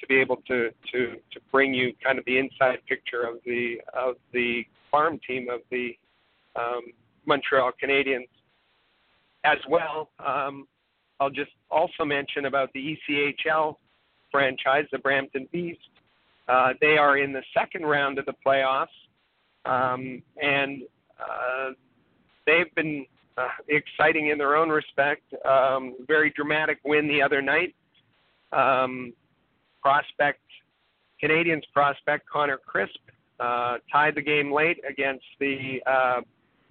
to 0.00 0.06
be 0.06 0.16
able 0.18 0.36
to, 0.48 0.70
to, 0.90 1.16
to 1.32 1.40
bring 1.52 1.74
you 1.74 1.92
kind 2.02 2.18
of 2.18 2.24
the 2.24 2.38
inside 2.38 2.78
picture 2.88 3.22
of 3.22 3.36
the 3.44 3.76
of 3.94 4.14
the 4.32 4.62
farm 4.90 5.20
team 5.26 5.48
of 5.50 5.60
the 5.70 5.90
um, 6.56 6.80
Montreal 7.26 7.72
Canadiens. 7.82 8.26
As 9.44 9.58
well, 9.68 10.10
um, 10.18 10.66
I'll 11.20 11.30
just 11.30 11.52
also 11.70 12.04
mention 12.04 12.46
about 12.46 12.70
the 12.72 12.96
ECHL 13.10 13.76
franchise, 14.30 14.84
the 14.92 14.98
Brampton 14.98 15.48
Beast. 15.52 15.80
Uh, 16.48 16.72
they 16.80 16.96
are 16.96 17.18
in 17.18 17.32
the 17.32 17.42
second 17.54 17.86
round 17.86 18.18
of 18.18 18.26
the 18.26 18.34
playoffs, 18.44 18.86
um, 19.64 20.22
and 20.42 20.82
uh, 21.20 21.70
they've 22.46 22.74
been 22.74 23.06
uh, 23.36 23.48
exciting 23.68 24.28
in 24.28 24.38
their 24.38 24.56
own 24.56 24.68
respect. 24.68 25.22
Um, 25.44 25.96
very 26.06 26.30
dramatic 26.30 26.78
win 26.84 27.06
the 27.06 27.22
other 27.22 27.40
night. 27.40 27.74
Um, 28.52 29.12
prospect, 29.80 30.40
Canadiens 31.22 31.62
prospect 31.72 32.28
Connor 32.28 32.58
Crisp 32.58 32.98
uh, 33.38 33.78
tied 33.90 34.14
the 34.14 34.22
game 34.22 34.52
late 34.52 34.78
against 34.88 35.24
the 35.38 35.80
uh, 35.86 36.20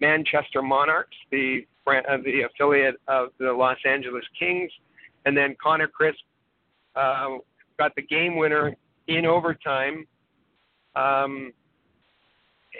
Manchester 0.02 0.62
Monarchs, 0.62 1.16
the 1.32 1.66
uh, 1.88 2.18
the 2.24 2.42
affiliate 2.42 2.96
of 3.08 3.30
the 3.40 3.52
Los 3.52 3.78
Angeles 3.84 4.24
Kings, 4.38 4.72
and 5.26 5.36
then 5.36 5.56
Connor 5.62 5.88
Crisp 5.88 6.20
uh, 6.96 7.38
got 7.80 7.96
the 7.96 8.04
game 8.04 8.36
winner 8.36 8.76
in 9.08 9.26
overtime. 9.26 10.06
Um, 10.96 11.52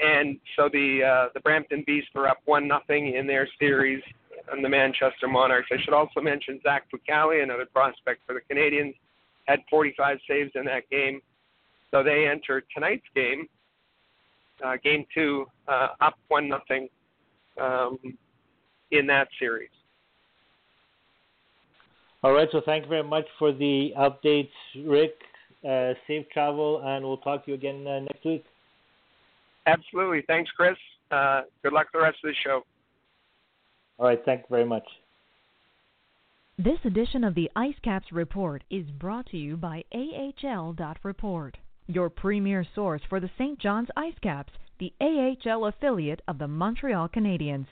and 0.04 0.38
so 0.56 0.70
the 0.72 1.02
uh, 1.04 1.30
the 1.34 1.40
Brampton 1.40 1.84
Beasts 1.88 2.12
are 2.16 2.28
up 2.28 2.38
one 2.46 2.68
nothing 2.68 3.16
in 3.16 3.26
their 3.26 3.48
series 3.58 4.04
on 4.52 4.62
the 4.62 4.70
Manchester 4.70 5.28
Monarchs. 5.28 5.70
I 5.72 5.82
should 5.84 5.94
also 5.94 6.22
mention 6.22 6.60
Zach 6.64 6.86
Fucale, 6.94 7.42
another 7.42 7.66
prospect 7.66 8.22
for 8.28 8.34
the 8.34 8.42
Canadiens, 8.54 8.94
had 9.46 9.60
45 9.70 10.20
saves 10.28 10.52
in 10.56 10.66
that 10.66 10.90
game. 10.90 11.22
So 11.92 12.04
they 12.04 12.28
enter 12.28 12.64
tonight's 12.74 13.06
game, 13.16 13.48
uh, 14.64 14.76
game 14.84 15.06
two, 15.14 15.48
uh, 15.68 15.88
up 16.02 16.16
one 16.28 16.48
nothing 16.48 16.88
um, 17.60 17.98
in 18.92 19.08
that 19.08 19.28
series. 19.40 19.70
All 22.24 22.34
right. 22.34 22.48
So 22.52 22.62
thank 22.66 22.84
you 22.84 22.90
very 22.90 23.04
much 23.04 23.26
for 23.38 23.52
the 23.52 23.94
updates, 23.98 24.50
Rick. 24.86 25.16
Uh, 25.68 25.94
safe 26.08 26.26
travel, 26.32 26.82
and 26.86 27.04
we'll 27.04 27.18
talk 27.18 27.44
to 27.46 27.52
you 27.52 27.56
again 27.56 27.86
uh, 27.86 28.00
next 28.00 28.24
week. 28.24 28.46
Absolutely. 29.66 30.24
Thanks, 30.26 30.50
Chris. 30.52 30.78
Uh, 31.12 31.42
good 31.64 31.74
luck 31.74 31.88
the 31.94 32.00
rest 32.00 32.18
of 32.24 32.30
the 32.30 32.36
show. 32.44 32.64
All 33.98 34.08
right. 34.08 34.22
Thank 34.26 34.42
you 34.42 34.48
very 34.50 34.66
much. 34.66 34.86
This 36.58 36.80
edition 36.84 37.24
of 37.24 37.36
the 37.36 37.50
Ice 37.56 37.80
Caps 37.84 38.12
Report 38.12 38.66
is 38.70 38.86
brought 38.92 39.28
to 39.28 39.38
you 39.38 39.56
by 39.56 39.86
AHL.Report, 39.94 41.58
your 41.88 42.10
premier 42.10 42.66
source 42.76 43.02
for 43.08 43.22
the 43.22 43.30
St. 43.38 43.58
John's 43.60 43.88
Ice 43.96 44.20
Caps, 44.22 44.52
the 44.78 44.92
AHL 45.00 45.66
affiliate 45.66 46.22
of 46.28 46.38
the 46.38 46.50
Montreal 46.50 47.08
Canadiens. 47.08 47.66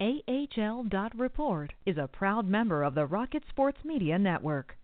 AHL.Report 0.00 1.72
is 1.84 1.96
a 1.98 2.06
proud 2.06 2.46
member 2.48 2.82
of 2.82 2.94
the 2.94 3.06
Rocket 3.06 3.42
Sports 3.48 3.78
Media 3.84 4.18
Network. 4.18 4.76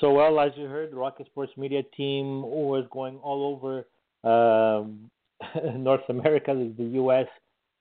So, 0.00 0.12
well, 0.12 0.38
as 0.40 0.52
you 0.56 0.66
heard, 0.66 0.92
the 0.92 0.96
Rocket 0.96 1.26
Sports 1.26 1.52
Media 1.56 1.82
team 1.96 2.42
was 2.42 2.86
going 2.90 3.16
all 3.18 3.56
over 3.56 3.86
um, 4.30 5.10
North 5.78 6.06
America, 6.10 6.52
the 6.76 6.84
U.S. 6.84 7.26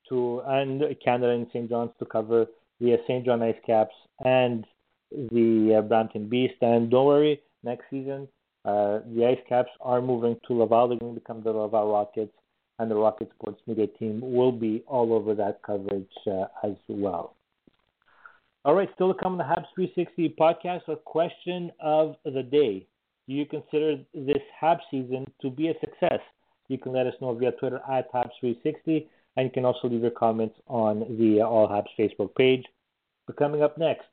to 0.07 0.41
and 0.47 0.81
Canada 1.03 1.33
and 1.33 1.47
St. 1.49 1.69
John's 1.69 1.91
to 1.99 2.05
cover 2.05 2.45
the 2.79 2.97
St. 3.05 3.25
John 3.25 3.43
Ice 3.43 3.59
Caps 3.65 3.95
and 4.23 4.65
the 5.11 5.79
uh, 5.79 5.81
Brampton 5.81 6.29
Beast. 6.29 6.55
And 6.61 6.89
don't 6.89 7.05
worry, 7.05 7.41
next 7.63 7.83
season 7.89 8.29
uh, 8.65 8.99
the 9.13 9.25
Ice 9.25 9.43
Caps 9.47 9.69
are 9.81 10.01
moving 10.01 10.37
to 10.47 10.53
Laval. 10.53 10.89
They're 10.89 10.97
going 10.97 11.15
to 11.15 11.19
become 11.19 11.41
the 11.41 11.51
Laval 11.51 11.91
Rockets, 11.91 12.33
and 12.79 12.89
the 12.89 12.95
Rocket 12.95 13.29
Sports 13.35 13.61
Media 13.67 13.87
team 13.87 14.21
will 14.21 14.51
be 14.51 14.83
all 14.87 15.13
over 15.13 15.35
that 15.35 15.61
coverage 15.63 16.09
uh, 16.25 16.45
as 16.63 16.75
well. 16.87 17.35
All 18.65 18.73
right, 18.73 18.89
still 18.95 19.13
to 19.13 19.19
come 19.19 19.33
on 19.33 19.37
the 19.37 19.43
Habs 19.43 19.67
360 19.75 20.35
podcast. 20.39 20.87
A 20.87 20.95
question 20.95 21.71
of 21.79 22.15
the 22.25 22.43
day: 22.43 22.87
Do 23.27 23.35
you 23.35 23.45
consider 23.45 23.97
this 24.13 24.41
Habs 24.61 24.79
season 24.89 25.29
to 25.41 25.49
be 25.49 25.69
a 25.69 25.73
success? 25.79 26.19
You 26.67 26.77
can 26.77 26.93
let 26.93 27.07
us 27.07 27.13
know 27.21 27.33
via 27.33 27.51
Twitter 27.53 27.81
at 27.89 28.11
Habs360, 28.11 29.07
and 29.37 29.45
you 29.45 29.51
can 29.51 29.65
also 29.65 29.87
leave 29.87 30.01
your 30.01 30.11
comments 30.11 30.55
on 30.67 30.99
the 31.17 31.41
All 31.41 31.67
Habs 31.67 31.87
Facebook 31.97 32.35
page. 32.35 32.65
But 33.27 33.37
coming 33.37 33.61
up 33.61 33.77
next, 33.77 34.07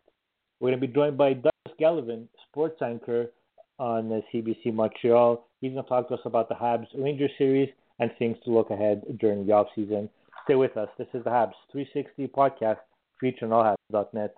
we're 0.60 0.70
going 0.70 0.80
to 0.80 0.86
be 0.86 0.92
joined 0.92 1.18
by 1.18 1.34
Douglas 1.34 1.76
Gelevan, 1.80 2.28
sports 2.48 2.80
anchor 2.82 3.30
on 3.78 4.22
CBC 4.32 4.72
Montreal. 4.72 5.46
He's 5.60 5.72
going 5.72 5.84
to 5.84 5.88
talk 5.88 6.08
to 6.08 6.14
us 6.14 6.20
about 6.24 6.48
the 6.48 6.54
Habs 6.54 6.86
Rangers 6.96 7.30
series 7.36 7.68
and 7.98 8.10
things 8.18 8.36
to 8.44 8.50
look 8.50 8.70
ahead 8.70 9.02
during 9.18 9.46
the 9.46 9.52
off 9.52 9.68
season. 9.74 10.08
Stay 10.44 10.54
with 10.54 10.76
us. 10.76 10.88
This 10.98 11.08
is 11.14 11.24
the 11.24 11.30
Habs 11.30 11.54
360 11.72 12.28
podcast 12.28 12.78
featuring 13.20 13.50
allhabs.net. 13.50 14.34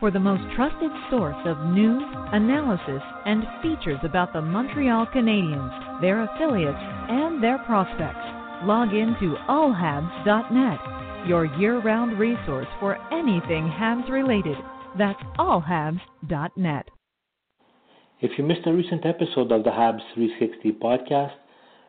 For 0.00 0.10
the 0.10 0.20
most 0.20 0.42
trusted 0.56 0.90
source 1.08 1.36
of 1.46 1.56
news, 1.72 2.02
analysis, 2.32 3.02
and 3.26 3.44
features 3.62 4.00
about 4.02 4.32
the 4.32 4.42
Montreal 4.42 5.06
Canadiens, 5.14 6.00
their 6.00 6.24
affiliates, 6.24 6.76
and 6.78 7.42
their 7.42 7.58
prospects, 7.58 8.26
log 8.66 8.92
in 8.92 9.14
to 9.20 9.36
allhabs.net, 9.48 11.28
your 11.28 11.44
year-round 11.58 12.18
resource 12.18 12.66
for 12.80 12.98
anything 13.12 13.70
Habs 13.70 14.10
related. 14.10 14.56
That's 14.98 15.22
allhabs.net. 15.38 16.88
If 18.20 18.38
you 18.38 18.44
missed 18.44 18.66
a 18.66 18.72
recent 18.72 19.06
episode 19.06 19.52
of 19.52 19.64
the 19.64 19.70
Habs 19.70 20.02
360 20.14 20.72
podcast, 20.82 21.34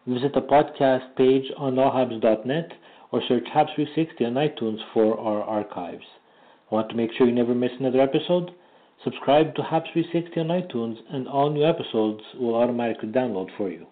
visit 0.07 0.33
the 0.33 0.41
podcast 0.41 1.15
page 1.15 1.51
on 1.57 1.75
allhabs.net 1.75 2.71
or 3.11 3.21
search 3.27 3.45
Habs 3.45 3.73
360 3.75 4.25
on 4.25 4.33
iTunes 4.33 4.79
for 4.93 5.19
our 5.19 5.41
archives. 5.41 6.05
Want 6.71 6.89
to 6.89 6.95
make 6.95 7.11
sure 7.13 7.27
you 7.27 7.33
never 7.33 7.55
miss 7.55 7.71
another 7.79 8.01
episode? 8.01 8.51
Subscribe 9.03 9.55
to 9.55 9.61
Habs 9.61 9.91
360 9.93 10.39
on 10.39 10.47
iTunes 10.47 10.97
and 11.11 11.27
all 11.27 11.49
new 11.49 11.65
episodes 11.65 12.21
will 12.39 12.55
automatically 12.55 13.09
download 13.09 13.49
for 13.57 13.69
you. 13.69 13.85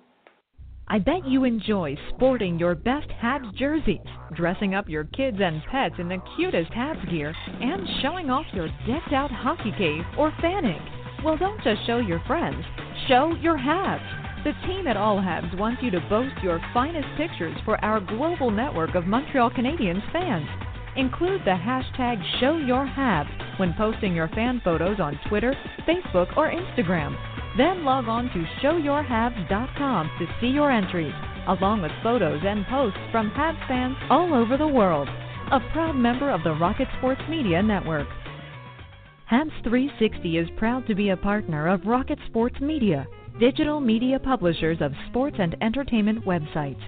I 0.88 1.00
bet 1.00 1.26
you 1.26 1.46
enjoy 1.46 1.96
sporting 2.10 2.60
your 2.60 2.76
best 2.76 3.08
Habs 3.22 3.56
jerseys, 3.56 4.00
dressing 4.36 4.76
up 4.76 4.90
your 4.90 5.06
kids 5.06 5.38
and 5.40 5.64
pets 5.72 5.96
in 5.98 6.10
the 6.10 6.22
cutest 6.36 6.72
Habs 6.72 7.10
gear, 7.10 7.34
and 7.62 7.88
showing 8.02 8.30
off 8.30 8.46
your 8.54 8.68
decked 8.86 9.14
out 9.14 9.32
hockey 9.32 9.74
cave 9.78 10.04
or 10.18 10.34
fanning. 10.42 10.82
Well, 11.24 11.38
don't 11.38 11.64
just 11.64 11.86
show 11.88 12.00
your 12.00 12.22
friends, 12.28 12.64
show 13.08 13.34
your 13.42 13.58
Habs. 13.58 14.23
The 14.44 14.52
team 14.68 14.88
at 14.88 14.98
All 14.98 15.20
Habs 15.20 15.58
wants 15.58 15.82
you 15.82 15.90
to 15.92 16.02
boast 16.10 16.36
your 16.44 16.60
finest 16.74 17.08
pictures 17.16 17.56
for 17.64 17.78
our 17.84 18.02
global 18.02 18.52
network 18.52 18.94
of 18.94 19.06
Montreal 19.06 19.50
Canadiens 19.52 20.04
fans. 20.12 20.46
Include 20.98 21.40
the 21.46 21.52
hashtag 21.52 22.22
ShowYourHabs 22.42 23.58
when 23.58 23.74
posting 23.78 24.14
your 24.14 24.28
fan 24.30 24.60
photos 24.62 25.00
on 25.00 25.18
Twitter, 25.30 25.56
Facebook, 25.88 26.36
or 26.36 26.52
Instagram. 26.52 27.16
Then 27.58 27.86
log 27.86 28.10
on 28.10 28.26
to 28.32 28.46
ShowYourHabs.com 28.62 30.12
to 30.20 30.26
see 30.42 30.48
your 30.48 30.72
entries, 30.72 31.14
along 31.48 31.82
with 31.82 31.92
photos 32.04 32.42
and 32.44 32.66
posts 32.66 33.00
from 33.14 33.32
Habs 33.32 33.66
fans 33.70 33.96
all 34.10 34.34
over 34.34 34.58
the 34.58 34.68
world. 34.68 35.08
A 35.54 35.62
proud 35.72 35.96
member 35.96 36.30
of 36.30 36.44
the 36.44 36.56
Rocket 36.56 36.90
Sports 36.98 37.22
Media 37.30 37.64
Network. 37.64 38.10
Habs 39.32 39.64
360 39.64 40.38
is 40.38 40.50
proud 40.58 40.86
to 40.88 40.96
be 40.96 41.10
a 41.10 41.18
partner 41.18 41.70
of 41.70 41.86
Rocket 41.86 42.20
Sports 42.28 42.60
Media, 42.60 43.08
digital 43.40 43.80
media 43.80 44.20
publishers 44.20 44.78
of 44.82 44.94
sports 45.10 45.38
and 45.40 45.56
entertainment 45.62 46.24
websites. 46.26 46.82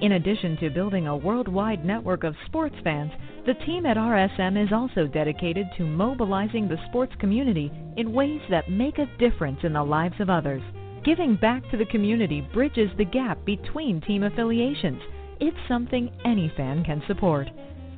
In 0.00 0.12
addition 0.12 0.56
to 0.58 0.70
building 0.70 1.08
a 1.08 1.16
worldwide 1.16 1.84
network 1.84 2.24
of 2.24 2.34
sports 2.46 2.76
fans, 2.82 3.12
the 3.44 3.54
team 3.66 3.84
at 3.84 3.96
RSM 3.96 4.62
is 4.62 4.72
also 4.72 5.06
dedicated 5.06 5.66
to 5.76 5.84
mobilizing 5.84 6.68
the 6.68 6.78
sports 6.88 7.12
community 7.18 7.70
in 7.96 8.12
ways 8.12 8.40
that 8.48 8.70
make 8.70 8.98
a 8.98 9.10
difference 9.18 9.58
in 9.62 9.74
the 9.74 9.82
lives 9.82 10.18
of 10.20 10.30
others. 10.30 10.62
Giving 11.04 11.36
back 11.36 11.68
to 11.70 11.76
the 11.76 11.86
community 11.86 12.40
bridges 12.52 12.90
the 12.96 13.04
gap 13.04 13.44
between 13.44 14.00
team 14.00 14.22
affiliations. 14.22 15.02
It's 15.40 15.56
something 15.68 16.10
any 16.24 16.52
fan 16.56 16.84
can 16.84 17.02
support. 17.06 17.48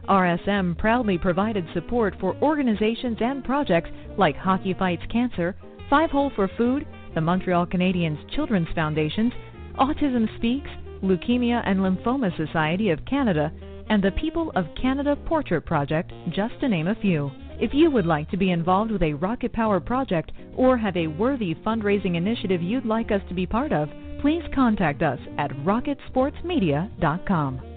RSM 0.09 0.77
proudly 0.79 1.19
provided 1.19 1.65
support 1.73 2.15
for 2.19 2.37
organizations 2.43 3.19
and 3.21 3.45
projects 3.45 3.91
like 4.19 4.37
Hockey 4.37 4.75
Fights 4.75 5.03
Cancer, 5.11 5.55
Five 5.89 6.11
Hole 6.11 6.33
for 6.35 6.49
Food, 6.57 6.87
the 7.15 7.21
Montreal 7.21 7.67
Canadiens 7.67 8.19
Children's 8.35 8.69
Foundations, 8.75 9.33
Autism 9.79 10.35
Speaks, 10.37 10.71
Leukemia 11.03 11.63
and 11.67 11.81
Lymphoma 11.81 12.35
Society 12.37 12.91
of 12.91 13.05
Canada, 13.05 13.53
and 13.89 14.03
the 14.03 14.11
People 14.13 14.53
of 14.55 14.67
Canada 14.81 15.17
Portrait 15.27 15.63
Project, 15.63 16.13
just 16.31 16.59
to 16.61 16.69
name 16.69 16.87
a 16.89 16.95
few. 16.95 17.31
If 17.61 17.75
you 17.75 17.91
would 17.91 18.07
like 18.07 18.31
to 18.31 18.37
be 18.37 18.51
involved 18.51 18.91
with 18.91 19.03
a 19.03 19.15
Rocket 19.15 19.53
Power 19.53 19.81
project 19.81 20.33
or 20.57 20.77
have 20.77 20.97
a 20.97 21.07
worthy 21.07 21.55
fundraising 21.55 22.17
initiative 22.17 22.63
you'd 22.63 22.87
like 22.87 23.13
us 23.13 23.21
to 23.29 23.35
be 23.35 23.47
part 23.47 23.73
of, 23.73 23.89
please 24.21 24.43
contact 24.55 25.03
us 25.03 25.19
at 25.39 25.51
rocketsportsmedia.com. 25.65 27.72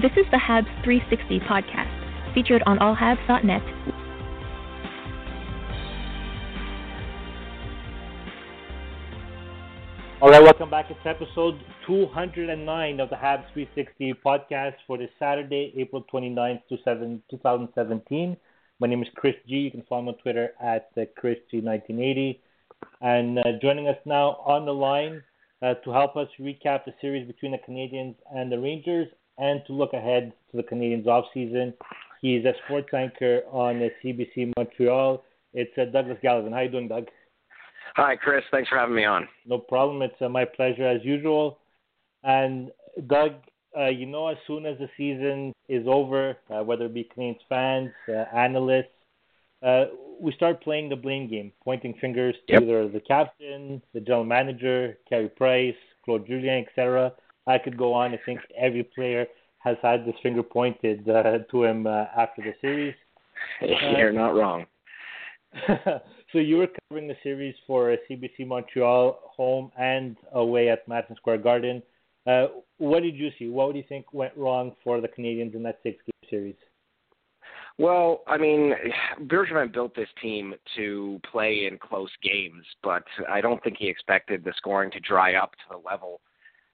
This 0.00 0.12
is 0.16 0.24
the 0.30 0.38
Habs 0.38 0.72
360 0.84 1.40
podcast, 1.40 2.32
featured 2.32 2.62
on 2.64 2.78
allhabs.net 2.78 3.60
All 10.22 10.30
right, 10.30 10.42
welcome 10.42 10.70
back. 10.70 10.86
It's 10.88 10.98
episode 11.04 11.60
209 11.86 13.00
of 13.00 13.10
the 13.10 13.16
Habs 13.16 13.44
360 13.52 14.14
podcast 14.24 14.76
for 14.86 14.96
this 14.96 15.10
Saturday, 15.18 15.74
April 15.76 16.06
29th, 16.10 16.62
2017. 16.70 18.36
My 18.80 18.86
name 18.86 19.02
is 19.02 19.08
Chris 19.14 19.34
G. 19.46 19.56
You 19.56 19.70
can 19.70 19.82
follow 19.90 20.04
me 20.04 20.08
on 20.08 20.14
Twitter 20.22 20.52
at 20.58 20.96
ChrisG1980. 20.96 22.38
And 23.02 23.38
uh, 23.40 23.42
joining 23.60 23.88
us 23.88 23.98
now 24.06 24.40
on 24.46 24.64
the 24.64 24.72
line 24.72 25.22
uh, 25.60 25.74
to 25.84 25.90
help 25.90 26.16
us 26.16 26.28
recap 26.40 26.86
the 26.86 26.94
series 27.02 27.26
between 27.26 27.52
the 27.52 27.58
Canadiens 27.58 28.14
and 28.34 28.50
the 28.50 28.58
Rangers 28.58 29.08
and 29.38 29.62
to 29.66 29.72
look 29.72 29.92
ahead 29.92 30.32
to 30.50 30.56
the 30.56 30.62
Canadiens 30.62 31.06
off 31.06 31.24
season. 31.32 31.74
He's 32.20 32.44
a 32.44 32.52
sports 32.64 32.88
anchor 32.94 33.42
on 33.50 33.90
CBC 34.02 34.52
Montreal. 34.56 35.24
It's 35.54 35.76
uh, 35.76 35.86
Douglas 35.86 36.18
Gelevan. 36.22 36.52
How 36.52 36.60
you 36.60 36.70
doing, 36.70 36.88
Doug? 36.88 37.06
Hi, 37.96 38.16
Chris. 38.16 38.44
Thanks 38.50 38.68
for 38.68 38.78
having 38.78 38.94
me 38.94 39.04
on. 39.04 39.28
No 39.44 39.58
problem. 39.58 40.02
It's 40.02 40.14
uh, 40.20 40.28
my 40.28 40.44
pleasure 40.44 40.86
as 40.86 41.04
usual. 41.04 41.58
And 42.22 42.70
Doug, 43.06 43.32
uh, 43.76 43.88
you 43.88 44.06
know, 44.06 44.28
as 44.28 44.36
soon 44.46 44.66
as 44.66 44.78
the 44.78 44.88
season 44.96 45.52
is 45.68 45.86
over, 45.86 46.36
uh, 46.48 46.62
whether 46.62 46.86
it 46.86 46.94
be 46.94 47.08
Canadiens 47.16 47.40
fans, 47.48 47.90
uh, 48.08 48.24
analysts, 48.34 48.86
uh, 49.62 49.86
we 50.20 50.32
start 50.32 50.62
playing 50.62 50.88
the 50.88 50.96
blame 50.96 51.28
game, 51.28 51.52
pointing 51.64 51.94
fingers 52.00 52.34
to 52.46 52.54
yep. 52.54 52.62
either 52.62 52.88
the 52.88 53.00
captain, 53.00 53.82
the 53.92 54.00
general 54.00 54.24
manager, 54.24 54.96
Carey 55.08 55.28
Price, 55.28 55.74
Claude 56.04 56.26
Julien, 56.26 56.64
etc. 56.66 57.12
I 57.46 57.58
could 57.58 57.76
go 57.76 57.92
on. 57.92 58.12
I 58.12 58.20
think 58.24 58.40
every 58.56 58.84
player 58.84 59.26
has 59.58 59.76
had 59.82 60.04
this 60.04 60.14
finger 60.22 60.42
pointed 60.42 61.08
uh, 61.08 61.38
to 61.50 61.64
him 61.64 61.86
after 61.86 62.42
the 62.42 62.54
series. 62.60 62.94
You're 63.60 64.12
not 64.12 64.34
wrong. 64.34 64.66
so 66.32 66.38
you 66.38 66.56
were 66.56 66.68
covering 66.88 67.08
the 67.08 67.16
series 67.22 67.54
for 67.66 67.96
CBC 68.10 68.46
Montreal, 68.46 69.18
home 69.36 69.70
and 69.78 70.16
away 70.32 70.70
at 70.70 70.86
Madison 70.88 71.16
Square 71.16 71.38
Garden. 71.38 71.82
Uh, 72.26 72.46
what 72.78 73.02
did 73.02 73.16
you 73.16 73.30
see? 73.38 73.48
What 73.48 73.72
do 73.72 73.78
you 73.78 73.84
think 73.88 74.12
went 74.12 74.36
wrong 74.36 74.72
for 74.82 75.00
the 75.00 75.08
Canadiens 75.08 75.54
in 75.54 75.62
that 75.64 75.80
six-game 75.82 76.30
series? 76.30 76.54
Well, 77.78 78.22
I 78.26 78.36
mean, 78.36 78.74
Bergevin 79.22 79.72
built 79.72 79.94
this 79.94 80.08
team 80.20 80.54
to 80.76 81.20
play 81.30 81.66
in 81.70 81.78
close 81.78 82.10
games, 82.22 82.64
but 82.82 83.04
I 83.28 83.40
don't 83.40 83.62
think 83.64 83.76
he 83.78 83.88
expected 83.88 84.44
the 84.44 84.52
scoring 84.56 84.90
to 84.92 85.00
dry 85.00 85.34
up 85.34 85.52
to 85.52 85.64
the 85.70 85.78
level 85.78 86.20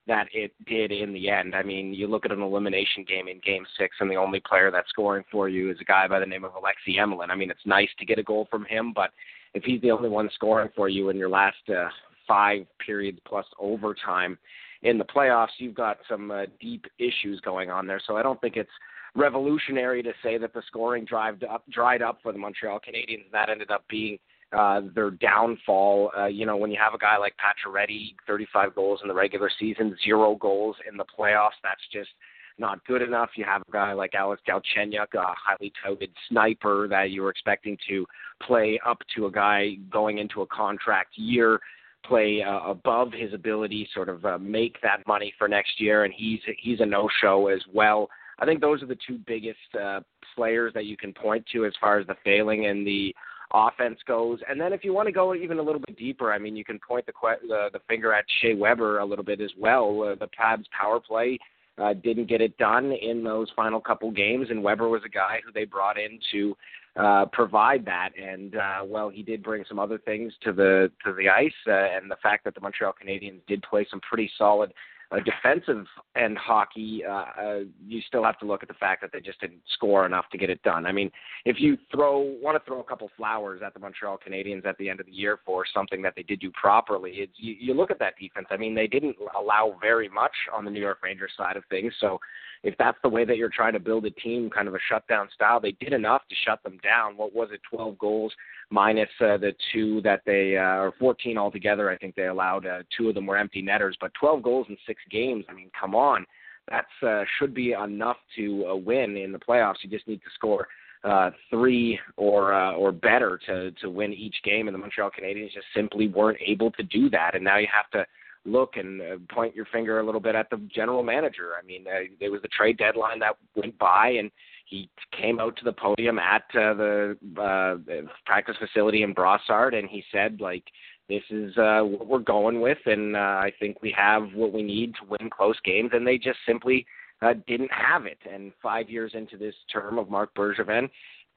that 0.08 0.26
it 0.32 0.52
did 0.66 0.90
in 0.90 1.12
the 1.12 1.30
end. 1.30 1.54
I 1.54 1.62
mean, 1.62 1.94
you 1.94 2.08
look 2.08 2.24
at 2.24 2.32
an 2.32 2.42
elimination 2.42 3.04
game 3.06 3.28
in 3.28 3.40
Game 3.44 3.64
Six, 3.78 3.96
and 4.00 4.10
the 4.10 4.16
only 4.16 4.40
player 4.40 4.70
that's 4.70 4.88
scoring 4.88 5.24
for 5.30 5.48
you 5.48 5.70
is 5.70 5.76
a 5.80 5.84
guy 5.84 6.08
by 6.08 6.18
the 6.18 6.26
name 6.26 6.44
of 6.44 6.54
Alexei 6.54 6.96
Emelin. 6.98 7.30
I 7.30 7.36
mean, 7.36 7.50
it's 7.50 7.60
nice 7.66 7.90
to 7.98 8.06
get 8.06 8.18
a 8.18 8.22
goal 8.22 8.48
from 8.50 8.64
him, 8.64 8.92
but 8.94 9.10
if 9.54 9.62
he's 9.62 9.80
the 9.82 9.90
only 9.90 10.08
one 10.08 10.28
scoring 10.34 10.70
for 10.74 10.88
you 10.88 11.10
in 11.10 11.16
your 11.16 11.28
last 11.28 11.56
uh, 11.68 11.88
five 12.26 12.66
periods 12.84 13.18
plus 13.26 13.46
overtime 13.58 14.38
in 14.82 14.98
the 14.98 15.04
playoffs, 15.04 15.58
you've 15.58 15.74
got 15.74 15.98
some 16.08 16.30
uh, 16.30 16.46
deep 16.60 16.86
issues 16.98 17.40
going 17.42 17.70
on 17.70 17.86
there. 17.86 18.00
So 18.06 18.16
I 18.16 18.22
don't 18.22 18.40
think 18.40 18.56
it's 18.56 18.70
revolutionary 19.14 20.02
to 20.02 20.12
say 20.22 20.38
that 20.38 20.54
the 20.54 20.62
scoring 20.66 21.04
dried 21.04 21.44
up, 21.44 21.64
dried 21.70 22.02
up 22.02 22.18
for 22.22 22.32
the 22.32 22.38
Montreal 22.38 22.80
Canadiens. 22.80 23.30
That 23.32 23.50
ended 23.50 23.70
up 23.70 23.84
being 23.88 24.18
uh, 24.52 24.82
their 24.94 25.10
downfall. 25.10 26.10
Uh, 26.16 26.26
you 26.26 26.46
know, 26.46 26.56
when 26.56 26.70
you 26.70 26.78
have 26.82 26.94
a 26.94 26.98
guy 26.98 27.18
like 27.18 27.34
Pacioretty, 27.36 28.14
35 28.26 28.74
goals 28.74 29.00
in 29.02 29.08
the 29.08 29.14
regular 29.14 29.50
season, 29.58 29.96
zero 30.04 30.36
goals 30.36 30.76
in 30.90 30.96
the 30.96 31.04
playoffs, 31.04 31.58
that's 31.62 31.82
just 31.92 32.10
not 32.58 32.84
good 32.86 33.02
enough. 33.02 33.30
You 33.36 33.44
have 33.44 33.62
a 33.68 33.72
guy 33.72 33.92
like 33.92 34.14
Alex 34.14 34.42
Galchenyuk, 34.48 35.14
a 35.14 35.34
highly 35.36 35.72
touted 35.84 36.10
sniper 36.28 36.88
that 36.88 37.10
you 37.10 37.22
were 37.22 37.30
expecting 37.30 37.76
to 37.88 38.06
play 38.42 38.80
up 38.86 38.98
to 39.16 39.26
a 39.26 39.30
guy 39.30 39.76
going 39.90 40.18
into 40.18 40.42
a 40.42 40.46
contract 40.46 41.16
year, 41.16 41.60
play 42.04 42.42
uh, 42.42 42.60
above 42.60 43.12
his 43.12 43.32
ability, 43.32 43.88
sort 43.94 44.08
of 44.08 44.24
uh, 44.24 44.38
make 44.38 44.80
that 44.82 45.06
money 45.06 45.32
for 45.38 45.48
next 45.48 45.80
year, 45.80 46.04
and 46.04 46.12
he's 46.16 46.40
he's 46.58 46.80
a 46.80 46.86
no-show 46.86 47.48
as 47.48 47.60
well. 47.72 48.08
I 48.40 48.46
think 48.46 48.60
those 48.60 48.82
are 48.82 48.86
the 48.86 48.98
two 49.06 49.18
biggest 49.26 49.58
uh, 49.80 50.00
players 50.34 50.72
that 50.74 50.84
you 50.84 50.96
can 50.96 51.12
point 51.12 51.44
to 51.52 51.66
as 51.66 51.72
far 51.80 51.98
as 51.98 52.06
the 52.06 52.16
failing 52.24 52.64
in 52.64 52.84
the 52.84 53.14
offense 53.52 53.98
goes. 54.06 54.40
And 54.48 54.60
then 54.60 54.72
if 54.72 54.84
you 54.84 54.92
want 54.92 55.06
to 55.06 55.12
go 55.12 55.34
even 55.34 55.58
a 55.58 55.62
little 55.62 55.80
bit 55.80 55.96
deeper, 55.96 56.32
I 56.32 56.38
mean, 56.38 56.56
you 56.56 56.64
can 56.64 56.78
point 56.78 57.06
the 57.06 57.12
the, 57.46 57.68
the 57.72 57.80
finger 57.88 58.12
at 58.12 58.24
Shea 58.40 58.54
Weber 58.54 58.98
a 58.98 59.04
little 59.04 59.24
bit 59.24 59.40
as 59.40 59.50
well. 59.58 60.02
Uh, 60.02 60.14
the 60.14 60.28
Habs 60.38 60.64
power 60.70 61.00
play 61.00 61.38
uh, 61.78 61.94
didn't 61.94 62.28
get 62.28 62.40
it 62.40 62.56
done 62.58 62.92
in 62.92 63.22
those 63.22 63.48
final 63.54 63.80
couple 63.80 64.10
games, 64.10 64.48
and 64.50 64.62
Weber 64.62 64.88
was 64.88 65.02
a 65.04 65.08
guy 65.08 65.40
who 65.44 65.52
they 65.52 65.64
brought 65.64 65.98
in 65.98 66.18
to 66.32 66.56
uh, 66.96 67.26
provide 67.32 67.84
that. 67.84 68.10
And 68.20 68.56
uh, 68.56 68.80
well, 68.84 69.08
he 69.08 69.22
did 69.22 69.42
bring 69.42 69.64
some 69.68 69.78
other 69.78 69.98
things 69.98 70.32
to 70.42 70.52
the 70.52 70.90
to 71.04 71.12
the 71.12 71.28
ice, 71.28 71.52
uh, 71.66 71.72
and 71.72 72.10
the 72.10 72.16
fact 72.22 72.44
that 72.44 72.54
the 72.54 72.60
Montreal 72.60 72.94
Canadiens 73.00 73.40
did 73.46 73.62
play 73.62 73.86
some 73.90 74.00
pretty 74.00 74.30
solid 74.36 74.72
uh, 75.10 75.16
defensive 75.20 75.86
end 76.16 76.36
hockey, 76.36 77.02
uh, 77.08 77.12
uh, 77.12 77.58
you 77.86 78.00
still 78.06 78.22
have 78.22 78.38
to 78.38 78.44
look 78.46 78.62
at 78.62 78.68
the 78.68 78.74
fact 78.74 79.00
that 79.00 79.10
they 79.12 79.20
just 79.20 79.40
didn't 79.40 79.60
score 79.74 80.04
enough 80.04 80.26
to 80.30 80.38
get 80.38 80.50
it 80.50 80.62
done. 80.62 80.84
I 80.84 80.92
mean, 80.92 81.10
if 81.46 81.56
you 81.58 81.78
throw 81.90 82.20
want 82.42 82.62
to 82.62 82.66
throw 82.68 82.80
a 82.80 82.84
couple 82.84 83.10
flowers 83.16 83.62
at 83.64 83.72
the 83.72 83.80
Montreal 83.80 84.18
Canadiens 84.18 84.66
at 84.66 84.76
the 84.76 84.90
end 84.90 85.00
of 85.00 85.06
the 85.06 85.12
year 85.12 85.38
for 85.46 85.64
something 85.72 86.02
that 86.02 86.12
they 86.14 86.22
did 86.22 86.40
do 86.40 86.50
properly, 86.50 87.12
it's, 87.12 87.32
you, 87.36 87.56
you 87.58 87.74
look 87.74 87.90
at 87.90 87.98
that 88.00 88.14
defense. 88.20 88.48
I 88.50 88.58
mean, 88.58 88.74
they 88.74 88.86
didn't 88.86 89.16
allow 89.38 89.76
very 89.80 90.08
much 90.10 90.34
on 90.54 90.64
the 90.64 90.70
New 90.70 90.80
York 90.80 90.98
Rangers 91.02 91.32
side 91.36 91.56
of 91.56 91.64
things. 91.70 91.92
So, 92.00 92.18
if 92.62 92.74
that's 92.78 92.98
the 93.02 93.08
way 93.08 93.24
that 93.24 93.36
you're 93.36 93.48
trying 93.48 93.72
to 93.72 93.80
build 93.80 94.04
a 94.06 94.10
team, 94.10 94.50
kind 94.50 94.68
of 94.68 94.74
a 94.74 94.78
shutdown 94.88 95.28
style, 95.34 95.60
they 95.60 95.72
did 95.72 95.92
enough 95.92 96.22
to 96.28 96.34
shut 96.46 96.62
them 96.62 96.78
down. 96.82 97.16
What 97.16 97.34
was 97.34 97.48
it, 97.52 97.60
12 97.70 97.98
goals 97.98 98.32
minus 98.70 99.08
uh, 99.20 99.36
the 99.36 99.52
two 99.72 100.00
that 100.02 100.22
they, 100.26 100.56
uh, 100.56 100.82
or 100.82 100.92
14 100.98 101.38
altogether, 101.38 101.90
I 101.90 101.96
think 101.96 102.14
they 102.14 102.26
allowed. 102.26 102.66
Uh, 102.66 102.82
two 102.96 103.08
of 103.08 103.14
them 103.14 103.26
were 103.26 103.36
empty 103.36 103.62
netters, 103.62 103.96
but 104.00 104.12
12 104.14 104.42
goals 104.42 104.66
in 104.68 104.76
six 104.86 105.00
games. 105.10 105.44
I 105.48 105.52
mean, 105.52 105.70
come 105.78 105.94
on. 105.94 106.26
That's 106.70 106.86
uh, 107.02 107.24
should 107.38 107.54
be 107.54 107.72
enough 107.72 108.18
to 108.36 108.66
uh, 108.66 108.76
win 108.76 109.16
in 109.16 109.32
the 109.32 109.38
playoffs. 109.38 109.76
You 109.82 109.90
just 109.90 110.06
need 110.06 110.20
to 110.22 110.30
score 110.34 110.68
uh, 111.04 111.30
three 111.50 111.98
or 112.16 112.52
uh, 112.52 112.72
or 112.72 112.92
better 112.92 113.38
to 113.46 113.70
to 113.72 113.88
win 113.88 114.12
each 114.12 114.36
game, 114.44 114.68
and 114.68 114.74
the 114.74 114.78
Montreal 114.78 115.10
Canadiens 115.10 115.52
just 115.52 115.66
simply 115.74 116.08
weren't 116.08 116.38
able 116.44 116.70
to 116.72 116.82
do 116.82 117.08
that. 117.10 117.34
And 117.34 117.44
now 117.44 117.56
you 117.56 117.68
have 117.74 117.90
to 117.92 118.06
look 118.50 118.76
and 118.76 119.00
uh, 119.00 119.16
point 119.32 119.54
your 119.54 119.66
finger 119.66 120.00
a 120.00 120.06
little 120.06 120.20
bit 120.20 120.34
at 120.34 120.50
the 120.50 120.60
general 120.74 121.02
manager. 121.02 121.50
I 121.60 121.64
mean, 121.66 121.86
uh, 121.86 122.08
there 122.20 122.30
was 122.30 122.42
the 122.42 122.48
trade 122.48 122.78
deadline 122.78 123.18
that 123.20 123.36
went 123.54 123.78
by, 123.78 124.10
and 124.10 124.30
he 124.66 124.90
came 125.18 125.40
out 125.40 125.56
to 125.56 125.64
the 125.64 125.72
podium 125.72 126.18
at 126.18 126.42
uh, 126.54 126.74
the 126.74 127.16
uh, 127.40 128.10
practice 128.26 128.56
facility 128.58 129.02
in 129.02 129.14
Brossard, 129.14 129.74
and 129.74 129.88
he 129.88 130.04
said, 130.12 130.40
like, 130.40 130.64
this 131.08 131.22
is 131.30 131.56
uh, 131.56 131.80
what 131.80 132.06
we're 132.06 132.18
going 132.18 132.60
with, 132.60 132.78
and 132.84 133.16
uh, 133.16 133.18
I 133.18 133.52
think 133.58 133.80
we 133.80 133.94
have 133.96 134.28
what 134.34 134.52
we 134.52 134.62
need 134.62 134.94
to 134.96 135.08
win 135.08 135.30
close 135.30 135.56
games, 135.64 135.90
and 135.94 136.06
they 136.06 136.18
just 136.18 136.38
simply 136.46 136.84
uh, 137.22 137.32
didn't 137.46 137.72
have 137.72 138.04
it. 138.04 138.18
And 138.30 138.52
five 138.62 138.90
years 138.90 139.12
into 139.14 139.38
this 139.38 139.54
term 139.72 139.98
of 139.98 140.10
Marc 140.10 140.34
Bergevin, 140.34 140.90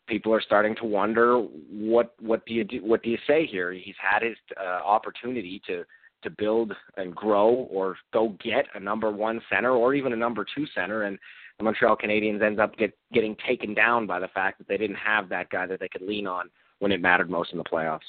people 0.08 0.34
are 0.34 0.42
starting 0.42 0.76
to 0.76 0.86
wonder 0.86 1.38
what 1.38 2.14
what 2.20 2.46
do 2.46 2.54
you 2.54 2.66
do 2.66 2.84
what 2.84 3.02
do 3.02 3.10
you 3.10 3.18
say 3.26 3.46
here? 3.46 3.72
He's 3.72 3.96
had 4.00 4.24
his 4.24 4.36
uh, 4.60 4.84
opportunity 4.84 5.62
to 5.68 5.86
to 6.24 6.30
build 6.30 6.74
and 6.98 7.16
grow 7.16 7.68
or 7.72 7.98
go 8.14 8.36
get 8.44 8.66
a 8.76 8.80
number 8.80 9.12
one 9.12 9.42
center 9.50 9.72
or 9.72 9.94
even 9.94 10.14
a 10.14 10.16
number 10.16 10.46
two 10.56 10.66
center 10.74 11.04
and 11.04 11.18
the 11.58 11.64
Montreal 11.64 11.96
Canadiens 11.96 12.42
ends 12.42 12.60
up 12.60 12.76
get, 12.78 12.98
getting 13.14 13.36
taken 13.48 13.74
down 13.74 14.08
by 14.08 14.20
the 14.20 14.28
fact 14.30 14.58
that 14.58 14.68
they 14.68 14.78
didn't 14.78 14.96
have 14.96 15.30
that 15.30 15.50
guy 15.50 15.68
that 15.68 15.80
they 15.80 15.88
could 15.88 16.02
lean 16.02 16.26
on 16.26 16.50
when 16.80 16.92
it 16.92 17.02
mattered 17.02 17.30
most 17.30 17.52
in 17.52 17.58
the 17.58 17.64
playoffs. 17.64 18.00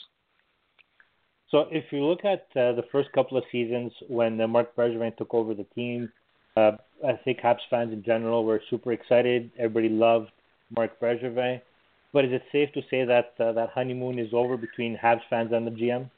So 1.51 1.67
if 1.71 1.85
you 1.93 2.03
look 2.03 2.25
at 2.25 2.47
uh, 2.57 2.73
the 2.73 2.85
first 2.91 3.13
couple 3.13 3.37
of 3.37 3.45
seasons 3.53 3.93
when 4.09 4.41
uh, 4.41 4.49
Marc 4.49 4.75
Bergevin 4.75 5.15
took 5.19 5.35
over 5.35 5.53
the 5.53 5.67
team, 5.75 6.11
uh, 6.57 6.73
I 7.07 7.13
think 7.25 7.41
Habs 7.41 7.59
fans 7.69 7.93
in 7.93 8.03
general 8.03 8.45
were 8.45 8.63
super 8.71 8.93
excited. 8.93 9.51
Everybody 9.59 9.91
loved 9.91 10.31
Marc 10.75 10.99
Bergevin. 10.99 11.61
But 12.15 12.25
is 12.25 12.33
it 12.33 12.43
safe 12.53 12.73
to 12.73 12.81
say 12.91 13.05
that 13.05 13.35
uh, 13.39 13.53
that 13.53 13.71
honeymoon 13.71 14.19
is 14.19 14.33
over 14.33 14.57
between 14.57 14.97
Habs 14.97 15.21
fans 15.29 15.53
and 15.53 15.67
the 15.67 15.71
GM? 15.71 16.11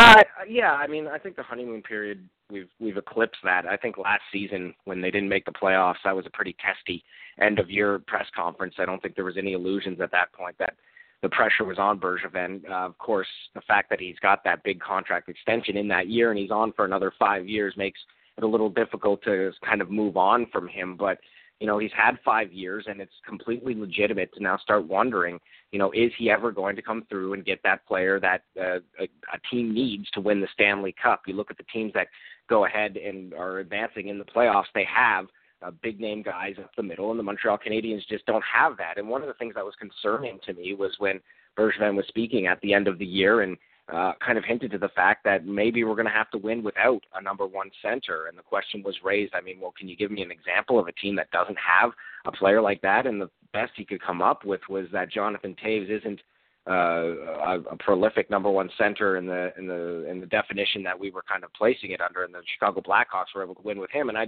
Uh, 0.00 0.22
yeah, 0.48 0.72
I 0.72 0.86
mean, 0.86 1.06
I 1.06 1.18
think 1.18 1.36
the 1.36 1.42
honeymoon 1.42 1.82
period 1.82 2.26
we've 2.50 2.68
we've 2.80 2.96
eclipsed 2.96 3.40
that. 3.44 3.66
I 3.66 3.76
think 3.76 3.98
last 3.98 4.22
season 4.32 4.74
when 4.84 5.00
they 5.00 5.10
didn't 5.10 5.28
make 5.28 5.44
the 5.44 5.52
playoffs, 5.52 5.96
that 6.04 6.16
was 6.16 6.24
a 6.26 6.30
pretty 6.30 6.56
testy 6.64 7.04
end 7.38 7.58
of 7.58 7.70
year 7.70 8.00
press 8.06 8.26
conference. 8.34 8.74
I 8.78 8.86
don't 8.86 9.00
think 9.02 9.14
there 9.14 9.26
was 9.26 9.36
any 9.36 9.52
illusions 9.52 10.00
at 10.00 10.10
that 10.12 10.32
point 10.32 10.56
that 10.58 10.74
the 11.22 11.28
pressure 11.28 11.64
was 11.64 11.78
on 11.78 12.00
Bergevin. 12.00 12.68
Uh, 12.68 12.86
of 12.86 12.96
course, 12.96 13.28
the 13.54 13.60
fact 13.62 13.90
that 13.90 14.00
he's 14.00 14.18
got 14.20 14.42
that 14.44 14.62
big 14.64 14.80
contract 14.80 15.28
extension 15.28 15.76
in 15.76 15.86
that 15.88 16.08
year 16.08 16.30
and 16.30 16.38
he's 16.38 16.50
on 16.50 16.72
for 16.72 16.86
another 16.86 17.12
five 17.18 17.46
years 17.46 17.74
makes 17.76 18.00
it 18.38 18.44
a 18.44 18.46
little 18.46 18.70
difficult 18.70 19.22
to 19.24 19.52
kind 19.62 19.82
of 19.82 19.90
move 19.90 20.16
on 20.16 20.46
from 20.50 20.66
him. 20.66 20.96
But 20.96 21.18
you 21.60 21.66
know, 21.66 21.78
he's 21.78 21.92
had 21.94 22.18
five 22.24 22.52
years, 22.52 22.86
and 22.88 23.00
it's 23.00 23.12
completely 23.26 23.74
legitimate 23.74 24.32
to 24.32 24.42
now 24.42 24.56
start 24.56 24.86
wondering, 24.86 25.38
you 25.72 25.78
know, 25.78 25.90
is 25.92 26.10
he 26.18 26.30
ever 26.30 26.50
going 26.50 26.76
to 26.76 26.82
come 26.82 27.04
through 27.08 27.34
and 27.34 27.44
get 27.44 27.60
that 27.62 27.86
player 27.86 28.18
that 28.20 28.42
uh, 28.58 28.80
a, 28.98 29.04
a 29.04 29.38
team 29.50 29.72
needs 29.72 30.10
to 30.10 30.20
win 30.20 30.40
the 30.40 30.48
Stanley 30.52 30.94
Cup? 31.00 31.22
You 31.26 31.34
look 31.34 31.50
at 31.50 31.58
the 31.58 31.64
teams 31.72 31.92
that 31.94 32.08
go 32.48 32.64
ahead 32.64 32.96
and 32.96 33.32
are 33.34 33.58
advancing 33.58 34.08
in 34.08 34.18
the 34.18 34.24
playoffs; 34.24 34.64
they 34.74 34.86
have 34.92 35.26
uh, 35.62 35.70
big 35.82 36.00
name 36.00 36.22
guys 36.22 36.54
up 36.58 36.70
the 36.76 36.82
middle, 36.82 37.10
and 37.10 37.18
the 37.18 37.24
Montreal 37.24 37.58
Canadiens 37.58 38.06
just 38.08 38.26
don't 38.26 38.44
have 38.44 38.76
that. 38.78 38.98
And 38.98 39.08
one 39.08 39.22
of 39.22 39.28
the 39.28 39.34
things 39.34 39.54
that 39.54 39.64
was 39.64 39.74
concerning 39.78 40.38
to 40.46 40.54
me 40.54 40.74
was 40.74 40.94
when 40.98 41.20
Bergevin 41.56 41.96
was 41.96 42.06
speaking 42.08 42.46
at 42.46 42.60
the 42.60 42.72
end 42.72 42.88
of 42.88 42.98
the 42.98 43.06
year 43.06 43.42
and 43.42 43.56
uh, 43.92 44.12
kind 44.24 44.38
of 44.38 44.44
hinted 44.44 44.70
to 44.70 44.78
the 44.78 44.88
fact 44.90 45.24
that 45.24 45.46
maybe 45.46 45.82
we're 45.82 45.96
going 45.96 46.06
to 46.06 46.12
have 46.12 46.30
to 46.30 46.38
win 46.38 46.62
without 46.62 47.00
a 47.14 47.22
number 47.22 47.46
one 47.46 47.70
center. 47.82 48.26
And 48.26 48.38
the 48.38 48.42
question 48.42 48.82
was 48.84 48.94
raised. 49.02 49.34
I 49.34 49.40
mean, 49.40 49.58
well, 49.60 49.74
can 49.76 49.88
you 49.88 49.96
give 49.96 50.10
me 50.10 50.22
an 50.22 50.30
example 50.30 50.78
of 50.78 50.86
a 50.86 50.92
team 50.92 51.16
that 51.16 51.30
doesn't 51.32 51.58
have 51.58 51.90
a 52.24 52.32
player 52.32 52.60
like 52.60 52.80
that? 52.82 53.06
And 53.06 53.20
the 53.20 53.30
best 53.52 53.72
he 53.76 53.84
could 53.84 54.02
come 54.02 54.22
up 54.22 54.44
with 54.44 54.60
was 54.68 54.86
that 54.92 55.10
Jonathan 55.10 55.56
Toews 55.62 55.90
isn't 55.90 56.20
uh, 56.68 56.72
a, 56.72 57.60
a 57.70 57.76
prolific 57.78 58.30
number 58.30 58.50
one 58.50 58.70
center 58.76 59.16
in 59.16 59.26
the 59.26 59.52
in 59.56 59.66
the 59.66 60.08
in 60.08 60.20
the 60.20 60.26
definition 60.26 60.82
that 60.82 60.98
we 60.98 61.10
were 61.10 61.22
kind 61.22 61.42
of 61.42 61.52
placing 61.54 61.92
it 61.92 62.00
under, 62.00 62.22
and 62.24 62.34
the 62.34 62.42
Chicago 62.54 62.80
Blackhawks 62.80 63.34
were 63.34 63.42
able 63.42 63.54
to 63.54 63.62
win 63.62 63.78
with 63.78 63.90
him. 63.90 64.08
And 64.08 64.18
I, 64.18 64.26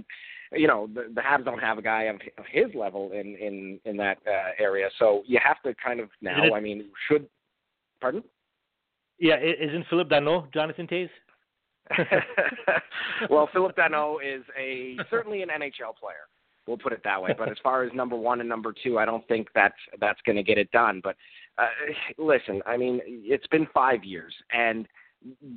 you 0.51 0.67
know, 0.67 0.89
the, 0.93 1.13
the 1.13 1.21
Habs 1.21 1.45
don't 1.45 1.59
have 1.59 1.77
a 1.77 1.81
guy 1.81 2.03
of, 2.03 2.15
of 2.37 2.45
his 2.51 2.73
level 2.73 3.11
in 3.11 3.35
in 3.35 3.79
in 3.85 3.97
that 3.97 4.17
uh, 4.27 4.51
area, 4.59 4.89
so 4.97 5.21
you 5.25 5.39
have 5.43 5.61
to 5.61 5.75
kind 5.75 5.99
of 5.99 6.09
now. 6.21 6.53
I 6.55 6.59
mean, 6.59 6.85
should 7.07 7.27
pardon? 8.01 8.23
Yeah, 9.19 9.37
isn't 9.39 9.85
Phillip 9.89 10.09
Danault 10.09 10.51
Jonathan 10.53 10.87
Toews? 10.87 11.09
well, 13.29 13.47
Phillip 13.53 13.75
Danault 13.75 14.17
is 14.25 14.43
a 14.59 14.97
certainly 15.09 15.43
an 15.43 15.49
NHL 15.49 15.95
player. 15.99 16.25
We'll 16.67 16.77
put 16.77 16.93
it 16.93 17.01
that 17.03 17.21
way. 17.21 17.33
But 17.37 17.49
as 17.49 17.57
far 17.63 17.83
as 17.83 17.91
number 17.93 18.15
one 18.15 18.39
and 18.39 18.49
number 18.49 18.73
two, 18.83 18.97
I 18.97 19.05
don't 19.05 19.27
think 19.27 19.47
that's 19.53 19.75
that's 19.99 20.19
going 20.25 20.37
to 20.37 20.43
get 20.43 20.57
it 20.57 20.71
done. 20.71 21.01
But 21.03 21.15
uh, 21.57 21.67
listen, 22.17 22.61
I 22.65 22.77
mean, 22.77 23.01
it's 23.05 23.47
been 23.47 23.67
five 23.73 24.03
years, 24.03 24.33
and 24.51 24.87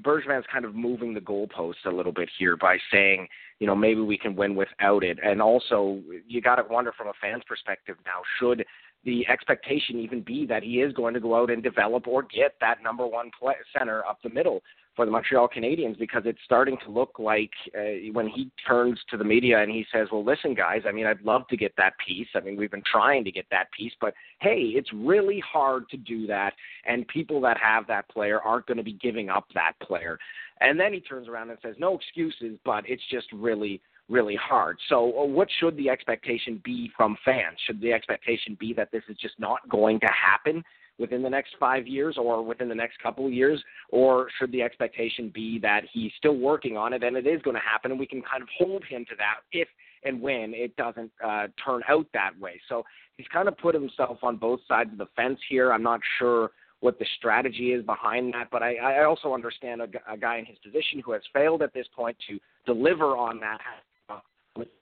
Bergevin's 0.03 0.47
kind 0.53 0.65
of 0.65 0.75
moving 0.75 1.15
the 1.15 1.21
goalposts 1.21 1.85
a 1.87 1.91
little 1.91 2.13
bit 2.13 2.29
here 2.39 2.57
by 2.57 2.79
saying, 2.93 3.29
you 3.59 3.67
know, 3.67 3.75
maybe 3.75 4.01
we 4.01 4.19
can 4.19 4.37
win 4.37 4.55
without 4.55 5.03
it. 5.03 5.19
And 5.23 5.43
also, 5.43 6.01
you 6.27 6.41
got 6.41 6.57
to 6.57 6.65
wonder 6.69 6.93
from 6.93 7.09
a 7.09 7.13
fan's 7.21 7.43
perspective 7.47 7.97
now, 8.05 8.21
should 8.39 8.65
the 9.07 9.27
expectation 9.29 10.01
even 10.01 10.21
be 10.21 10.45
that 10.47 10.63
he 10.63 10.81
is 10.81 10.93
going 10.93 11.15
to 11.15 11.21
go 11.21 11.41
out 11.41 11.51
and 11.51 11.63
develop 11.63 12.07
or 12.07 12.23
get 12.23 12.57
that 12.61 12.83
number 12.83 13.07
one 13.07 13.31
play, 13.39 13.55
center 13.77 14.05
up 14.05 14.19
the 14.23 14.29
middle 14.29 14.61
for 14.97 15.05
the 15.05 15.13
Montreal 15.13 15.49
Canadiens 15.49 15.97
because 15.99 16.23
it's 16.25 16.39
starting 16.45 16.77
to 16.85 16.91
look 16.91 17.19
like 17.19 17.53
uh, 17.79 18.11
when 18.13 18.29
he 18.29 18.51
turns 18.67 18.99
to 19.11 19.17
the 19.17 19.25
media 19.25 19.63
and 19.63 19.71
he 19.71 19.87
says, 19.93 20.09
"Well, 20.11 20.25
listen, 20.25 20.55
guys, 20.55 20.83
I 20.89 20.93
mean, 20.93 21.07
I'd 21.07 21.21
love 21.21 21.47
to 21.49 21.57
get 21.57 21.73
that 21.77 21.93
piece. 22.05 22.27
I 22.35 22.41
mean, 22.41 22.57
we've 22.57 22.71
been 22.71 22.83
trying 22.91 23.23
to 23.25 23.31
get 23.31 23.47
that 23.51 23.71
piece, 23.71 23.93
but 24.01 24.15
hey, 24.41 24.73
it's 24.75 24.91
really 24.93 25.41
hard 25.41 25.89
to 25.91 25.97
do 25.97 26.27
that, 26.27 26.55
and 26.87 27.07
people 27.09 27.41
that 27.43 27.59
have 27.59 27.87
that 27.87 28.09
player 28.09 28.41
aren't 28.41 28.67
going 28.67 28.79
to 28.79 28.83
be 28.83 28.95
giving 28.95 29.29
up 29.29 29.47
that 29.55 29.75
player." 29.81 30.19
And 30.61 30.81
then 30.81 30.95
he 30.95 31.01
turns 31.01 31.29
around 31.29 31.51
and 31.51 31.59
says, 31.63 31.77
"No 31.79 31.95
excuses, 31.95 32.59
but 32.65 32.89
it's 32.89 33.07
just 33.11 33.27
really." 33.33 33.81
Really 34.09 34.37
hard. 34.37 34.79
So, 34.89 35.19
uh, 35.19 35.27
what 35.27 35.49
should 35.59 35.77
the 35.77 35.89
expectation 35.89 36.61
be 36.65 36.91
from 36.97 37.17
fans? 37.25 37.59
Should 37.67 37.81
the 37.81 37.93
expectation 37.93 38.57
be 38.59 38.73
that 38.75 38.91
this 38.93 39.03
is 39.09 39.17
just 39.17 39.39
not 39.39 39.69
going 39.69 40.01
to 40.01 40.07
happen 40.07 40.63
within 40.99 41.23
the 41.23 41.31
next 41.31 41.57
five 41.59 41.87
years 41.87 42.17
or 42.19 42.43
within 42.43 42.69
the 42.69 42.75
next 42.75 42.99
couple 43.03 43.27
of 43.27 43.33
years? 43.33 43.63
Or 43.91 44.29
should 44.39 44.53
the 44.53 44.63
expectation 44.63 45.31
be 45.35 45.59
that 45.61 45.83
he's 45.93 46.13
still 46.19 46.37
working 46.37 46.77
on 46.77 46.93
it 46.93 47.03
and 47.03 47.17
it 47.17 47.27
is 47.27 47.43
going 47.43 47.57
to 47.57 47.63
happen 47.63 47.91
and 47.91 48.01
we 48.01 48.07
can 48.07 48.23
kind 48.23 48.43
of 48.43 48.49
hold 48.57 48.85
him 48.85 49.05
to 49.09 49.17
that 49.17 49.37
if 49.53 49.69
and 50.05 50.21
when 50.21 50.53
it 50.55 50.77
doesn't 50.77 51.11
uh, 51.25 51.49
turn 51.65 51.83
out 51.89 52.07
that 52.15 52.39
way? 52.41 52.61
So, 52.69 52.85
he's 53.17 53.27
kind 53.33 53.49
of 53.49 53.59
put 53.59 53.75
himself 53.75 54.19
on 54.23 54.37
both 54.37 54.61
sides 54.69 54.93
of 54.93 54.99
the 54.99 55.09
fence 55.17 55.41
here. 55.49 55.73
I'm 55.73 55.83
not 55.83 56.01
sure 56.19 56.51
what 56.81 56.99
the 56.99 57.07
strategy 57.17 57.73
is 57.73 57.85
behind 57.85 58.35
that. 58.35 58.49
But 58.53 58.63
I, 58.63 58.77
I 58.77 59.05
also 59.05 59.35
understand 59.35 59.81
a, 59.81 59.89
a 60.13 60.17
guy 60.17 60.37
in 60.39 60.45
his 60.45 60.59
position 60.59 61.01
who 61.05 61.13
has 61.13 61.23
failed 61.33 61.63
at 61.63 61.73
this 61.73 61.87
point 61.95 62.17
to 62.29 62.39
deliver 62.67 63.17
on 63.17 63.41
that 63.41 63.59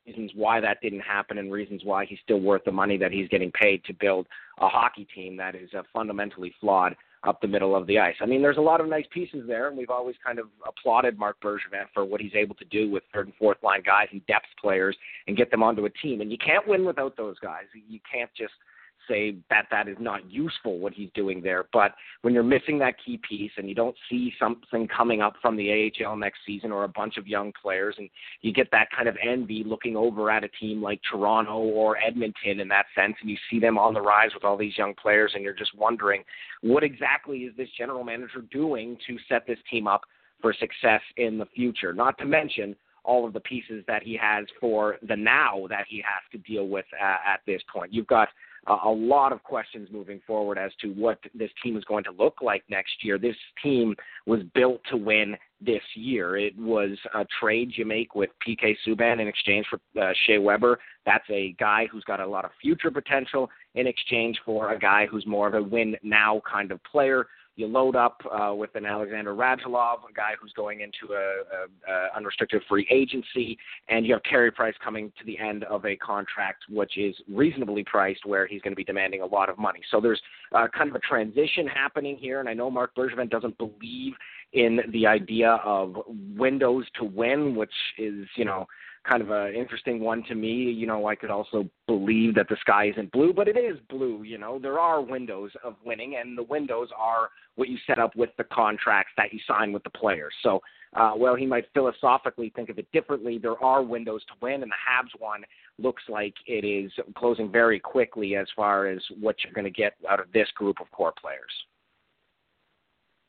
reasons 0.07 0.31
why 0.35 0.61
that 0.61 0.81
didn't 0.81 1.01
happen 1.01 1.39
and 1.39 1.53
reasons 1.53 1.83
why 1.85 2.05
he's 2.05 2.19
still 2.23 2.41
worth 2.41 2.65
the 2.65 2.73
money 2.73 2.97
that 2.99 3.13
he's 3.13 3.29
getting 3.29 3.53
paid 3.53 3.85
to 3.85 3.93
build 3.95 4.27
a 4.59 4.69
hockey 4.69 5.07
team 5.15 5.37
that 5.37 5.55
is 5.55 5.71
uh, 5.77 5.83
fundamentally 5.93 6.55
flawed 6.61 6.95
up 7.25 7.41
the 7.41 7.49
middle 7.49 7.75
of 7.75 7.87
the 7.87 7.99
ice. 7.99 8.17
I 8.21 8.27
mean, 8.27 8.43
there's 8.43 8.59
a 8.59 8.63
lot 8.63 8.81
of 8.81 8.89
nice 8.89 9.07
pieces 9.11 9.45
there, 9.47 9.69
and 9.69 9.79
we've 9.79 9.91
always 9.91 10.17
kind 10.25 10.39
of 10.39 10.47
applauded 10.67 11.19
Marc 11.19 11.41
Bergevin 11.41 11.87
for 11.95 12.05
what 12.05 12.21
he's 12.21 12.35
able 12.35 12.55
to 12.57 12.65
do 12.67 12.91
with 12.91 13.03
third 13.13 13.27
and 13.27 13.37
fourth 13.37 13.57
line 13.63 13.83
guys 13.85 14.09
and 14.13 14.25
depth 14.27 14.47
players 14.61 14.97
and 15.27 15.37
get 15.37 15.51
them 15.51 15.63
onto 15.63 15.87
a 15.87 15.91
team. 15.91 16.21
And 16.21 16.31
you 16.31 16.39
can't 16.39 16.69
win 16.69 16.85
without 16.85 17.17
those 17.17 17.39
guys. 17.39 17.65
You 17.89 18.01
can't 18.11 18.31
just– 18.37 18.53
say 19.09 19.37
that 19.51 19.67
that 19.71 19.89
is 19.89 19.97
not 20.01 20.31
useful 20.31 20.79
what 20.79 20.93
he's 20.93 21.11
doing 21.15 21.43
there. 21.43 21.65
But 21.73 21.93
when 22.23 22.35
you're 22.35 22.43
missing 22.43 22.79
that 22.79 22.95
key 23.05 23.21
piece 23.29 23.53
and 23.57 23.69
you 23.69 23.75
don't 23.75 23.97
see 24.11 24.33
something 24.39 24.89
coming 24.89 25.21
up 25.21 25.35
from 25.41 25.57
the 25.57 25.93
AHL 26.03 26.17
next 26.17 26.39
season 26.47 26.73
or 26.73 26.85
a 26.85 26.89
bunch 26.89 27.17
of 27.17 27.27
young 27.27 27.53
players, 27.61 27.95
and 27.99 28.09
you 28.43 28.53
get 28.53 28.71
that 28.73 28.89
kind 28.95 29.09
of 29.09 29.17
envy 29.23 29.65
looking 29.65 29.97
over 29.97 30.31
at 30.31 30.45
a 30.45 30.49
team 30.49 30.83
like 30.83 31.01
Toronto 31.11 31.59
or 31.59 31.97
Edmonton 31.99 32.61
in 32.61 32.69
that 32.69 32.87
sense, 32.95 33.15
and 33.21 33.31
you 33.31 33.37
see 33.51 33.59
them 33.59 33.79
on 33.79 33.95
the 33.95 34.01
rise 34.01 34.31
with 34.35 34.45
all 34.45 34.57
these 34.57 34.77
young 34.77 34.95
players, 34.95 35.33
and 35.35 35.43
you're 35.43 35.53
just 35.53 35.77
wondering 35.77 36.23
what 36.63 36.83
exactly 36.83 37.39
is 37.39 37.57
this 37.57 37.69
general 37.77 38.05
manager 38.05 38.43
doing 38.51 38.97
to 39.07 39.17
set 39.29 39.47
this 39.47 39.59
team 39.71 39.87
up 39.87 40.03
for 40.41 40.53
success 40.53 41.01
in 41.17 41.39
the 41.39 41.47
future? 41.47 41.93
Not 41.93 42.19
to 42.19 42.25
mention 42.25 42.77
all 43.05 43.27
of 43.27 43.33
the 43.33 43.41
pieces 43.41 43.85
that 43.87 44.03
he 44.03 44.19
has 44.21 44.47
for 44.61 44.97
the 45.07 45.17
now 45.17 45.67
that 45.69 45.85
he 45.89 45.99
has 45.99 46.23
to 46.33 46.39
deal 46.39 46.67
with 46.67 46.87
uh, 47.01 47.17
at 47.27 47.41
this 47.47 47.61
point. 47.73 47.93
You've 47.93 48.07
got 48.07 48.29
a 48.67 48.91
lot 48.91 49.33
of 49.33 49.43
questions 49.43 49.89
moving 49.93 50.21
forward 50.27 50.59
as 50.59 50.73
to 50.81 50.89
what 50.89 51.19
this 51.35 51.51
team 51.63 51.77
is 51.77 51.85
going 51.85 52.05
to 52.05 52.13
look 52.13 52.39
like 52.43 52.63
next 52.69 53.03
year. 53.03 53.19
This 53.19 53.37
team 53.63 53.95
was 54.27 54.41
built 54.55 54.81
to 54.91 54.97
win 54.97 55.37
this 55.61 55.83
year. 55.95 56.37
It 56.37 56.57
was 56.59 56.97
a 57.15 57.27
trade 57.41 57.73
you 57.77 57.85
make 57.85 58.15
with 58.15 58.31
PK 58.47 58.77
Subban 58.87 59.21
in 59.21 59.29
exchange 59.29 59.67
for 59.69 59.81
uh, 60.01 60.13
Shea 60.27 60.39
Weber. 60.39 60.79
That's 61.07 61.25
a 61.31 61.55
guy 61.59 61.87
who's 61.91 62.05
got 62.05 62.21
a 62.21 62.27
lot 62.27 62.45
of 62.45 62.51
future 62.61 62.91
potential 62.91 63.51
in 63.75 63.87
exchange 63.87 64.39
for 64.45 64.73
a 64.73 64.79
guy 64.79 65.07
who's 65.07 65.27
more 65.27 65.49
of 65.49 65.55
a 65.55 65.63
win 65.63 65.97
now 66.03 66.41
kind 66.51 66.73
of 66.73 66.83
player. 66.85 67.27
You 67.57 67.69
load 67.69 67.95
up 67.95 68.21
uh, 68.31 68.53
with 68.55 68.75
an 68.75 68.85
Alexander 68.85 69.35
Radulov, 69.35 69.99
a 70.09 70.13
guy 70.13 70.33
who's 70.41 70.53
going 70.55 70.81
into 70.81 71.15
a, 71.15 71.17
a, 71.17 71.93
a 71.93 72.17
unrestricted 72.17 72.63
free 72.69 72.87
agency, 72.91 73.57
and 73.89 74.05
you 74.05 74.13
have 74.15 74.23
Carey 74.25 74.51
Price 74.51 74.75
coming 74.83 75.13
to 75.19 75.25
the 75.25 75.39
end 75.39 75.63
of 75.65 75.85
a 75.87 75.97
contract 75.97 76.65
which 76.69 76.99
is 76.99 77.15
reasonably 77.29 77.85
priced, 77.85 78.27
where 78.27 78.47
he's 78.47 78.61
going 78.63 78.73
to 78.73 78.77
be 78.77 78.85
demanding 78.85 79.23
a 79.23 79.27
lot 79.27 79.49
of 79.49 79.57
money. 79.57 79.81
So 79.91 80.01
there's 80.01 80.21
uh, 80.53 80.67
kind 80.77 80.91
of 80.91 80.97
a 80.97 81.01
transition 81.01 81.67
happening 81.67 82.17
here, 82.17 82.41
and 82.41 82.49
I 82.49 82.55
know 82.55 82.71
Marc 82.71 82.95
Bergevin 82.97 83.31
doesn't 83.31 83.57
believe 83.57 84.15
in 84.53 84.81
the 84.93 85.07
idea 85.07 85.61
of 85.65 85.97
windows 86.37 86.87
to 86.99 87.05
win, 87.05 87.55
which 87.55 87.73
is 87.99 88.27
you 88.37 88.45
know 88.45 88.67
kind 89.05 89.23
of 89.23 89.31
an 89.31 89.55
interesting 89.55 90.01
one 90.01 90.23
to 90.25 90.35
me. 90.35 90.49
You 90.49 90.87
know, 90.87 91.07
I 91.07 91.15
could 91.15 91.31
also 91.31 91.69
believe 91.87 92.35
that 92.37 92.49
the 92.49 92.57
sky 92.61 92.89
isn't 92.91 93.13
blue, 93.13 93.33
but 93.33 93.49
it 93.49 93.57
is 93.57 93.79
blue. 93.89 94.23
You 94.23 94.39
know, 94.39 94.59
there 94.59 94.79
are 94.79 95.01
windows 95.01 95.51
of 95.63 95.77
winning, 95.85 96.17
and 96.21 96.37
the 96.37 96.43
windows 96.43 96.89
are 96.97 97.29
what 97.57 97.69
you 97.69 97.77
set 97.87 97.99
up 97.99 98.17
with 98.17 98.31
the 98.39 98.45
contracts 98.45 99.13
that 99.17 99.33
you 99.33 99.39
sign 99.47 99.73
with 99.73 99.83
the 99.85 99.91
players. 99.91 100.33
So, 100.43 100.61
uh, 100.97 101.13
well, 101.17 101.35
he 101.35 101.47
might 101.47 101.67
philosophically 101.75 102.53
think 102.57 102.69
of 102.71 102.79
it 102.79 102.91
differently. 102.93 103.39
There 103.39 103.63
are 103.63 103.83
windows 103.83 104.23
to 104.27 104.35
win, 104.41 104.63
and 104.63 104.71
the 104.71 104.77
Habs 104.77 105.21
one 105.21 105.43
looks 105.79 106.03
like 106.09 106.35
it 106.47 106.65
is 106.65 106.91
closing 107.17 107.51
very 107.51 107.79
quickly 107.79 108.37
as 108.37 108.47
far 108.57 108.87
as 108.87 109.01
what 109.21 109.37
you're 109.45 109.53
going 109.53 109.65
to 109.65 109.71
get 109.71 109.95
out 110.09 110.21
of 110.21 110.33
this 110.33 110.49
group 110.55 110.81
of 110.81 110.91
core 110.93 111.15
players. 111.21 111.53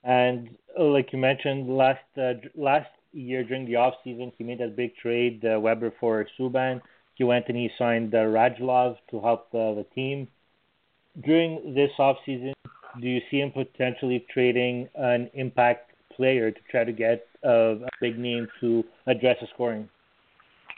And 0.05 0.55
like 0.79 1.11
you 1.11 1.17
mentioned, 1.17 1.67
last 1.67 1.99
uh, 2.15 2.33
last 2.55 2.89
year 3.15 3.43
during 3.43 3.65
the 3.65 3.75
off 3.75 3.95
season, 4.03 4.31
he 4.37 4.43
made 4.43 4.59
that 4.59 4.75
big 4.75 4.95
trade, 4.97 5.43
uh, 5.45 5.59
Weber 5.59 5.93
for 5.99 6.25
Subban. 6.37 6.81
and 7.19 7.57
he 7.57 7.69
signed 7.77 8.13
uh, 8.13 8.19
Radulov 8.19 8.97
to 9.11 9.21
help 9.21 9.47
uh, 9.53 9.73
the 9.73 9.85
team. 9.95 10.27
During 11.23 11.73
this 11.73 11.91
offseason, 11.97 12.53
do 13.01 13.07
you 13.07 13.21
see 13.31 13.39
him 13.39 13.51
potentially 13.51 14.25
trading 14.33 14.89
an 14.95 15.29
impact 15.33 15.91
player 16.15 16.51
to 16.51 16.59
try 16.69 16.83
to 16.83 16.91
get 16.91 17.27
a, 17.43 17.77
a 17.81 17.89
big 18.01 18.17
name 18.17 18.47
to 18.61 18.83
address 19.07 19.37
the 19.41 19.47
scoring? 19.53 19.89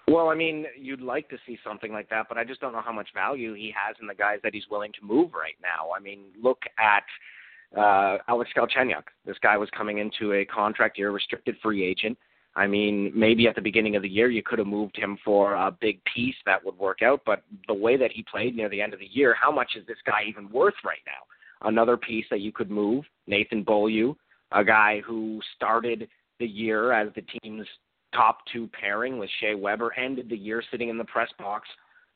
Well, 0.09 0.29
I 0.29 0.35
mean, 0.35 0.65
you'd 0.79 1.01
like 1.01 1.27
to 1.29 1.37
see 1.45 1.59
something 1.65 1.91
like 1.91 2.09
that, 2.09 2.27
but 2.29 2.37
I 2.37 2.45
just 2.45 2.61
don't 2.61 2.71
know 2.71 2.81
how 2.81 2.93
much 2.93 3.09
value 3.13 3.53
he 3.53 3.73
has 3.75 3.95
in 3.99 4.07
the 4.07 4.15
guys 4.15 4.39
that 4.43 4.53
he's 4.53 4.63
willing 4.71 4.93
to 4.99 5.05
move 5.05 5.33
right 5.33 5.57
now. 5.61 5.89
I 5.95 5.99
mean, 5.99 6.19
look 6.41 6.61
at 6.79 7.03
uh, 7.77 8.19
Alex 8.29 8.51
Galchenyuk. 8.55 9.03
This 9.25 9.37
guy 9.41 9.57
was 9.57 9.69
coming 9.75 9.97
into 9.97 10.33
a 10.33 10.45
contract 10.45 10.97
year, 10.97 11.11
restricted 11.11 11.57
free 11.61 11.83
agent. 11.83 12.17
I 12.57 12.65
mean, 12.65 13.11
maybe 13.13 13.47
at 13.47 13.53
the 13.53 13.61
beginning 13.61 13.95
of 13.95 14.01
the 14.01 14.09
year 14.09 14.31
you 14.31 14.41
could 14.41 14.57
have 14.57 14.67
moved 14.67 14.97
him 14.97 15.15
for 15.23 15.53
a 15.53 15.69
big 15.69 15.99
piece 16.11 16.35
that 16.47 16.65
would 16.65 16.77
work 16.79 17.03
out, 17.03 17.21
but 17.23 17.43
the 17.67 17.73
way 17.73 17.97
that 17.97 18.11
he 18.11 18.25
played 18.29 18.55
near 18.55 18.67
the 18.67 18.81
end 18.81 18.95
of 18.95 18.99
the 18.99 19.09
year, 19.11 19.35
how 19.39 19.51
much 19.51 19.73
is 19.77 19.85
this 19.85 19.97
guy 20.07 20.23
even 20.27 20.49
worth 20.49 20.73
right 20.83 21.03
now? 21.05 21.67
Another 21.69 21.95
piece 21.95 22.25
that 22.31 22.41
you 22.41 22.51
could 22.51 22.71
move, 22.71 23.05
Nathan 23.27 23.63
Beaulieu, 23.63 24.15
a 24.53 24.63
guy 24.63 25.01
who 25.05 25.39
started 25.55 26.07
the 26.39 26.47
year 26.47 26.93
as 26.93 27.09
the 27.13 27.21
team's 27.39 27.67
top 28.11 28.39
two 28.51 28.67
pairing 28.79 29.19
with 29.19 29.29
Shea 29.39 29.53
Weber, 29.53 29.93
ended 29.95 30.27
the 30.27 30.37
year 30.37 30.63
sitting 30.71 30.89
in 30.89 30.97
the 30.97 31.05
press 31.05 31.29
box 31.37 31.67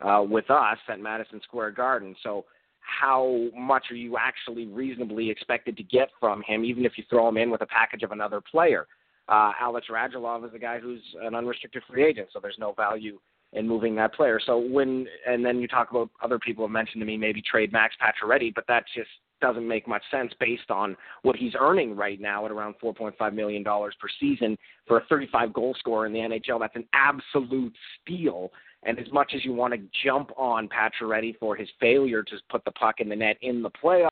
uh, 0.02 0.26
with 0.28 0.50
us 0.50 0.80
at 0.89 1.00
Madison 1.00 1.39
Square 1.44 1.72
Garden. 1.72 2.16
So, 2.24 2.46
how 2.80 3.46
much 3.56 3.86
are 3.92 3.96
you 3.96 4.18
actually 4.18 4.66
reasonably 4.66 5.30
expected 5.30 5.78
to 5.78 5.84
get 5.84 6.10
from 6.20 6.42
him, 6.48 6.66
even 6.66 6.84
if 6.84 6.94
you 6.98 7.04
throw 7.12 7.28
him 7.28 7.38
in 7.38 7.52
with 7.52 7.62
a 7.62 7.68
package 7.68 8.02
of 8.02 8.12
another 8.12 8.42
player? 8.42 8.88
Uh, 9.32 9.54
Alex 9.62 9.88
Radulov 9.90 10.46
is 10.46 10.54
a 10.54 10.60
guy 10.60 10.78
who's 10.78 11.02
an 11.22 11.36
unrestricted 11.36 11.84
free 11.90 12.04
agent, 12.04 12.28
so 12.34 12.40
there's 12.42 12.58
no 12.60 12.74
value 12.74 13.18
in 13.54 13.66
moving 13.66 13.96
that 13.96 14.14
player. 14.14 14.42
So 14.46 14.58
when 14.58 15.08
and 15.26 15.44
then 15.46 15.60
you 15.62 15.70
talk 15.70 15.90
about 15.90 16.10
other 16.22 16.38
people 16.38 16.66
have 16.66 16.72
mentioned 16.72 17.00
to 17.00 17.06
me 17.06 17.16
maybe 17.16 17.42
trade 17.42 17.72
Max 17.72 17.96
Pacioretty, 18.02 18.54
but 18.54 18.66
that 18.68 18.84
just 18.94 19.10
doesn't 19.40 19.66
make 19.66 19.88
much 19.88 20.04
sense 20.12 20.34
based 20.38 20.70
on 20.70 20.98
what 21.22 21.38
he's 21.38 21.54
earning 21.58 21.96
right 21.96 22.20
now 22.20 22.46
at 22.46 22.52
around 22.52 22.76
4.5 22.84 23.34
million 23.34 23.64
dollars 23.64 23.96
per 24.02 24.08
season 24.20 24.58
for 24.86 24.98
a 24.98 25.06
35 25.06 25.54
goal 25.54 25.74
scorer 25.80 26.06
in 26.06 26.12
the 26.12 26.20
NHL. 26.20 26.60
That's 26.60 26.76
an 26.76 26.88
absolute 26.94 27.74
steal. 28.02 28.52
And 28.84 29.00
as 29.00 29.12
much 29.14 29.32
as 29.34 29.46
you 29.46 29.54
want 29.54 29.74
to 29.74 29.80
jump 30.04 30.32
on 30.38 30.68
Pacioretty 30.68 31.38
for 31.40 31.56
his 31.56 31.70
failure 31.80 32.22
to 32.24 32.36
put 32.50 32.66
the 32.66 32.72
puck 32.72 32.96
in 33.00 33.08
the 33.08 33.16
net 33.16 33.38
in 33.42 33.62
the 33.62 33.72
playoffs, 33.72 34.10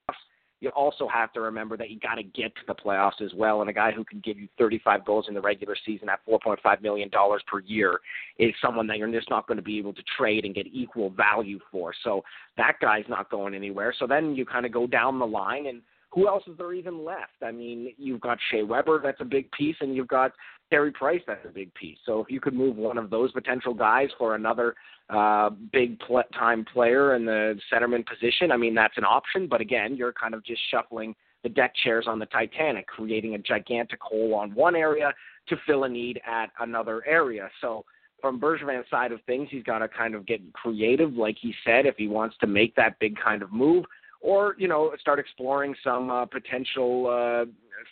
you 0.62 0.70
also 0.70 1.08
have 1.08 1.32
to 1.34 1.42
remember 1.42 1.78
that 1.78 1.90
you 1.90 2.00
got 2.00 2.16
to 2.16 2.24
get 2.24 2.54
to 2.56 2.62
the 2.68 2.76
playoffs 2.76 3.22
as 3.24 3.32
well. 3.34 3.62
And 3.62 3.70
a 3.70 3.74
guy 3.74 3.92
who 3.92 4.04
can 4.04 4.20
give 4.20 4.38
you 4.38 4.48
35 4.58 5.06
goals 5.06 5.26
in 5.28 5.34
the 5.34 5.42
regular 5.42 5.76
season 5.86 6.10
at 6.10 6.20
4.5 6.28 6.82
million 6.82 7.10
dollars 7.10 7.42
per 7.48 7.60
year 7.62 8.00
is 8.38 8.54
someone 8.62 8.88
that 8.88 8.98
you're 8.98 9.12
just 9.12 9.30
not 9.30 9.48
going 9.48 9.58
to 9.58 9.64
be 9.64 9.78
able 9.78 9.94
to 9.94 10.04
trade 10.18 10.46
and 10.46 10.54
get 10.54 10.68
equal 10.68 11.10
value 11.12 11.60
for. 11.72 11.94
So 12.04 12.24
that 12.58 12.74
guy's 12.82 13.06
not 13.08 13.32
going 13.32 13.54
anywhere. 13.54 13.94
So 13.98 14.06
then 14.06 14.36
you 14.36 14.46
kind 14.46 14.66
of 14.66 14.74
go 14.74 14.86
down 14.86 15.20
the 15.20 15.28
line 15.28 15.68
and 15.68 15.82
who 16.12 16.28
else 16.28 16.44
is 16.48 16.58
there 16.58 16.74
even 16.74 17.06
left? 17.06 17.44
I 17.44 17.52
mean, 17.52 17.94
you've 17.98 18.22
got 18.22 18.40
Shea 18.50 18.64
Weber, 18.64 19.00
that's 19.04 19.22
a 19.22 19.26
big 19.26 19.52
piece, 19.52 19.76
and 19.80 19.96
you've 19.96 20.08
got 20.08 20.32
Carey 20.70 20.92
Price, 20.92 21.22
that's 21.26 21.46
a 21.46 21.50
big 21.50 21.74
piece. 21.74 21.98
So 22.06 22.20
if 22.22 22.30
you 22.30 22.40
could 22.40 22.54
move 22.54 22.76
one 22.76 22.98
of 22.98 23.10
those 23.10 23.32
potential 23.32 23.74
guys 23.74 24.10
for 24.18 24.36
another 24.36 24.76
uh, 25.10 25.50
big 25.72 26.00
pl- 26.00 26.24
time 26.38 26.66
player 26.72 27.16
in 27.16 27.26
the 27.26 27.60
centerman 27.72 28.06
position, 28.06 28.52
I 28.52 28.58
mean, 28.58 28.76
that's 28.76 28.98
an 28.98 29.04
option. 29.04 29.48
But 29.48 29.62
again, 29.62 29.96
you're 29.96 30.14
kind 30.14 30.34
of 30.34 30.46
just 30.46 30.62
shuffling 30.70 31.16
the 31.44 31.50
deck 31.50 31.74
chairs 31.84 32.06
on 32.08 32.20
the 32.20 32.26
Titanic, 32.28 32.88
creating 32.88 33.36
a 33.36 33.40
gigantic 33.40 34.02
hole 34.02 34.36
on 34.36 34.54
one 34.54 34.76
area 34.76 35.14
to 35.48 35.56
fill 35.66 35.86
a 35.86 35.90
need 35.90 36.22
at 36.28 36.48
another 36.60 37.04
area. 37.08 37.50
So 37.62 37.86
from 38.22 38.40
Bergevin's 38.40 38.90
side 38.92 39.12
of 39.12 39.22
things, 39.26 39.48
he's 39.50 39.64
got 39.64 39.80
to 39.80 39.88
kind 39.88 40.14
of 40.14 40.26
get 40.26 40.42
creative, 40.54 41.14
like 41.14 41.38
he 41.40 41.54
said, 41.66 41.86
if 41.86 41.96
he 41.98 42.08
wants 42.08 42.36
to 42.42 42.48
make 42.48 42.76
that 42.76 43.00
big 43.00 43.16
kind 43.18 43.42
of 43.42 43.52
move 43.52 43.86
or 44.22 44.56
you 44.58 44.68
know 44.68 44.92
start 45.00 45.20
exploring 45.20 45.76
some 45.84 46.10
uh, 46.10 46.26
potential 46.26 47.08
uh, 47.08 47.46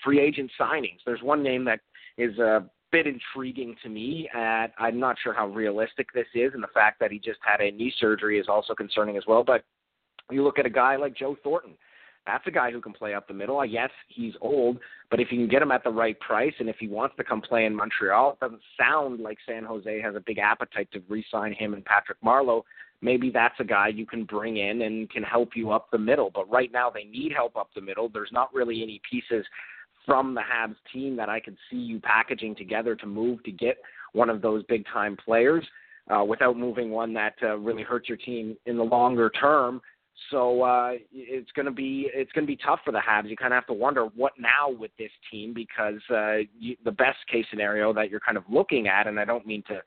free 0.04 0.20
agent 0.20 0.52
signings. 0.60 0.98
There's 1.06 1.22
one 1.22 1.42
name 1.42 1.64
that 1.66 1.80
is 2.18 2.38
a 2.40 2.66
bit 2.92 3.08
intriguing 3.08 3.76
to 3.84 3.90
me. 3.90 4.30
At 4.34 4.68
I'm 4.78 5.00
not 5.00 5.18
sure 5.22 5.34
how 5.34 5.48
realistic 5.48 6.12
this 6.14 6.28
is, 6.34 6.54
and 6.54 6.64
the 6.64 6.68
fact 6.74 7.00
that 7.00 7.12
he 7.12 7.20
just 7.20 7.40
had 7.42 7.62
a 7.62 7.72
knee 7.72 7.94
surgery 8.00 8.40
is 8.40 8.48
also 8.48 8.74
concerning 8.74 9.18
as 9.18 9.24
well. 9.28 9.44
But 9.44 9.64
you 10.32 10.44
look 10.44 10.60
at 10.60 10.66
a 10.66 10.70
guy 10.70 10.96
like 10.96 11.16
Joe 11.16 11.36
Thornton. 11.44 11.74
That's 12.26 12.46
a 12.46 12.52
guy 12.52 12.72
who 12.72 12.82
can 12.82 12.92
play 12.92 13.14
up 13.14 13.26
the 13.30 13.34
middle. 13.34 13.60
Uh, 13.60 13.64
yes, 13.64 13.90
he's 14.10 14.34
old, 14.42 14.80
but 15.10 15.22
if 15.22 15.32
you 15.32 15.38
can 15.38 15.48
get 15.48 15.62
him 15.62 15.72
at 15.72 15.86
the 15.86 15.90
right 15.90 16.20
price, 16.20 16.54
and 16.60 16.68
if 16.68 16.76
he 16.78 16.90
wants 16.90 17.16
to 17.16 17.24
come 17.24 17.40
play 17.40 17.66
in 17.66 17.74
Montreal, 17.74 18.32
it 18.32 18.40
doesn't 18.42 18.62
sound 18.78 19.22
like 19.22 19.38
San 19.48 19.64
Jose 19.64 20.02
has 20.02 20.14
a 20.14 20.20
big 20.20 20.38
appetite 20.38 20.90
to 20.92 21.02
re-sign 21.08 21.54
him 21.54 21.74
and 21.74 21.86
Patrick 21.86 22.18
Marleau 22.22 22.64
maybe 23.02 23.30
that's 23.30 23.60
a 23.60 23.64
guy 23.64 23.88
you 23.90 24.06
can 24.06 24.24
bring 24.24 24.58
in 24.58 24.84
and 24.84 25.10
can 25.10 25.24
help 25.24 25.50
you 25.56 25.72
up 25.72 25.90
the 25.92 25.98
middle. 25.98 26.32
But 26.34 26.50
right 26.50 26.72
now 26.72 26.90
they 26.90 27.04
need 27.04 27.32
help 27.32 27.56
up 27.56 27.70
the 27.76 27.82
middle. 27.82 28.10
There's 28.10 28.32
not 28.32 28.54
really 28.54 28.82
any 28.82 29.02
pieces 29.10 29.46
from 30.08 30.34
the 30.34 30.42
Habs 30.42 30.78
team 30.92 31.16
that 31.18 31.30
I 31.30 31.40
could 31.40 31.58
see 31.70 31.78
you 31.78 32.00
packaging 32.00 32.56
together 32.56 32.96
to 32.96 33.06
move 33.06 33.44
to 33.44 33.52
get 33.52 33.78
one 34.14 34.30
of 34.30 34.42
those 34.42 34.64
big 34.64 34.86
time 34.92 35.18
players 35.24 35.64
uh, 36.10 36.24
without 36.24 36.58
moving 36.58 36.90
one 36.90 37.14
that 37.14 37.36
uh, 37.44 37.58
really 37.58 37.84
hurts 37.84 38.08
your 38.08 38.18
team 38.18 38.58
in 38.66 38.78
the 38.78 38.84
longer 38.84 39.30
term. 39.30 39.82
So 40.32 40.64
uh, 40.64 40.94
it's 41.12 41.52
going 41.52 41.68
to 41.68 41.72
be 41.72 42.10
it's 42.14 42.32
going 42.32 42.46
to 42.46 42.52
be 42.52 42.58
tough 42.66 42.80
for 42.84 42.92
the 42.92 43.00
Habs. 43.00 43.30
You 43.30 43.36
kind 43.36 43.54
of 43.54 43.58
have 43.58 43.68
to 43.68 43.74
wonder 43.74 44.06
what 44.16 44.32
now 44.40 44.72
with 44.72 44.92
this 44.98 45.12
team 45.30 45.54
because 45.54 46.02
uh, 46.10 46.38
you, 46.58 46.76
the 46.86 46.92
best 46.92 47.20
case 47.32 47.46
scenario 47.52 47.94
that 47.94 48.10
you're 48.10 48.22
kind 48.22 48.38
of 48.38 48.44
looking 48.50 48.88
at, 48.88 49.06
and 49.06 49.20
I 49.20 49.26
don't 49.26 49.46
mean 49.46 49.62
to 49.68 49.82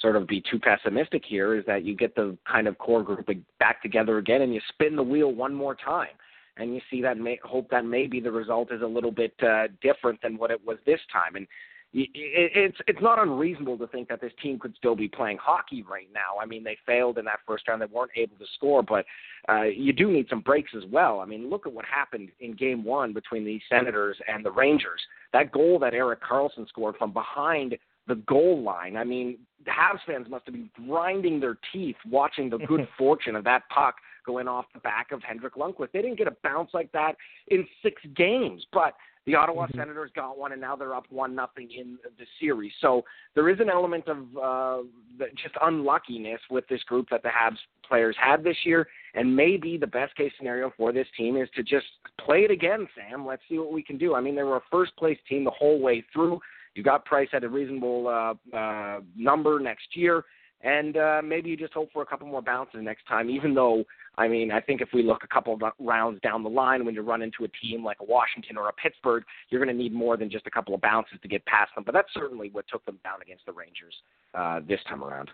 sort 0.00 0.16
of 0.16 0.26
be 0.26 0.42
too 0.50 0.58
pessimistic 0.58 1.22
here 1.26 1.56
is 1.58 1.64
that 1.66 1.84
you 1.84 1.96
get 1.96 2.14
the 2.14 2.36
kind 2.50 2.66
of 2.66 2.78
core 2.78 3.02
group 3.02 3.28
back 3.58 3.82
together 3.82 4.18
again 4.18 4.42
and 4.42 4.54
you 4.54 4.60
spin 4.70 4.96
the 4.96 5.02
wheel 5.02 5.32
one 5.32 5.54
more 5.54 5.74
time 5.74 6.08
and 6.56 6.74
you 6.74 6.80
see 6.90 7.00
that 7.02 7.18
may 7.18 7.38
hope 7.42 7.68
that 7.70 7.84
maybe 7.84 8.20
the 8.20 8.30
result 8.30 8.72
is 8.72 8.82
a 8.82 8.86
little 8.86 9.10
bit 9.10 9.34
uh, 9.42 9.68
different 9.80 10.20
than 10.22 10.36
what 10.36 10.50
it 10.50 10.60
was 10.66 10.78
this 10.86 11.00
time 11.12 11.36
and 11.36 11.46
it's 11.94 12.78
it's 12.88 13.02
not 13.02 13.18
unreasonable 13.18 13.76
to 13.76 13.86
think 13.86 14.08
that 14.08 14.20
this 14.20 14.32
team 14.42 14.58
could 14.58 14.74
still 14.76 14.96
be 14.96 15.08
playing 15.08 15.36
hockey 15.36 15.82
right 15.82 16.08
now. 16.14 16.40
I 16.40 16.46
mean, 16.46 16.64
they 16.64 16.78
failed 16.86 17.18
in 17.18 17.26
that 17.26 17.40
first 17.46 17.68
round; 17.68 17.82
they 17.82 17.86
weren't 17.86 18.12
able 18.16 18.36
to 18.36 18.46
score, 18.54 18.82
but 18.82 19.04
uh, 19.48 19.64
you 19.64 19.92
do 19.92 20.10
need 20.10 20.26
some 20.30 20.40
breaks 20.40 20.72
as 20.74 20.84
well. 20.90 21.20
I 21.20 21.26
mean, 21.26 21.50
look 21.50 21.66
at 21.66 21.72
what 21.72 21.84
happened 21.84 22.30
in 22.40 22.54
Game 22.54 22.82
One 22.82 23.12
between 23.12 23.44
the 23.44 23.60
Senators 23.68 24.16
and 24.26 24.42
the 24.42 24.50
Rangers. 24.50 25.02
That 25.34 25.52
goal 25.52 25.78
that 25.80 25.92
Erik 25.92 26.22
Karlsson 26.22 26.66
scored 26.66 26.96
from 26.96 27.12
behind 27.12 27.76
the 28.08 28.14
goal 28.14 28.62
line. 28.62 28.96
I 28.96 29.04
mean, 29.04 29.38
the 29.64 29.70
Habs 29.70 30.00
fans 30.06 30.28
must 30.30 30.46
have 30.46 30.54
been 30.54 30.70
grinding 30.88 31.40
their 31.40 31.58
teeth 31.72 31.96
watching 32.10 32.48
the 32.48 32.58
good 32.58 32.88
fortune 32.98 33.36
of 33.36 33.44
that 33.44 33.62
puck 33.68 33.96
going 34.24 34.48
off 34.48 34.66
the 34.74 34.80
back 34.80 35.12
of 35.12 35.22
Henrik 35.22 35.54
Lundqvist. 35.54 35.92
They 35.92 36.02
didn't 36.02 36.18
get 36.18 36.28
a 36.28 36.36
bounce 36.42 36.70
like 36.72 36.90
that 36.92 37.16
in 37.48 37.66
six 37.82 38.00
games, 38.16 38.64
but 38.72 38.94
the 39.26 39.36
Ottawa 39.36 39.66
mm-hmm. 39.66 39.78
Senators 39.78 40.10
got 40.16 40.36
one, 40.36 40.52
and 40.52 40.60
now 40.60 40.74
they're 40.74 40.94
up 40.94 41.06
one 41.10 41.34
nothing 41.34 41.70
in 41.70 41.96
the 42.18 42.24
series. 42.40 42.72
So 42.80 43.04
there 43.34 43.48
is 43.48 43.60
an 43.60 43.70
element 43.70 44.08
of 44.08 44.16
uh, 44.36 45.26
just 45.40 45.54
unluckiness 45.62 46.40
with 46.50 46.66
this 46.68 46.82
group 46.84 47.06
that 47.10 47.22
the 47.22 47.28
Habs 47.28 47.58
players 47.86 48.16
had 48.18 48.42
this 48.42 48.56
year, 48.64 48.88
and 49.14 49.34
maybe 49.34 49.76
the 49.78 49.86
best 49.86 50.16
case 50.16 50.32
scenario 50.36 50.72
for 50.76 50.92
this 50.92 51.06
team 51.16 51.36
is 51.36 51.48
to 51.54 51.62
just 51.62 51.86
play 52.20 52.40
it 52.40 52.50
again, 52.50 52.88
Sam. 52.96 53.24
Let's 53.24 53.42
see 53.48 53.58
what 53.58 53.72
we 53.72 53.82
can 53.82 53.96
do. 53.96 54.14
I 54.14 54.20
mean, 54.20 54.34
they 54.34 54.42
were 54.42 54.56
a 54.56 54.62
first 54.70 54.96
place 54.96 55.18
team 55.28 55.44
the 55.44 55.50
whole 55.50 55.80
way 55.80 56.04
through. 56.12 56.40
You 56.74 56.82
got 56.82 57.04
Price 57.04 57.28
at 57.32 57.44
a 57.44 57.48
reasonable 57.48 58.08
uh, 58.08 58.56
uh, 58.56 59.00
number 59.16 59.60
next 59.60 59.94
year, 59.94 60.24
and 60.62 60.96
uh, 60.96 61.20
maybe 61.24 61.50
you 61.50 61.56
just 61.56 61.72
hope 61.72 61.92
for 61.92 62.02
a 62.02 62.06
couple 62.06 62.26
more 62.28 62.42
bounces 62.42 62.80
next 62.82 63.06
time. 63.08 63.28
Even 63.28 63.52
though, 63.54 63.84
I 64.16 64.28
mean, 64.28 64.52
I 64.52 64.60
think 64.60 64.80
if 64.80 64.88
we 64.94 65.02
look 65.02 65.24
a 65.24 65.26
couple 65.28 65.54
of 65.54 65.60
rounds 65.80 66.20
down 66.22 66.44
the 66.44 66.50
line, 66.50 66.84
when 66.84 66.94
you 66.94 67.02
run 67.02 67.22
into 67.22 67.44
a 67.44 67.48
team 67.48 67.84
like 67.84 67.98
a 68.00 68.04
Washington 68.04 68.56
or 68.56 68.68
a 68.68 68.72
Pittsburgh, 68.72 69.24
you're 69.50 69.64
going 69.64 69.76
to 69.76 69.82
need 69.82 69.92
more 69.92 70.16
than 70.16 70.30
just 70.30 70.46
a 70.46 70.50
couple 70.50 70.74
of 70.74 70.80
bounces 70.80 71.18
to 71.20 71.28
get 71.28 71.44
past 71.46 71.74
them. 71.74 71.82
But 71.84 71.92
that's 71.92 72.12
certainly 72.14 72.50
what 72.50 72.66
took 72.68 72.84
them 72.84 72.98
down 73.02 73.20
against 73.22 73.44
the 73.44 73.52
Rangers 73.52 73.94
uh, 74.34 74.60
this 74.66 74.80
time 74.88 75.02
around. 75.02 75.30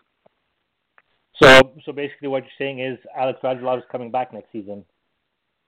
So, 1.42 1.72
so 1.84 1.92
basically, 1.92 2.28
what 2.28 2.42
you're 2.42 2.52
saying 2.58 2.80
is 2.80 2.98
Alex 3.16 3.38
Radulov 3.44 3.78
is 3.78 3.84
coming 3.92 4.10
back 4.10 4.32
next 4.32 4.50
season. 4.50 4.84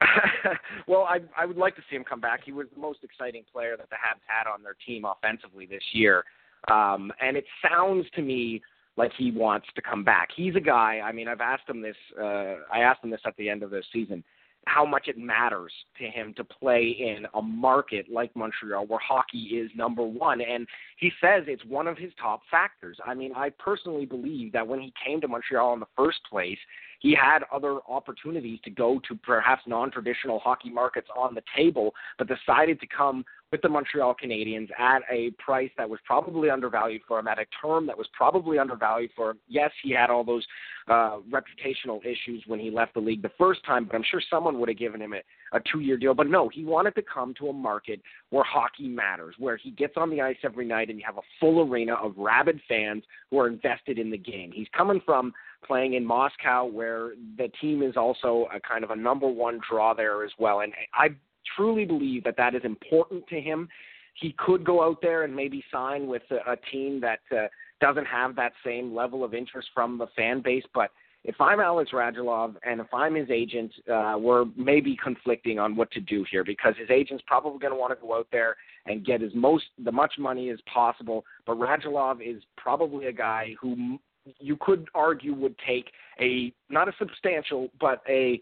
well, 0.89 1.03
I 1.03 1.21
I 1.37 1.45
would 1.45 1.59
like 1.59 1.77
to 1.77 1.83
see 1.91 1.97
him 1.97 2.05
come 2.05 2.21
back. 2.21 2.41
He 2.45 2.53
was 2.53 2.67
the 2.75 2.81
most 2.81 3.01
exciting 3.05 3.45
player 3.53 3.77
that 3.77 3.91
the 3.91 3.97
Habs 3.97 4.23
had 4.27 4.51
on 4.51 4.63
their 4.63 4.75
team 4.87 5.05
offensively 5.05 5.67
this 5.67 5.83
year, 5.93 6.25
um, 6.71 7.13
and 7.21 7.37
it 7.37 7.45
sounds 7.63 8.07
to 8.15 8.23
me 8.23 8.63
like 8.97 9.13
he 9.17 9.31
wants 9.31 9.67
to 9.75 9.83
come 9.83 10.05
back. 10.05 10.29
He's 10.37 10.57
a 10.57 10.61
guy. 10.61 11.01
I 11.05 11.13
mean, 11.13 11.29
I've 11.29 11.41
asked 11.41 11.69
him 11.69 11.81
this. 11.81 11.97
Uh, 12.19 12.57
I 12.73 12.81
asked 12.81 13.03
him 13.05 13.11
this 13.11 13.21
at 13.27 13.37
the 13.37 13.49
end 13.49 13.63
of 13.63 13.71
the 13.71 13.83
season 13.93 14.25
how 14.67 14.85
much 14.85 15.09
it 15.09 15.17
matters 15.17 15.73
to 15.99 16.05
him 16.05 16.35
to 16.37 16.45
play 16.45 16.95
in 16.99 17.27
a 17.35 17.43
market 17.43 18.07
like 18.11 18.35
Montreal 18.37 18.87
where 18.87 19.01
hockey 19.01 19.39
is 19.39 19.71
number 19.75 20.03
one. 20.03 20.41
And 20.41 20.67
he 20.99 21.11
says 21.21 21.45
it's 21.47 21.65
one 21.65 21.87
of 21.87 21.97
his 21.97 22.13
top 22.21 22.43
factors. 22.51 22.99
I 23.05 23.15
mean, 23.15 23.33
I 23.35 23.51
personally 23.59 24.07
believe 24.07 24.53
that 24.53 24.67
when 24.67 24.81
he 24.81 24.93
came 25.05 25.21
to 25.23 25.29
Montreal 25.29 25.75
in 25.75 25.81
the 25.81 25.87
first 25.97 26.19
place, 26.31 26.59
he 27.01 27.15
had 27.15 27.41
other 27.53 27.81
opportunities 27.89 28.61
to 28.65 28.71
go 28.71 29.01
to 29.09 29.17
perhaps 29.17 29.63
non-traditional 29.67 30.39
hockey 30.39 30.71
markets 30.71 31.09
on 31.17 31.35
the 31.35 31.43
table, 31.57 31.93
but 32.19 32.29
decided 32.29 32.79
to 32.81 32.87
come 32.87 33.25
with 33.51 33.63
the 33.63 33.69
Montreal 33.69 34.15
Canadiens 34.23 34.69
at 34.79 35.03
a 35.11 35.33
price 35.33 35.71
that 35.77 35.89
was 35.89 35.99
probably 36.05 36.51
undervalued 36.51 37.03
for 37.09 37.19
him, 37.19 37.27
at 37.27 37.39
a 37.39 37.47
term 37.61 37.85
that 37.87 37.99
was 37.99 38.07
probably 38.13 38.59
undervalued 38.59 39.11
for 39.17 39.31
him. 39.31 39.39
Yes, 39.49 39.73
he 39.83 39.91
had 39.91 40.09
all 40.09 40.23
those 40.23 40.47
uh, 40.89 41.19
reputational 41.31 42.01
issues 42.05 42.45
when 42.47 42.61
he 42.61 42.71
left 42.71 42.95
the 42.95 43.01
league 43.01 43.23
the 43.23 43.33
first 43.37 43.65
time, 43.65 43.87
but 43.87 43.97
I'm 43.97 44.05
sure 44.09 44.23
someone 44.31 44.61
would 44.61 44.69
have 44.69 44.79
given 44.79 45.03
him 45.03 45.15
a, 45.15 45.57
a 45.57 45.61
two-year 45.73 45.97
deal. 45.97 46.15
But 46.15 46.29
no, 46.29 46.49
he 46.49 46.65
wanted 46.65 46.95
to 46.95 47.03
come 47.03 47.35
to 47.41 47.49
a 47.49 47.53
market 47.53 48.01
where 48.29 48.45
hockey 48.45 48.87
matters, 48.87 49.35
where 49.39 49.57
he 49.57 49.73
gets 49.73 49.95
on 49.97 50.11
the 50.11 50.21
ice 50.21 50.37
every 50.45 50.67
night 50.67 50.89
and 50.89 50.99
you 50.99 51.05
have 51.05 51.19
a 51.19 51.27
full 51.41 51.69
arena 51.69 51.95
of 51.95 52.17
rabid 52.17 52.61
fans 52.69 53.03
who 53.31 53.39
are 53.41 53.49
invested 53.49 53.99
in 53.99 54.11
the 54.11 54.19
game. 54.19 54.53
He's 54.53 54.69
coming 54.77 55.01
from 55.05 55.33
playing 55.67 55.95
in 55.95 56.05
Moscow, 56.05 56.65
where 56.65 57.13
the 57.37 57.49
team 57.61 57.83
is 57.83 57.97
also 57.97 58.49
a 58.55 58.61
kind 58.61 58.85
of 58.85 58.91
a 58.91 58.97
number 58.97 59.29
one 59.29 59.61
draw 59.69 59.95
there 59.95 60.25
as 60.25 60.31
well. 60.39 60.61
And 60.61 60.73
I 60.95 61.09
truly 61.57 61.85
believe 61.85 62.25
that 62.25 62.37
that 62.37 62.55
is 62.55 62.63
important 62.65 63.27
to 63.29 63.41
him. 63.41 63.69
He 64.15 64.35
could 64.39 64.65
go 64.65 64.83
out 64.83 65.01
there 65.01 65.25
and 65.25 65.35
maybe 65.35 65.65
sign 65.73 66.07
with 66.07 66.23
a, 66.31 66.53
a 66.53 66.57
team 66.71 67.01
that 67.01 67.21
uh, 67.33 67.47
doesn't 67.81 68.07
have 68.07 68.37
that 68.37 68.53
same 68.65 68.95
level 68.95 69.25
of 69.25 69.35
interest 69.35 69.69
from 69.75 69.99
the 69.99 70.07
fan 70.17 70.43
base, 70.43 70.65
but 70.75 70.91
if 71.23 71.39
I'm 71.39 71.61
Alex 71.61 71.91
Radulov 71.93 72.57
and 72.63 72.81
if 72.81 72.93
I'm 72.95 73.15
his 73.15 73.29
agent, 73.31 73.73
uh, 73.93 74.17
we're 74.19 74.47
maybe 74.57 74.97
conflicting 75.03 75.59
on 75.59 75.77
what 75.77 75.91
to 75.93 76.01
do 76.01 76.25
here 76.31 76.45
because 76.45 76.75
his 76.79 76.89
agent's 76.91 77.23
probably 77.27 77.59
going 77.59 77.73
to 77.73 77.79
want 77.79 77.93
to 77.93 78.07
go 78.07 78.15
out 78.15 78.29
there 78.33 78.57
and 78.87 79.05
get 79.05 79.23
as 79.23 79.31
most 79.35 79.65
the 79.85 79.93
much 79.93 80.15
money 80.19 80.49
as 80.49 80.59
possible. 80.73 81.25
But 81.47 81.59
Radulov 81.59 82.27
is 82.27 82.43
probably 82.57 83.07
a 83.07 83.13
guy 83.13 83.55
who 83.61 83.99
you 84.39 84.57
could 84.61 84.89
argue 84.95 85.35
would 85.35 85.55
take 85.67 85.91
a 86.21 86.53
not 86.69 86.89
a 86.89 86.93
substantial 86.99 87.69
but 87.81 88.03
a 88.09 88.41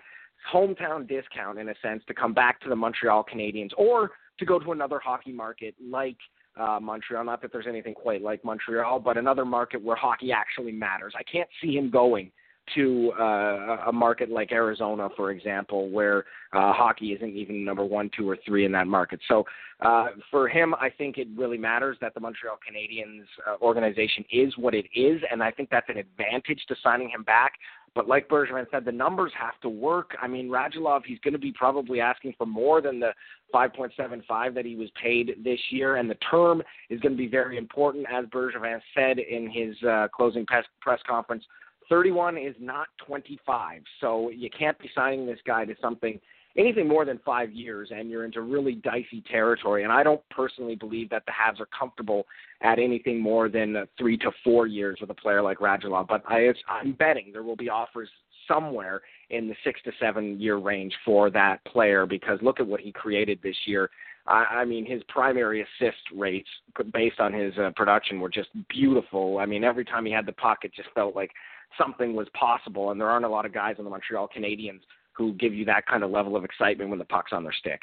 hometown 0.52 1.08
discount 1.08 1.58
in 1.58 1.68
a 1.68 1.74
sense 1.82 2.02
to 2.06 2.14
come 2.14 2.32
back 2.32 2.60
to 2.60 2.68
the 2.68 2.76
Montreal 2.76 3.24
Canadiens 3.24 3.70
or 3.76 4.12
to 4.38 4.44
go 4.44 4.58
to 4.58 4.72
another 4.72 4.98
hockey 4.98 5.32
market 5.32 5.74
like 5.84 6.16
uh, 6.58 6.78
Montreal. 6.80 7.24
Not 7.24 7.42
that 7.42 7.52
there's 7.52 7.66
anything 7.68 7.94
quite 7.94 8.22
like 8.22 8.44
Montreal, 8.44 9.00
but 9.00 9.16
another 9.16 9.44
market 9.44 9.82
where 9.82 9.96
hockey 9.96 10.32
actually 10.32 10.72
matters. 10.72 11.14
I 11.16 11.22
can't 11.24 11.48
see 11.60 11.76
him 11.76 11.90
going 11.90 12.30
to 12.74 13.12
uh, 13.18 13.84
a 13.88 13.92
market 13.92 14.30
like 14.30 14.52
Arizona, 14.52 15.08
for 15.16 15.30
example, 15.30 15.88
where 15.90 16.24
uh, 16.52 16.72
hockey 16.72 17.12
isn't 17.12 17.36
even 17.36 17.64
number 17.64 17.84
one, 17.84 18.10
two, 18.16 18.28
or 18.28 18.38
three 18.46 18.64
in 18.64 18.72
that 18.72 18.86
market. 18.86 19.20
So 19.28 19.44
uh, 19.80 20.08
for 20.30 20.48
him, 20.48 20.74
I 20.74 20.90
think 20.90 21.18
it 21.18 21.28
really 21.36 21.58
matters 21.58 21.96
that 22.00 22.14
the 22.14 22.20
Montreal 22.20 22.58
Canadiens 22.58 23.24
uh, 23.46 23.56
organization 23.62 24.24
is 24.32 24.56
what 24.56 24.74
it 24.74 24.86
is, 24.94 25.20
and 25.30 25.42
I 25.42 25.50
think 25.50 25.70
that's 25.70 25.88
an 25.88 25.98
advantage 25.98 26.64
to 26.68 26.76
signing 26.82 27.10
him 27.10 27.22
back. 27.22 27.52
But 27.94 28.06
like 28.06 28.28
Bergeron 28.28 28.66
said, 28.70 28.84
the 28.84 28.92
numbers 28.92 29.32
have 29.38 29.58
to 29.62 29.68
work. 29.68 30.16
I 30.20 30.28
mean, 30.28 30.48
Radulov, 30.48 31.02
he's 31.04 31.18
going 31.20 31.32
to 31.32 31.38
be 31.38 31.52
probably 31.52 32.00
asking 32.00 32.34
for 32.38 32.46
more 32.46 32.80
than 32.80 33.00
the 33.00 33.10
5.75 33.52 34.54
that 34.54 34.64
he 34.64 34.76
was 34.76 34.88
paid 35.02 35.36
this 35.42 35.58
year, 35.70 35.96
and 35.96 36.08
the 36.08 36.16
term 36.30 36.62
is 36.90 37.00
going 37.00 37.12
to 37.12 37.18
be 37.18 37.28
very 37.28 37.56
important, 37.56 38.06
as 38.12 38.26
Bergeron 38.26 38.80
said 38.94 39.18
in 39.18 39.50
his 39.50 39.74
uh, 39.82 40.08
closing 40.14 40.46
press, 40.46 40.64
press 40.80 41.00
conference. 41.08 41.44
31 41.88 42.36
is 42.36 42.54
not 42.60 42.88
25, 43.06 43.82
so 44.00 44.30
you 44.30 44.50
can't 44.56 44.78
be 44.78 44.90
signing 44.94 45.26
this 45.26 45.38
guy 45.46 45.64
to 45.64 45.74
something 45.80 46.20
anything 46.56 46.88
more 46.88 47.04
than 47.04 47.20
five 47.24 47.52
years, 47.52 47.90
and 47.94 48.10
you're 48.10 48.24
into 48.24 48.42
really 48.42 48.74
dicey 48.74 49.22
territory. 49.30 49.84
And 49.84 49.92
I 49.92 50.02
don't 50.02 50.20
personally 50.30 50.74
believe 50.74 51.08
that 51.10 51.24
the 51.24 51.32
Habs 51.32 51.60
are 51.60 51.68
comfortable 51.78 52.26
at 52.62 52.78
anything 52.78 53.20
more 53.20 53.48
than 53.48 53.86
three 53.96 54.18
to 54.18 54.32
four 54.42 54.66
years 54.66 54.98
with 55.00 55.10
a 55.10 55.14
player 55.14 55.40
like 55.40 55.58
Radulov. 55.58 56.08
But 56.08 56.22
I, 56.26 56.48
I'm 56.68 56.92
betting 56.92 57.30
there 57.32 57.44
will 57.44 57.56
be 57.56 57.70
offers 57.70 58.08
somewhere 58.48 59.02
in 59.30 59.46
the 59.46 59.54
six 59.62 59.80
to 59.84 59.92
seven 60.00 60.40
year 60.40 60.56
range 60.56 60.94
for 61.04 61.30
that 61.30 61.64
player 61.66 62.06
because 62.06 62.38
look 62.42 62.60
at 62.60 62.66
what 62.66 62.80
he 62.80 62.90
created 62.92 63.38
this 63.42 63.56
year. 63.66 63.90
I, 64.26 64.44
I 64.44 64.64
mean, 64.64 64.84
his 64.84 65.02
primary 65.08 65.62
assist 65.62 65.98
rates 66.14 66.48
based 66.92 67.20
on 67.20 67.32
his 67.32 67.52
uh, 67.58 67.70
production 67.76 68.20
were 68.20 68.28
just 68.28 68.48
beautiful. 68.68 69.38
I 69.38 69.46
mean, 69.46 69.64
every 69.64 69.84
time 69.84 70.04
he 70.04 70.12
had 70.12 70.26
the 70.26 70.32
puck, 70.32 70.58
it 70.64 70.72
just 70.74 70.88
felt 70.94 71.14
like 71.14 71.30
something 71.76 72.14
was 72.14 72.28
possible. 72.38 72.90
And 72.90 73.00
there 73.00 73.08
aren't 73.08 73.24
a 73.24 73.28
lot 73.28 73.46
of 73.46 73.52
guys 73.52 73.76
on 73.78 73.84
the 73.84 73.90
Montreal 73.90 74.28
Canadiens 74.34 74.80
who 75.12 75.32
give 75.34 75.52
you 75.52 75.64
that 75.64 75.86
kind 75.86 76.02
of 76.02 76.10
level 76.10 76.36
of 76.36 76.44
excitement 76.44 76.90
when 76.90 76.98
the 76.98 77.04
puck's 77.04 77.32
on 77.32 77.42
their 77.42 77.52
stick. 77.52 77.80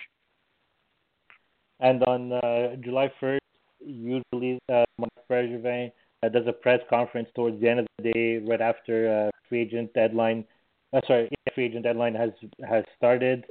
And 1.80 2.02
on 2.04 2.32
uh, 2.32 2.76
July 2.82 3.12
1st, 3.22 3.40
usually 3.86 4.60
uh, 4.72 4.86
Marc 4.98 5.12
Bergevin 5.30 5.92
uh, 6.24 6.30
does 6.30 6.48
a 6.48 6.54
press 6.54 6.80
conference 6.90 7.28
towards 7.36 7.60
the 7.60 7.70
end 7.70 7.82
of 7.82 7.88
the 7.98 8.12
day, 8.12 8.38
right 8.38 8.62
after 8.62 9.28
uh, 9.28 9.32
free 9.50 9.62
agent 9.62 9.94
deadline. 9.94 10.46
Uh, 10.94 11.02
sorry, 11.06 11.30
free 11.54 11.66
agent 11.66 11.84
deadline 11.84 12.16
has 12.16 12.32
has 12.68 12.86
started. 12.98 13.44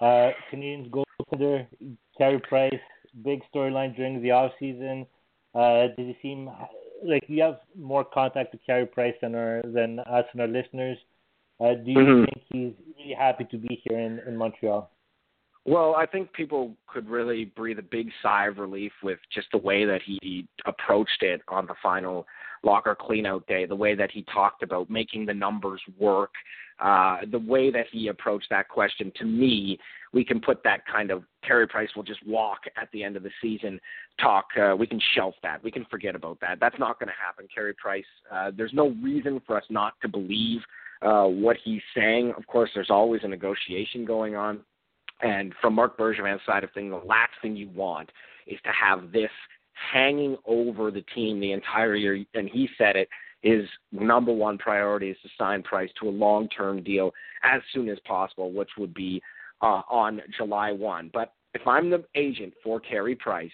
Uh, 0.00 0.30
Canadiens 0.52 0.90
goaltender 0.90 1.66
Carey 2.16 2.40
Price, 2.48 2.72
big 3.24 3.40
storyline 3.52 3.94
during 3.96 4.22
the 4.22 4.30
off 4.30 4.52
season. 4.58 5.06
Uh, 5.54 5.88
did 5.96 6.06
he 6.06 6.16
seem 6.22 6.48
like 7.04 7.24
you 7.28 7.42
have 7.42 7.60
more 7.78 8.04
contact 8.04 8.52
with 8.52 8.64
Carey 8.66 8.86
Price 8.86 9.14
than 9.20 9.34
our 9.34 9.62
than 9.62 10.00
us 10.00 10.24
and 10.32 10.40
our 10.40 10.48
listeners? 10.48 10.98
Uh, 11.60 11.74
do 11.74 11.90
you 11.90 11.98
mm-hmm. 11.98 12.24
think 12.24 12.44
he's 12.50 12.72
really 12.96 13.14
happy 13.14 13.44
to 13.44 13.56
be 13.56 13.80
here 13.84 13.98
in, 13.98 14.20
in 14.26 14.36
Montreal? 14.36 14.90
Well, 15.66 15.94
I 15.94 16.04
think 16.04 16.32
people 16.32 16.76
could 16.86 17.08
really 17.08 17.46
breathe 17.46 17.78
a 17.78 17.82
big 17.82 18.10
sigh 18.22 18.48
of 18.48 18.58
relief 18.58 18.92
with 19.02 19.18
just 19.32 19.46
the 19.52 19.58
way 19.58 19.84
that 19.84 20.02
he 20.04 20.46
approached 20.66 21.22
it 21.22 21.40
on 21.48 21.66
the 21.66 21.74
final 21.82 22.26
locker 22.64 22.96
cleanout 22.98 23.46
day, 23.46 23.66
the 23.66 23.74
way 23.74 23.94
that 23.94 24.10
he 24.10 24.22
talked 24.32 24.62
about 24.62 24.90
making 24.90 25.26
the 25.26 25.34
numbers 25.34 25.80
work, 25.98 26.32
uh, 26.80 27.18
the 27.30 27.38
way 27.38 27.70
that 27.70 27.86
he 27.92 28.08
approached 28.08 28.46
that 28.50 28.68
question. 28.68 29.12
To 29.16 29.24
me, 29.24 29.78
we 30.12 30.24
can 30.24 30.40
put 30.40 30.62
that 30.64 30.86
kind 30.86 31.10
of 31.10 31.22
Carey 31.46 31.66
Price 31.66 31.88
will 31.94 32.02
just 32.02 32.24
walk 32.26 32.60
at 32.80 32.88
the 32.92 33.02
end 33.02 33.16
of 33.16 33.22
the 33.22 33.30
season 33.42 33.80
talk. 34.20 34.46
Uh, 34.60 34.74
we 34.76 34.86
can 34.86 35.00
shelf 35.14 35.34
that. 35.42 35.62
We 35.62 35.70
can 35.70 35.84
forget 35.86 36.14
about 36.14 36.40
that. 36.40 36.58
That's 36.60 36.78
not 36.78 36.98
going 36.98 37.08
to 37.08 37.14
happen. 37.24 37.46
Carey 37.52 37.74
Price. 37.74 38.04
Uh, 38.32 38.50
there's 38.56 38.72
no 38.72 38.90
reason 39.02 39.40
for 39.46 39.56
us 39.56 39.64
not 39.70 39.94
to 40.02 40.08
believe 40.08 40.60
uh, 41.02 41.24
what 41.24 41.56
he's 41.62 41.82
saying. 41.94 42.32
Of 42.36 42.46
course, 42.46 42.70
there's 42.74 42.90
always 42.90 43.22
a 43.24 43.28
negotiation 43.28 44.04
going 44.04 44.36
on. 44.36 44.60
And 45.22 45.54
from 45.60 45.74
Marc 45.74 45.96
Bergevin's 45.96 46.40
side 46.46 46.64
of 46.64 46.70
things, 46.72 46.90
the 46.90 47.06
last 47.06 47.32
thing 47.40 47.56
you 47.56 47.68
want 47.74 48.10
is 48.46 48.58
to 48.64 48.70
have 48.70 49.12
this 49.12 49.30
hanging 49.92 50.36
over 50.46 50.90
the 50.90 51.04
team 51.14 51.40
the 51.40 51.52
entire 51.52 51.94
year. 51.94 52.24
And 52.34 52.48
he 52.48 52.68
said 52.78 52.96
it. 52.96 53.08
His 53.42 53.68
number 53.92 54.32
one 54.32 54.56
priority 54.56 55.10
is 55.10 55.18
to 55.22 55.28
sign 55.36 55.62
Price 55.62 55.90
to 56.00 56.08
a 56.08 56.10
long-term 56.10 56.82
deal 56.82 57.12
as 57.42 57.60
soon 57.74 57.90
as 57.90 57.98
possible, 58.06 58.52
which 58.52 58.70
would 58.78 58.94
be 58.94 59.20
uh, 59.60 59.82
on 59.90 60.22
July 60.36 60.72
1. 60.72 61.10
But 61.12 61.34
if 61.52 61.66
I'm 61.66 61.90
the 61.90 62.04
agent 62.14 62.54
for 62.62 62.80
Carey 62.80 63.14
Price, 63.14 63.52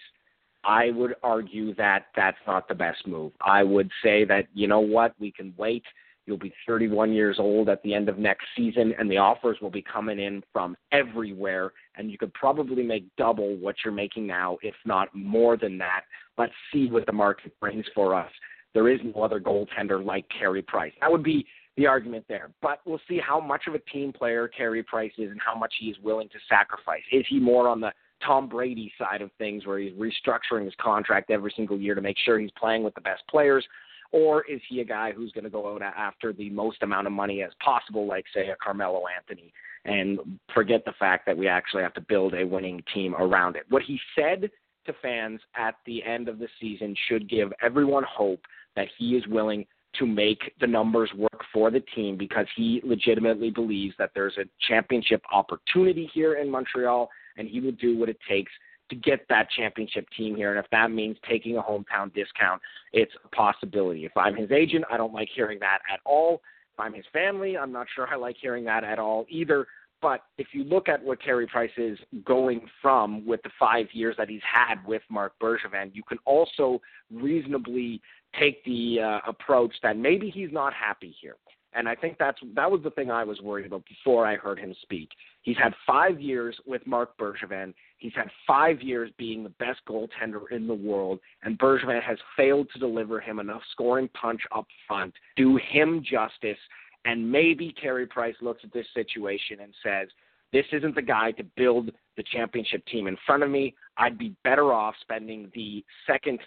I 0.63 0.91
would 0.91 1.15
argue 1.23 1.73
that 1.75 2.05
that's 2.15 2.37
not 2.47 2.67
the 2.67 2.75
best 2.75 3.05
move. 3.07 3.33
I 3.41 3.63
would 3.63 3.89
say 4.03 4.25
that 4.25 4.47
you 4.53 4.67
know 4.67 4.79
what, 4.79 5.13
we 5.19 5.31
can 5.31 5.53
wait 5.57 5.83
You'll 6.25 6.37
be 6.37 6.53
31 6.67 7.13
years 7.13 7.37
old 7.39 7.67
at 7.67 7.81
the 7.83 7.93
end 7.93 8.07
of 8.07 8.19
next 8.19 8.45
season, 8.55 8.93
and 8.97 9.09
the 9.09 9.17
offers 9.17 9.57
will 9.61 9.71
be 9.71 9.81
coming 9.81 10.19
in 10.19 10.43
from 10.53 10.77
everywhere. 10.91 11.71
And 11.95 12.11
you 12.11 12.17
could 12.17 12.33
probably 12.33 12.83
make 12.83 13.05
double 13.17 13.55
what 13.57 13.75
you're 13.83 13.93
making 13.93 14.27
now, 14.27 14.57
if 14.61 14.75
not 14.85 15.09
more 15.15 15.57
than 15.57 15.77
that. 15.79 16.01
Let's 16.37 16.53
see 16.71 16.87
what 16.89 17.05
the 17.05 17.11
market 17.11 17.53
brings 17.59 17.85
for 17.95 18.15
us. 18.15 18.31
There 18.73 18.87
is 18.87 18.99
no 19.03 19.23
other 19.23 19.39
goaltender 19.39 20.03
like 20.03 20.25
Carey 20.29 20.61
Price. 20.61 20.93
That 21.01 21.11
would 21.11 21.23
be 21.23 21.45
the 21.77 21.87
argument 21.87 22.25
there. 22.29 22.51
But 22.61 22.79
we'll 22.85 23.01
see 23.07 23.19
how 23.19 23.39
much 23.39 23.63
of 23.67 23.73
a 23.73 23.79
team 23.79 24.13
player 24.13 24.47
Carey 24.47 24.83
Price 24.83 25.11
is 25.17 25.31
and 25.31 25.39
how 25.45 25.57
much 25.57 25.73
he 25.79 25.87
is 25.87 25.97
willing 26.03 26.29
to 26.29 26.37
sacrifice. 26.47 27.01
Is 27.11 27.25
he 27.29 27.39
more 27.39 27.67
on 27.67 27.81
the 27.81 27.91
Tom 28.25 28.47
Brady 28.47 28.91
side 28.97 29.21
of 29.21 29.31
things 29.37 29.65
where 29.65 29.79
he's 29.79 29.93
restructuring 29.93 30.65
his 30.65 30.75
contract 30.79 31.31
every 31.31 31.51
single 31.55 31.79
year 31.79 31.95
to 31.95 32.01
make 32.01 32.17
sure 32.23 32.39
he's 32.39 32.51
playing 32.57 32.83
with 32.83 32.93
the 32.95 33.01
best 33.01 33.23
players? 33.29 33.65
Or 34.11 34.43
is 34.43 34.59
he 34.67 34.81
a 34.81 34.85
guy 34.85 35.11
who's 35.13 35.31
going 35.31 35.45
to 35.45 35.49
go 35.49 35.73
out 35.73 35.81
after 35.81 36.33
the 36.33 36.49
most 36.49 36.83
amount 36.83 37.07
of 37.07 37.13
money 37.13 37.43
as 37.43 37.51
possible, 37.63 38.05
like, 38.05 38.25
say, 38.33 38.49
a 38.49 38.55
Carmelo 38.61 39.03
Anthony, 39.15 39.53
and 39.85 40.19
forget 40.53 40.83
the 40.85 40.93
fact 40.99 41.25
that 41.25 41.37
we 41.37 41.47
actually 41.47 41.83
have 41.83 41.93
to 41.93 42.01
build 42.01 42.33
a 42.33 42.45
winning 42.45 42.83
team 42.93 43.15
around 43.15 43.55
it? 43.55 43.63
What 43.69 43.83
he 43.83 43.99
said 44.15 44.49
to 44.85 44.93
fans 45.01 45.39
at 45.55 45.75
the 45.85 46.03
end 46.03 46.27
of 46.27 46.39
the 46.39 46.47
season 46.59 46.95
should 47.07 47.29
give 47.29 47.53
everyone 47.61 48.03
hope 48.03 48.41
that 48.75 48.87
he 48.97 49.15
is 49.15 49.25
willing 49.27 49.65
to 49.99 50.05
make 50.05 50.53
the 50.59 50.67
numbers 50.67 51.09
work 51.17 51.43
for 51.53 51.69
the 51.69 51.81
team 51.95 52.17
because 52.17 52.47
he 52.55 52.81
legitimately 52.83 53.49
believes 53.49 53.93
that 53.99 54.11
there's 54.15 54.37
a 54.37 54.45
championship 54.67 55.21
opportunity 55.31 56.09
here 56.13 56.35
in 56.35 56.49
Montreal 56.49 57.09
and 57.37 57.47
he 57.47 57.59
will 57.59 57.73
do 57.73 57.97
what 57.97 58.09
it 58.09 58.17
takes 58.27 58.51
to 58.91 58.95
get 58.95 59.25
that 59.29 59.47
championship 59.57 60.05
team 60.15 60.35
here. 60.35 60.51
And 60.51 60.63
if 60.63 60.69
that 60.71 60.91
means 60.91 61.17
taking 61.27 61.57
a 61.57 61.61
hometown 61.61 62.13
discount, 62.13 62.61
it's 62.93 63.11
a 63.25 63.35
possibility. 63.35 64.05
If 64.05 64.15
I'm 64.15 64.35
his 64.35 64.51
agent, 64.51 64.85
I 64.91 64.97
don't 64.97 65.13
like 65.13 65.29
hearing 65.33 65.59
that 65.61 65.79
at 65.91 65.99
all. 66.05 66.41
If 66.73 66.79
I'm 66.79 66.93
his 66.93 67.05
family, 67.11 67.57
I'm 67.57 67.71
not 67.71 67.87
sure 67.95 68.07
I 68.07 68.15
like 68.15 68.35
hearing 68.39 68.63
that 68.65 68.83
at 68.83 68.99
all 68.99 69.25
either. 69.29 69.65
But 70.01 70.21
if 70.37 70.47
you 70.51 70.63
look 70.63 70.89
at 70.89 71.03
what 71.03 71.21
Carey 71.21 71.47
Price 71.47 71.71
is 71.77 71.97
going 72.25 72.61
from 72.81 73.25
with 73.25 73.41
the 73.43 73.51
five 73.59 73.85
years 73.93 74.15
that 74.17 74.29
he's 74.29 74.41
had 74.41 74.75
with 74.85 75.03
Marc 75.09 75.33
Bergevin, 75.39 75.91
you 75.93 76.03
can 76.03 76.17
also 76.25 76.81
reasonably 77.11 78.01
take 78.39 78.63
the 78.65 78.99
uh, 78.99 79.29
approach 79.29 79.73
that 79.83 79.97
maybe 79.97 80.29
he's 80.29 80.51
not 80.51 80.73
happy 80.73 81.15
here. 81.21 81.35
And 81.73 81.87
I 81.87 81.95
think 81.95 82.17
that's 82.19 82.39
that 82.55 82.69
was 82.69 82.81
the 82.83 82.89
thing 82.91 83.09
I 83.09 83.23
was 83.23 83.39
worried 83.41 83.65
about 83.65 83.83
before 83.85 84.25
I 84.25 84.35
heard 84.35 84.59
him 84.59 84.75
speak. 84.81 85.09
He's 85.41 85.57
had 85.57 85.73
five 85.87 86.19
years 86.19 86.55
with 86.65 86.85
Marc 86.85 87.17
Bergevin. 87.17 87.73
He's 87.97 88.13
had 88.15 88.29
five 88.45 88.81
years 88.81 89.11
being 89.17 89.43
the 89.43 89.49
best 89.49 89.79
goaltender 89.87 90.51
in 90.51 90.67
the 90.67 90.73
world, 90.73 91.19
and 91.43 91.57
Bergevin 91.57 92.01
has 92.01 92.17
failed 92.35 92.67
to 92.73 92.79
deliver 92.79 93.19
him 93.19 93.39
enough 93.39 93.61
scoring 93.71 94.09
punch 94.09 94.41
up 94.53 94.65
front, 94.87 95.13
do 95.37 95.57
him 95.71 96.03
justice, 96.03 96.57
and 97.05 97.31
maybe 97.31 97.71
Carey 97.71 98.05
Price 98.05 98.35
looks 98.41 98.63
at 98.63 98.73
this 98.73 98.87
situation 98.93 99.59
and 99.61 99.73
says, 99.83 100.09
this 100.53 100.65
isn't 100.73 100.95
the 100.95 101.01
guy 101.01 101.31
to 101.31 101.43
build 101.55 101.91
the 102.17 102.23
championship 102.23 102.85
team 102.87 103.07
in 103.07 103.17
front 103.25 103.43
of 103.43 103.49
me. 103.49 103.73
I'd 103.97 104.17
be 104.17 104.35
better 104.43 104.73
off 104.73 104.95
spending 105.01 105.49
the 105.55 105.83
second 106.05 106.39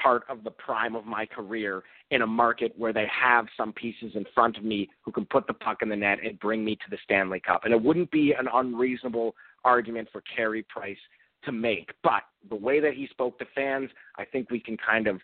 part 0.00 0.24
of 0.28 0.44
the 0.44 0.50
prime 0.50 0.94
of 0.94 1.06
my 1.06 1.26
career 1.26 1.82
in 2.10 2.22
a 2.22 2.26
market 2.26 2.72
where 2.76 2.92
they 2.92 3.06
have 3.08 3.46
some 3.56 3.72
pieces 3.72 4.12
in 4.14 4.24
front 4.34 4.56
of 4.56 4.64
me 4.64 4.88
who 5.02 5.12
can 5.12 5.24
put 5.26 5.46
the 5.46 5.54
puck 5.54 5.78
in 5.82 5.88
the 5.88 5.96
net 5.96 6.18
and 6.24 6.38
bring 6.40 6.64
me 6.64 6.76
to 6.76 6.90
the 6.90 6.98
Stanley 7.04 7.40
Cup. 7.40 7.64
And 7.64 7.72
it 7.72 7.82
wouldn't 7.82 8.10
be 8.10 8.34
an 8.38 8.48
unreasonable 8.52 9.34
argument 9.64 10.08
for 10.12 10.22
Carey 10.22 10.64
Price 10.68 10.98
to 11.44 11.52
make. 11.52 11.90
But 12.02 12.22
the 12.48 12.56
way 12.56 12.80
that 12.80 12.94
he 12.94 13.06
spoke 13.08 13.38
to 13.38 13.46
fans, 13.54 13.90
I 14.16 14.24
think 14.24 14.50
we 14.50 14.60
can 14.60 14.76
kind 14.76 15.06
of 15.06 15.20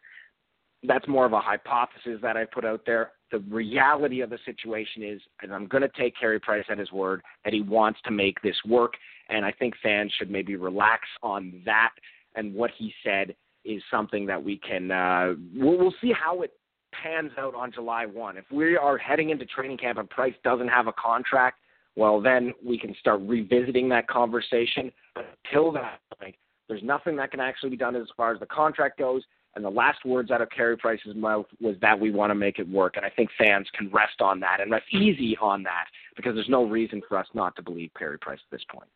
that's 0.83 1.07
more 1.07 1.27
of 1.27 1.33
a 1.33 1.41
hypothesis 1.41 2.19
that 2.23 2.37
I 2.37 2.45
put 2.45 2.65
out 2.65 2.83
there. 2.87 3.13
The 3.31 3.41
reality 3.41 4.23
of 4.23 4.31
the 4.31 4.39
situation 4.45 5.03
is, 5.03 5.21
and 5.43 5.53
I'm 5.53 5.67
going 5.67 5.83
to 5.83 5.91
take 5.91 6.19
Carey 6.19 6.41
Price 6.41 6.65
at 6.71 6.79
his 6.79 6.91
word, 6.91 7.23
that 7.45 7.53
he 7.53 7.61
wants 7.61 8.01
to 8.07 8.11
make 8.11 8.41
this 8.41 8.57
work. 8.67 8.95
And 9.29 9.45
I 9.45 9.53
think 9.53 9.75
fans 9.83 10.13
should 10.19 10.31
maybe 10.31 10.57
relax 10.57 11.03
on 11.23 11.61
that. 11.67 11.91
And 12.35 12.55
what 12.55 12.71
he 12.77 12.93
said 13.05 13.35
is 13.65 13.83
something 13.91 14.27
that 14.27 14.43
we 14.43 14.59
can, 14.59 14.91
uh, 14.91 15.35
we'll, 15.55 15.79
we'll 15.79 15.95
see 16.01 16.13
how 16.13 16.43
it 16.43 16.53
pans 16.93 17.33
out 17.39 17.55
on 17.55 17.73
July 17.73 18.07
1. 18.07 18.37
If 18.37 18.45
we 18.51 18.77
are 18.77 18.99
heading 18.99 19.31
into 19.31 19.45
training 19.47 19.79
camp 19.79 19.99
and 19.99 20.09
Price 20.09 20.35
doesn't 20.43 20.69
have 20.69 20.87
a 20.87 20.93
contract, 20.93 21.59
well, 21.97 22.21
then 22.21 22.53
we 22.65 22.79
can 22.79 22.95
start 23.01 23.21
revisiting 23.23 23.89
that 23.91 24.09
conversation. 24.09 24.93
But 25.15 25.27
until 25.45 25.73
that 25.73 26.01
point, 26.19 26.37
there's 26.69 26.83
nothing 26.83 27.17
that 27.17 27.31
can 27.31 27.41
actually 27.41 27.71
be 27.71 27.77
done 27.77 27.97
as 27.97 28.07
far 28.17 28.33
as 28.33 28.41
the 28.41 28.47
contract 28.47 28.99
goes. 28.99 29.23
And 29.57 29.65
the 29.65 29.71
last 29.71 30.05
words 30.05 30.31
out 30.31 30.41
of 30.41 30.49
Carey 30.51 30.77
Price's 30.77 31.17
mouth 31.17 31.47
was 31.61 31.75
that 31.81 31.99
we 31.99 32.13
want 32.13 32.31
to 32.31 32.37
make 32.37 32.61
it 32.61 32.69
work. 32.69 32.97
And 32.97 33.05
I 33.05 33.11
think 33.11 33.31
fans 33.37 33.67
can 33.77 33.91
rest 33.91 34.21
on 34.21 34.39
that 34.41 34.61
and 34.61 34.71
rest 34.71 34.85
easy 34.93 35.37
on 35.41 35.65
that 35.65 35.87
because 36.15 36.35
there's 36.35 36.49
no 36.49 36.65
reason 36.65 37.03
for 37.09 37.19
us 37.19 37.27
not 37.35 37.57
to 37.57 37.63
believe 37.63 37.91
Carey 37.99 38.19
Price 38.19 38.39
at 38.41 38.51
this 38.57 38.65
point. 38.73 38.89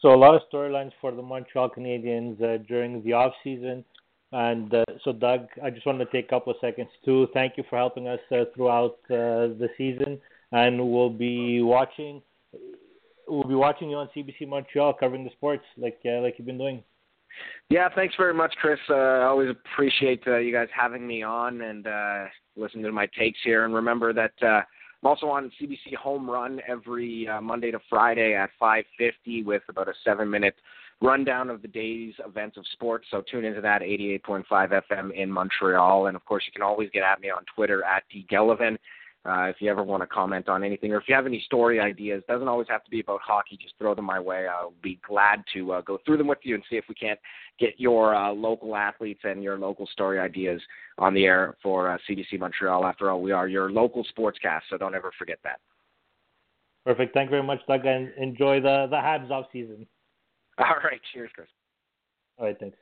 So 0.00 0.12
a 0.12 0.16
lot 0.16 0.34
of 0.34 0.42
storylines 0.52 0.92
for 1.00 1.12
the 1.12 1.22
Montreal 1.22 1.70
Canadiens 1.70 2.42
uh, 2.42 2.62
during 2.68 3.02
the 3.02 3.12
off 3.12 3.32
season. 3.42 3.84
And 4.32 4.74
uh, 4.74 4.84
so, 5.04 5.12
Doug, 5.12 5.46
I 5.62 5.70
just 5.70 5.86
wanted 5.86 6.04
to 6.04 6.10
take 6.10 6.26
a 6.26 6.28
couple 6.28 6.52
of 6.52 6.58
seconds 6.60 6.88
to 7.04 7.28
thank 7.32 7.56
you 7.56 7.64
for 7.70 7.78
helping 7.78 8.08
us 8.08 8.18
uh, 8.32 8.44
throughout 8.54 8.98
uh, 9.08 9.54
the 9.54 9.68
season, 9.78 10.20
and 10.50 10.90
we'll 10.90 11.08
be 11.08 11.62
watching. 11.62 12.20
We'll 13.28 13.44
be 13.44 13.54
watching 13.54 13.90
you 13.90 13.96
on 13.96 14.08
CBC 14.14 14.48
Montreal 14.48 14.94
covering 14.94 15.24
the 15.24 15.30
sports 15.30 15.62
like 15.78 16.00
uh, 16.04 16.20
like 16.20 16.34
you've 16.36 16.46
been 16.46 16.58
doing. 16.58 16.82
Yeah, 17.70 17.88
thanks 17.94 18.14
very 18.16 18.34
much, 18.34 18.54
Chris. 18.60 18.78
Uh, 18.90 18.94
I 18.94 19.24
always 19.24 19.50
appreciate 19.50 20.22
uh, 20.26 20.38
you 20.38 20.52
guys 20.52 20.68
having 20.76 21.06
me 21.06 21.22
on 21.22 21.62
and 21.62 21.86
uh, 21.86 22.24
listening 22.56 22.84
to 22.84 22.92
my 22.92 23.06
takes 23.18 23.38
here. 23.44 23.64
And 23.64 23.74
remember 23.74 24.12
that 24.12 24.32
uh, 24.42 24.62
I'm 25.04 25.08
also 25.10 25.26
on 25.26 25.52
CBC 25.60 25.94
Home 25.96 26.30
Run 26.30 26.62
every 26.66 27.28
uh, 27.28 27.38
Monday 27.42 27.70
to 27.70 27.78
Friday 27.90 28.34
at 28.34 28.48
5:50 28.58 29.44
with 29.44 29.60
about 29.68 29.86
a 29.86 29.92
seven-minute 30.02 30.54
rundown 31.02 31.50
of 31.50 31.60
the 31.60 31.68
day's 31.68 32.14
events 32.26 32.56
of 32.56 32.64
sports. 32.72 33.08
So 33.10 33.22
tune 33.30 33.44
into 33.44 33.60
that 33.60 33.82
88.5 33.82 34.44
FM 34.48 35.12
in 35.14 35.30
Montreal. 35.30 36.06
And 36.06 36.16
of 36.16 36.24
course, 36.24 36.44
you 36.46 36.52
can 36.52 36.62
always 36.62 36.88
get 36.88 37.02
at 37.02 37.20
me 37.20 37.28
on 37.28 37.44
Twitter 37.54 37.84
at 37.84 38.04
DGelevan. 38.10 38.78
Uh, 39.26 39.44
if 39.44 39.56
you 39.60 39.70
ever 39.70 39.82
want 39.82 40.02
to 40.02 40.06
comment 40.06 40.50
on 40.50 40.62
anything, 40.62 40.92
or 40.92 40.98
if 40.98 41.04
you 41.08 41.14
have 41.14 41.24
any 41.24 41.40
story 41.46 41.80
ideas, 41.80 42.22
doesn't 42.28 42.46
always 42.46 42.68
have 42.68 42.84
to 42.84 42.90
be 42.90 43.00
about 43.00 43.20
hockey. 43.22 43.58
Just 43.60 43.74
throw 43.78 43.94
them 43.94 44.04
my 44.04 44.20
way. 44.20 44.46
I'll 44.46 44.74
be 44.82 45.00
glad 45.06 45.42
to 45.54 45.72
uh, 45.72 45.80
go 45.80 45.98
through 46.04 46.18
them 46.18 46.26
with 46.26 46.40
you 46.42 46.54
and 46.54 46.62
see 46.68 46.76
if 46.76 46.84
we 46.90 46.94
can't 46.94 47.18
get 47.58 47.74
your 47.78 48.14
uh, 48.14 48.32
local 48.32 48.76
athletes 48.76 49.20
and 49.24 49.42
your 49.42 49.56
local 49.56 49.86
story 49.86 50.18
ideas 50.18 50.60
on 50.98 51.14
the 51.14 51.24
air 51.24 51.56
for 51.62 51.90
uh, 51.90 51.98
CBC 52.08 52.38
Montreal. 52.38 52.84
After 52.84 53.10
all, 53.10 53.22
we 53.22 53.32
are 53.32 53.48
your 53.48 53.70
local 53.70 54.04
sportscast, 54.16 54.62
so 54.68 54.76
don't 54.76 54.94
ever 54.94 55.10
forget 55.18 55.38
that. 55.42 55.58
Perfect. 56.84 57.14
Thank 57.14 57.28
you 57.28 57.30
very 57.30 57.42
much, 57.42 57.60
Doug, 57.66 57.86
and 57.86 58.12
enjoy 58.18 58.60
the 58.60 58.86
the 58.90 58.96
Habs 58.96 59.30
off 59.30 59.46
season. 59.52 59.86
All 60.58 60.76
right. 60.84 61.00
Cheers, 61.12 61.30
Chris. 61.34 61.48
All 62.38 62.46
right. 62.46 62.56
Thanks. 62.60 62.76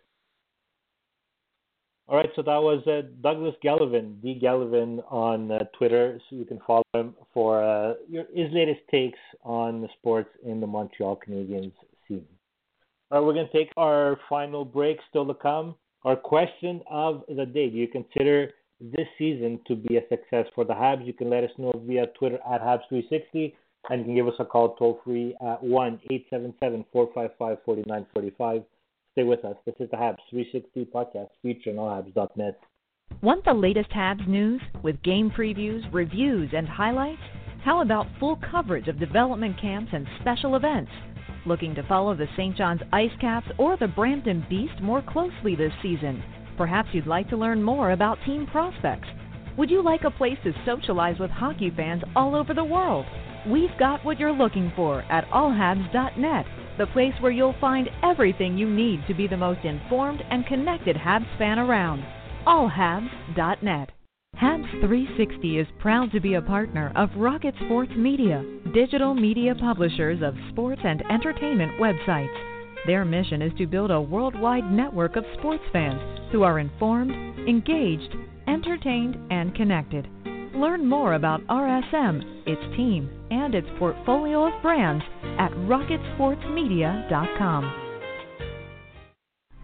All 2.08 2.16
right, 2.16 2.28
so 2.34 2.42
that 2.42 2.60
was 2.60 2.84
uh, 2.86 3.02
Douglas 3.22 3.54
Gelevan, 3.64 4.20
D 4.20 4.38
Gelevan 4.42 5.00
on 5.08 5.52
uh, 5.52 5.60
Twitter, 5.78 6.20
so 6.28 6.36
you 6.36 6.44
can 6.44 6.58
follow 6.66 6.82
him 6.94 7.14
for 7.32 7.62
uh, 7.62 7.94
your, 8.08 8.24
his 8.34 8.52
latest 8.52 8.80
takes 8.90 9.18
on 9.44 9.80
the 9.80 9.88
sports 9.98 10.28
in 10.44 10.60
the 10.60 10.66
Montreal 10.66 11.18
Canadiens 11.26 11.72
scene. 12.06 12.26
All 13.10 13.20
right, 13.20 13.26
we're 13.26 13.34
going 13.34 13.46
to 13.46 13.52
take 13.52 13.70
our 13.76 14.18
final 14.28 14.64
break, 14.64 14.98
still 15.08 15.26
to 15.26 15.34
come. 15.34 15.76
Our 16.04 16.16
question 16.16 16.82
of 16.90 17.22
the 17.28 17.46
day 17.46 17.70
Do 17.70 17.76
you 17.76 17.86
consider 17.86 18.50
this 18.80 19.06
season 19.16 19.60
to 19.68 19.76
be 19.76 19.96
a 19.96 20.02
success 20.08 20.46
for 20.56 20.64
the 20.64 20.74
Habs? 20.74 21.06
You 21.06 21.12
can 21.12 21.30
let 21.30 21.44
us 21.44 21.50
know 21.56 21.72
via 21.86 22.08
Twitter 22.18 22.38
at 22.52 22.60
Habs360, 22.60 23.54
and 23.90 24.00
you 24.00 24.04
can 24.04 24.14
give 24.16 24.26
us 24.26 24.34
a 24.40 24.44
call 24.44 24.74
toll 24.74 25.00
free 25.04 25.36
at 25.40 25.62
1 25.62 26.00
877 26.10 26.84
455 26.92 27.58
4945. 27.64 28.64
Stay 29.12 29.24
with 29.24 29.44
us. 29.44 29.56
This 29.66 29.74
is 29.78 29.90
the 29.90 29.96
Habs 29.96 30.16
360 30.30 30.86
podcast 30.86 31.28
featuring 31.42 31.76
allhabs.net. 31.76 32.58
Want 33.20 33.44
the 33.44 33.52
latest 33.52 33.90
Habs 33.90 34.26
news 34.26 34.60
with 34.82 35.02
game 35.02 35.30
previews, 35.30 35.82
reviews, 35.92 36.50
and 36.54 36.66
highlights? 36.66 37.20
How 37.62 37.82
about 37.82 38.06
full 38.18 38.38
coverage 38.50 38.88
of 38.88 38.98
development 38.98 39.60
camps 39.60 39.90
and 39.92 40.06
special 40.20 40.56
events? 40.56 40.90
Looking 41.44 41.74
to 41.74 41.82
follow 41.82 42.16
the 42.16 42.26
St. 42.36 42.56
John's 42.56 42.80
Ice 42.92 43.10
Caps 43.20 43.48
or 43.58 43.76
the 43.76 43.88
Brampton 43.88 44.46
Beast 44.48 44.80
more 44.80 45.02
closely 45.02 45.54
this 45.56 45.72
season? 45.82 46.22
Perhaps 46.56 46.88
you'd 46.92 47.06
like 47.06 47.28
to 47.28 47.36
learn 47.36 47.62
more 47.62 47.92
about 47.92 48.18
team 48.24 48.46
prospects. 48.46 49.08
Would 49.58 49.70
you 49.70 49.82
like 49.82 50.04
a 50.04 50.10
place 50.10 50.38
to 50.44 50.54
socialize 50.64 51.18
with 51.18 51.30
hockey 51.30 51.70
fans 51.76 52.02
all 52.16 52.34
over 52.34 52.54
the 52.54 52.64
world? 52.64 53.04
We've 53.46 53.76
got 53.78 54.04
what 54.04 54.18
you're 54.18 54.32
looking 54.32 54.72
for 54.74 55.02
at 55.02 55.28
allhabs.net 55.28 56.46
the 56.78 56.86
place 56.86 57.14
where 57.20 57.32
you'll 57.32 57.54
find 57.60 57.88
everything 58.02 58.56
you 58.56 58.68
need 58.68 59.06
to 59.06 59.14
be 59.14 59.26
the 59.26 59.36
most 59.36 59.64
informed 59.64 60.22
and 60.30 60.46
connected 60.46 60.96
Habs 60.96 61.26
fan 61.38 61.58
around. 61.58 62.04
AllHabs.net. 62.46 63.90
Habs 64.40 64.70
360 64.80 65.58
is 65.58 65.66
proud 65.78 66.10
to 66.12 66.20
be 66.20 66.34
a 66.34 66.42
partner 66.42 66.90
of 66.96 67.10
Rocket 67.16 67.54
Sports 67.66 67.92
Media, 67.94 68.44
digital 68.72 69.14
media 69.14 69.54
publishers 69.54 70.22
of 70.22 70.34
sports 70.50 70.80
and 70.84 71.02
entertainment 71.10 71.72
websites. 71.78 72.34
Their 72.86 73.04
mission 73.04 73.42
is 73.42 73.52
to 73.58 73.66
build 73.66 73.90
a 73.90 74.00
worldwide 74.00 74.72
network 74.72 75.16
of 75.16 75.24
sports 75.38 75.62
fans 75.72 76.00
who 76.32 76.42
are 76.42 76.58
informed, 76.58 77.12
engaged, 77.46 78.16
entertained, 78.48 79.16
and 79.30 79.54
connected. 79.54 80.08
Learn 80.54 80.88
more 80.88 81.14
about 81.14 81.44
RSM, 81.46 82.42
its 82.46 82.62
team, 82.76 83.08
and 83.30 83.54
its 83.54 83.68
portfolio 83.78 84.46
of 84.46 84.62
brands 84.62 85.04
at 85.38 85.50
rocketsportsmedia.com. 85.52 87.78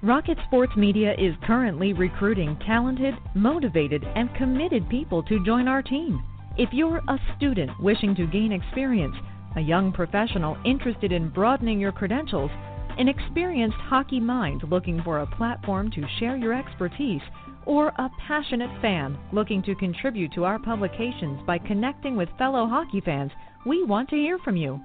Rocket 0.02 0.38
Sports 0.46 0.72
Media 0.76 1.14
is 1.18 1.34
currently 1.44 1.92
recruiting 1.92 2.56
talented, 2.64 3.14
motivated, 3.34 4.04
and 4.14 4.34
committed 4.36 4.88
people 4.88 5.22
to 5.24 5.44
join 5.44 5.66
our 5.68 5.82
team. 5.82 6.22
If 6.56 6.70
you're 6.72 7.02
a 7.08 7.18
student 7.36 7.72
wishing 7.80 8.14
to 8.14 8.26
gain 8.26 8.52
experience, 8.52 9.16
a 9.56 9.60
young 9.60 9.92
professional 9.92 10.56
interested 10.64 11.12
in 11.12 11.28
broadening 11.30 11.80
your 11.80 11.92
credentials, 11.92 12.50
an 12.96 13.08
experienced 13.08 13.76
hockey 13.76 14.20
mind 14.20 14.62
looking 14.70 15.02
for 15.02 15.18
a 15.18 15.26
platform 15.26 15.90
to 15.90 16.06
share 16.18 16.36
your 16.36 16.54
expertise, 16.54 17.22
or 17.68 17.88
a 17.88 18.10
passionate 18.26 18.70
fan 18.80 19.16
looking 19.30 19.62
to 19.62 19.74
contribute 19.74 20.32
to 20.32 20.42
our 20.42 20.58
publications 20.58 21.38
by 21.46 21.58
connecting 21.58 22.16
with 22.16 22.28
fellow 22.38 22.66
hockey 22.66 23.02
fans, 23.04 23.30
we 23.66 23.84
want 23.84 24.08
to 24.08 24.16
hear 24.16 24.38
from 24.38 24.56
you. 24.56 24.80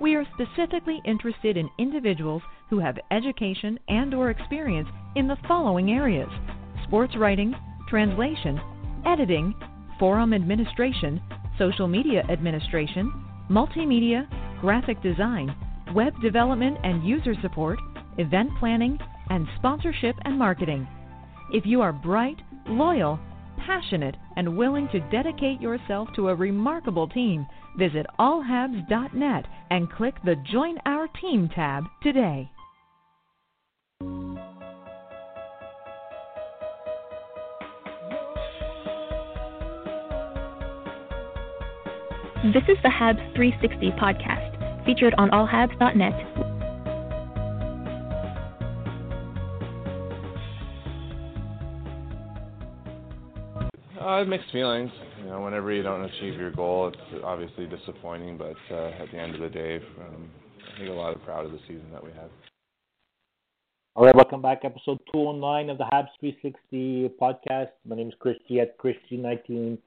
We 0.00 0.14
are 0.14 0.26
specifically 0.34 1.00
interested 1.04 1.58
in 1.58 1.68
individuals 1.78 2.42
who 2.70 2.78
have 2.78 2.98
education 3.10 3.78
and 3.88 4.14
or 4.14 4.30
experience 4.30 4.88
in 5.14 5.28
the 5.28 5.36
following 5.46 5.90
areas: 5.90 6.30
sports 6.84 7.14
writing, 7.18 7.54
translation, 7.86 8.58
editing, 9.04 9.54
forum 9.98 10.32
administration, 10.32 11.20
social 11.58 11.86
media 11.86 12.24
administration, 12.30 13.12
multimedia, 13.50 14.26
graphic 14.58 15.02
design, 15.02 15.54
web 15.94 16.14
development 16.22 16.78
and 16.82 17.06
user 17.06 17.34
support, 17.42 17.78
event 18.16 18.50
planning, 18.58 18.98
and 19.28 19.46
sponsorship 19.58 20.16
and 20.24 20.38
marketing. 20.38 20.88
If 21.52 21.66
you 21.66 21.82
are 21.82 21.92
bright, 21.92 22.38
loyal, 22.66 23.20
passionate, 23.66 24.16
and 24.36 24.56
willing 24.56 24.88
to 24.88 25.00
dedicate 25.10 25.60
yourself 25.60 26.08
to 26.16 26.30
a 26.30 26.34
remarkable 26.34 27.06
team, 27.06 27.46
visit 27.76 28.06
allhabs.net 28.18 29.44
and 29.70 29.92
click 29.92 30.14
the 30.24 30.36
Join 30.50 30.78
Our 30.86 31.08
Team 31.20 31.50
tab 31.54 31.84
today. 32.02 32.50
This 42.44 42.64
is 42.66 42.78
the 42.82 42.88
Habs 42.88 43.34
360 43.36 43.90
podcast, 44.00 44.86
featured 44.86 45.14
on 45.18 45.30
allhabs.net. 45.30 46.31
Uh, 54.12 54.24
mixed 54.26 54.52
feelings. 54.52 54.90
You 55.20 55.30
know, 55.30 55.40
whenever 55.40 55.72
you 55.72 55.82
don't 55.82 56.04
achieve 56.04 56.34
your 56.34 56.50
goal, 56.50 56.88
it's 56.88 56.98
obviously 57.24 57.64
disappointing. 57.64 58.36
But 58.36 58.56
uh, 58.70 58.90
at 58.90 59.10
the 59.10 59.16
end 59.16 59.34
of 59.34 59.40
the 59.40 59.48
day, 59.48 59.76
um, 60.00 60.28
I 60.60 60.76
think 60.76 60.90
a 60.90 60.92
lot 60.92 61.16
of 61.16 61.22
proud 61.22 61.46
of 61.46 61.52
the 61.52 61.60
season 61.60 61.86
that 61.92 62.04
we 62.04 62.10
had. 62.10 62.28
All 63.96 64.04
right, 64.04 64.14
welcome 64.14 64.42
back. 64.42 64.66
Episode 64.66 64.98
209 65.14 65.70
of 65.70 65.78
the 65.78 65.84
Habs 65.84 66.08
360 66.20 67.10
podcast. 67.18 67.70
My 67.88 67.96
name 67.96 68.08
is 68.08 68.14
Chris 68.18 68.36
G 68.46 68.60
at 68.60 68.76
ChrisG1980. 68.78 69.78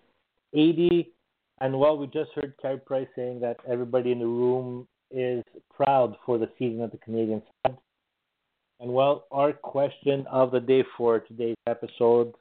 And 1.62 1.80
well, 1.80 1.96
we 1.96 2.08
just 2.08 2.32
heard 2.34 2.56
Carey 2.60 2.80
Price 2.80 3.08
saying 3.16 3.42
that 3.42 3.58
everybody 3.70 4.12
in 4.12 4.18
the 4.18 4.26
room 4.26 4.88
is 5.12 5.44
proud 5.70 6.16
for 6.26 6.40
the 6.40 6.50
season 6.58 6.80
that 6.80 6.92
the 6.92 6.98
Canadiens. 6.98 7.44
And 7.66 8.92
well, 8.92 9.28
our 9.32 9.54
question 9.54 10.26
of 10.32 10.50
the 10.50 10.62
day 10.62 10.84
for 10.98 11.20
today's 11.20 11.58
episode 11.68 12.34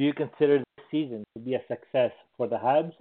do 0.00 0.06
you 0.06 0.14
consider 0.14 0.58
this 0.58 0.86
season 0.90 1.22
to 1.36 1.40
be 1.40 1.52
a 1.52 1.60
success 1.68 2.10
for 2.38 2.48
the 2.48 2.56
Habs? 2.56 2.92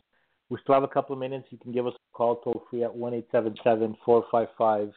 We 0.50 0.58
still 0.62 0.76
have 0.76 0.84
a 0.84 0.88
couple 0.90 1.14
of 1.14 1.20
minutes. 1.20 1.48
You 1.50 1.58
can 1.58 1.72
give 1.72 1.88
us 1.88 1.94
a 1.94 2.18
call 2.18 2.42
toll 2.42 2.66
free 2.70 2.84
at 2.84 2.94
1 2.94 3.24
455 3.32 4.92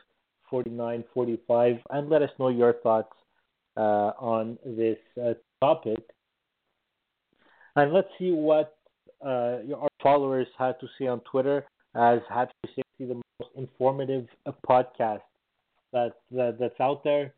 4945 0.51 1.77
and 1.91 2.11
let 2.11 2.23
us 2.23 2.31
know 2.41 2.49
your 2.49 2.73
thoughts 2.83 3.13
uh, 3.77 4.11
on 4.19 4.59
this 4.67 4.99
uh, 5.25 5.35
topic. 5.61 6.01
And 7.77 7.93
let's 7.93 8.09
see 8.19 8.33
what 8.33 8.77
uh, 9.25 9.59
our 9.77 9.89
followers 10.03 10.49
had 10.59 10.81
to 10.81 10.89
say 10.99 11.07
on 11.07 11.21
Twitter 11.21 11.65
as 11.95 12.19
Habs 12.29 12.51
sixty, 12.67 12.83
the 12.99 13.15
most 13.15 13.51
informative 13.55 14.27
uh, 14.45 14.51
podcast 14.69 15.21
that, 15.93 16.15
that, 16.33 16.57
that's 16.59 16.81
out 16.81 17.05
there. 17.05 17.33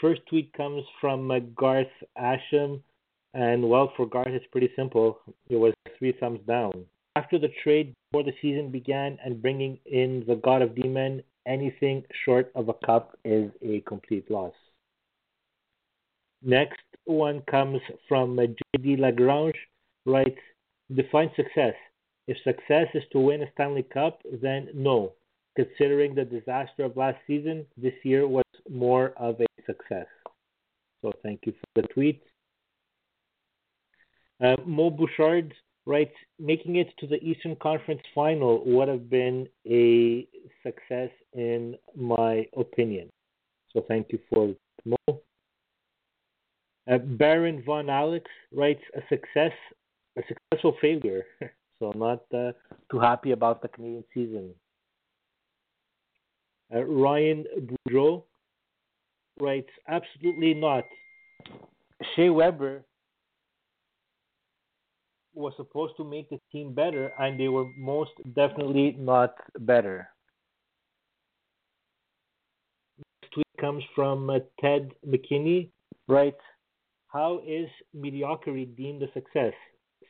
First 0.00 0.22
tweet 0.28 0.52
comes 0.54 0.82
from 1.00 1.30
uh, 1.30 1.38
Garth 1.56 1.86
Asham, 2.20 2.82
and 3.34 3.68
well, 3.68 3.92
for 3.96 4.06
Garth, 4.06 4.28
it's 4.28 4.46
pretty 4.50 4.70
simple. 4.76 5.20
It 5.48 5.56
was 5.56 5.74
three 5.98 6.12
thumbs 6.18 6.40
down. 6.46 6.86
After 7.16 7.38
the 7.38 7.50
trade 7.62 7.94
before 8.10 8.24
the 8.24 8.36
season 8.40 8.70
began 8.70 9.18
and 9.24 9.42
bringing 9.42 9.78
in 9.86 10.24
the 10.26 10.36
God 10.36 10.62
of 10.62 10.74
D-Men, 10.74 11.22
anything 11.46 12.04
short 12.24 12.50
of 12.54 12.68
a 12.68 12.74
cup 12.86 13.18
is 13.24 13.50
a 13.62 13.80
complete 13.80 14.30
loss. 14.30 14.54
Next 16.42 16.80
one 17.04 17.42
comes 17.50 17.80
from 18.08 18.36
JD 18.36 18.98
Lagrange, 18.98 19.56
writes, 20.06 20.38
define 20.94 21.30
success. 21.34 21.74
If 22.28 22.36
success 22.44 22.86
is 22.94 23.02
to 23.12 23.18
win 23.18 23.42
a 23.42 23.50
Stanley 23.52 23.82
Cup, 23.82 24.20
then 24.40 24.68
no. 24.74 25.14
Considering 25.56 26.14
the 26.14 26.24
disaster 26.24 26.84
of 26.84 26.96
last 26.96 27.18
season, 27.26 27.66
this 27.76 27.94
year 28.04 28.28
was 28.28 28.44
more 28.70 29.12
of 29.16 29.40
a 29.40 29.46
success. 29.66 30.06
So 31.02 31.12
thank 31.22 31.40
you 31.46 31.52
for 31.52 31.82
the 31.82 31.88
tweet. 31.88 32.22
Uh, 34.42 34.56
Mo 34.64 34.90
Bouchard 34.90 35.52
writes, 35.86 36.14
making 36.38 36.76
it 36.76 36.88
to 36.98 37.06
the 37.06 37.22
Eastern 37.24 37.56
Conference 37.56 38.02
Final 38.14 38.62
would 38.64 38.88
have 38.88 39.10
been 39.10 39.48
a 39.66 40.26
success 40.62 41.10
in 41.32 41.76
my 41.96 42.46
opinion. 42.56 43.08
So 43.72 43.84
thank 43.88 44.12
you 44.12 44.18
for 44.30 44.54
Mo. 44.84 45.20
Uh, 46.90 46.98
Baron 46.98 47.62
Von 47.64 47.90
Alex 47.90 48.26
writes, 48.52 48.82
a 48.96 49.00
success 49.08 49.52
a 50.18 50.22
successful 50.26 50.76
failure. 50.80 51.24
so 51.78 51.92
I'm 51.92 51.98
not 51.98 52.22
uh, 52.34 52.52
too 52.90 52.98
happy 53.00 53.32
about 53.32 53.62
the 53.62 53.68
Canadian 53.68 54.04
season. 54.12 54.54
Uh, 56.74 56.84
Ryan 56.84 57.44
Boudreau 57.88 58.24
writes, 59.40 59.70
absolutely 59.88 60.54
not. 60.54 60.84
Shea 62.14 62.30
Weber 62.30 62.84
was 65.38 65.54
supposed 65.56 65.96
to 65.96 66.04
make 66.04 66.28
the 66.30 66.40
team 66.52 66.74
better, 66.74 67.12
and 67.18 67.38
they 67.38 67.48
were 67.48 67.66
most 67.76 68.12
definitely 68.34 68.96
not 68.98 69.34
better. 69.60 70.08
Next 72.98 73.32
tweet 73.32 73.46
comes 73.60 73.84
from 73.94 74.30
uh, 74.30 74.40
Ted 74.60 74.92
McKinney. 75.06 75.70
Right. 76.06 76.36
how 77.08 77.42
is 77.46 77.68
mediocrity 77.92 78.64
deemed 78.64 79.02
a 79.02 79.12
success? 79.12 79.52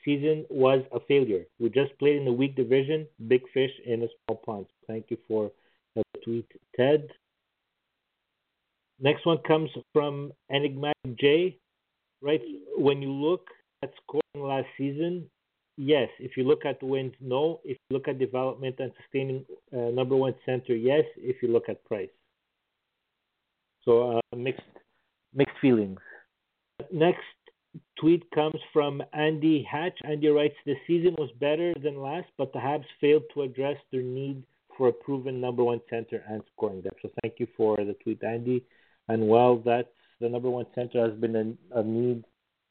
season 0.05 0.45
was 0.49 0.83
a 0.93 1.01
failure. 1.01 1.45
We 1.59 1.69
just 1.69 1.97
played 1.99 2.17
in 2.17 2.27
a 2.29 2.33
weak 2.33 2.57
division, 2.57 3.07
big 3.27 3.43
fish 3.53 3.71
in 3.85 4.03
a 4.03 4.09
small 4.25 4.41
pond. 4.45 4.67
Thank 4.87 5.07
you 5.11 5.19
for 5.27 5.51
the 5.95 6.03
tweet, 6.25 6.47
Ted. 6.77 7.09
Next 9.01 9.27
one 9.27 9.39
comes 9.47 9.71
from 9.93 10.33
Enigmatic 10.51 11.17
J. 11.21 11.59
Right, 12.21 12.43
when 12.77 13.01
you 13.01 13.13
look 13.13 13.47
at 13.83 13.93
scoring 14.03 14.49
last 14.49 14.67
season, 14.77 15.29
yes. 15.77 16.09
If 16.19 16.37
you 16.37 16.45
look 16.45 16.65
at 16.65 16.83
wins, 16.83 17.15
no. 17.21 17.61
If 17.65 17.77
you 17.89 17.97
look 17.97 18.09
at 18.09 18.19
development 18.19 18.77
and 18.79 18.93
sustaining 19.01 19.45
uh, 19.73 19.91
number 19.91 20.17
one 20.17 20.35
center, 20.45 20.75
yes. 20.75 21.05
If 21.17 21.43
you 21.43 21.49
look 21.49 21.69
at 21.69 21.85
price, 21.85 22.11
so 23.85 24.19
uh, 24.19 24.37
mixed 24.37 24.63
mixed 25.35 25.57
feelings. 25.61 25.99
Next 26.93 27.25
tweet 28.01 28.31
comes 28.31 28.61
from 28.73 29.03
Andy 29.13 29.67
Hatch. 29.71 29.99
Andy 30.05 30.29
writes, 30.29 30.55
The 30.65 30.77
season 30.87 31.15
was 31.19 31.31
better 31.41 31.75
than 31.83 32.01
last, 32.01 32.29
but 32.37 32.53
the 32.53 32.59
Habs 32.59 32.85
failed 33.01 33.25
to 33.35 33.43
address 33.43 33.77
their 33.93 34.03
need 34.03 34.43
for 34.77 34.89
a 34.89 34.93
proven 34.93 35.41
number 35.41 35.65
one 35.65 35.81
center 35.91 36.23
and 36.29 36.43
scoring 36.55 36.83
depth. 36.83 37.01
So 37.03 37.11
thank 37.23 37.35
you 37.39 37.49
for 37.57 37.77
the 37.77 37.95
tweet, 38.03 38.23
Andy. 38.23 38.65
And 39.09 39.27
well, 39.27 39.57
that's 39.57 39.89
the 40.21 40.29
number 40.29 40.51
one 40.51 40.67
center 40.75 41.05
has 41.05 41.19
been 41.19 41.37
a, 41.37 41.79
a 41.81 41.83
need 41.83 42.25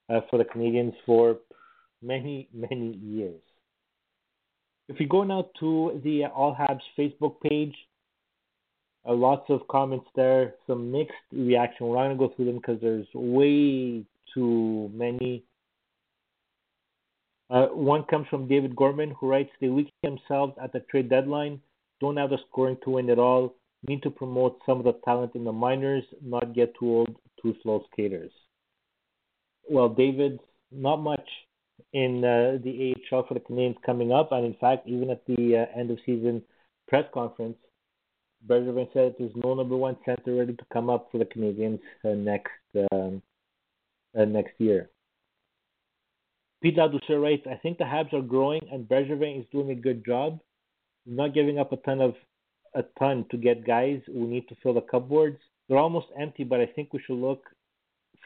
uh, 0.09 0.21
for 0.29 0.37
the 0.37 0.45
Canadiens 0.45 0.93
for 1.05 1.37
many, 2.01 2.47
many 2.53 2.97
years. 2.97 3.41
If 4.89 4.99
you 4.99 5.07
go 5.07 5.23
now 5.23 5.49
to 5.59 5.99
the 6.03 6.25
All 6.25 6.55
Habs 6.55 6.81
Facebook 6.97 7.41
page, 7.41 7.75
uh, 9.07 9.13
lots 9.13 9.49
of 9.49 9.67
comments 9.69 10.07
there, 10.15 10.55
some 10.65 10.91
mixed 10.91 11.13
reaction. 11.31 11.87
We're 11.87 11.95
not 11.95 12.15
going 12.15 12.17
to 12.17 12.27
go 12.27 12.33
through 12.35 12.45
them 12.45 12.55
because 12.57 12.79
there's 12.81 13.07
way 13.13 14.05
too 14.33 14.91
many. 14.93 15.43
Uh, 17.49 17.67
one 17.67 18.03
comes 18.03 18.27
from 18.29 18.47
David 18.47 18.75
Gorman, 18.75 19.11
who 19.11 19.29
writes, 19.29 19.49
They 19.61 19.69
weaken 19.69 19.93
themselves 20.03 20.53
at 20.61 20.73
the 20.73 20.81
trade 20.91 21.09
deadline, 21.09 21.61
don't 22.01 22.17
have 22.17 22.29
the 22.29 22.37
scoring 22.49 22.77
to 22.83 22.91
win 22.91 23.09
at 23.09 23.19
all, 23.19 23.55
need 23.87 24.03
to 24.03 24.09
promote 24.09 24.59
some 24.65 24.79
of 24.79 24.83
the 24.83 24.99
talent 25.05 25.35
in 25.35 25.45
the 25.45 25.51
minors, 25.51 26.03
not 26.21 26.53
get 26.53 26.73
too 26.77 26.87
old, 26.87 27.15
too 27.41 27.55
slow 27.63 27.83
skaters. 27.91 28.31
Well, 29.69 29.89
David, 29.89 30.39
not 30.71 30.97
much 30.97 31.27
in 31.93 32.23
uh, 32.23 32.57
the 32.63 32.95
AHL 33.11 33.25
for 33.27 33.33
the 33.33 33.39
Canadiens 33.39 33.75
coming 33.85 34.11
up, 34.11 34.31
and 34.31 34.45
in 34.45 34.55
fact, 34.55 34.87
even 34.87 35.09
at 35.09 35.25
the 35.25 35.57
uh, 35.57 35.79
end 35.79 35.91
of 35.91 35.97
season 36.05 36.41
press 36.87 37.05
conference, 37.13 37.57
Bergevin 38.45 38.91
said 38.93 39.15
there's 39.17 39.31
no 39.35 39.53
number 39.53 39.75
one 39.75 39.97
center 40.05 40.35
ready 40.35 40.53
to 40.53 40.65
come 40.71 40.89
up 40.89 41.09
for 41.11 41.17
the 41.17 41.25
Canadiens 41.25 41.79
uh, 42.05 42.09
next 42.09 42.51
um, 42.91 43.21
uh, 44.17 44.25
next 44.25 44.53
year. 44.59 44.89
Pete 46.61 46.77
Ladouceur 46.77 47.21
writes, 47.21 47.45
I 47.49 47.55
think 47.55 47.77
the 47.77 47.83
Habs 47.83 48.13
are 48.13 48.21
growing 48.21 48.61
and 48.71 48.87
Bergevin 48.87 49.39
is 49.39 49.45
doing 49.51 49.71
a 49.71 49.75
good 49.75 50.03
job, 50.05 50.39
not 51.05 51.33
giving 51.33 51.59
up 51.59 51.71
a 51.71 51.77
ton 51.77 52.01
of 52.01 52.15
a 52.73 52.83
ton 52.99 53.25
to 53.31 53.37
get 53.37 53.65
guys 53.65 54.01
who 54.05 54.27
need 54.27 54.47
to 54.49 54.55
fill 54.61 54.73
the 54.73 54.81
cupboards. 54.81 55.39
They're 55.67 55.77
almost 55.77 56.07
empty, 56.19 56.43
but 56.43 56.59
I 56.59 56.65
think 56.65 56.93
we 56.93 57.01
should 57.05 57.17
look 57.17 57.43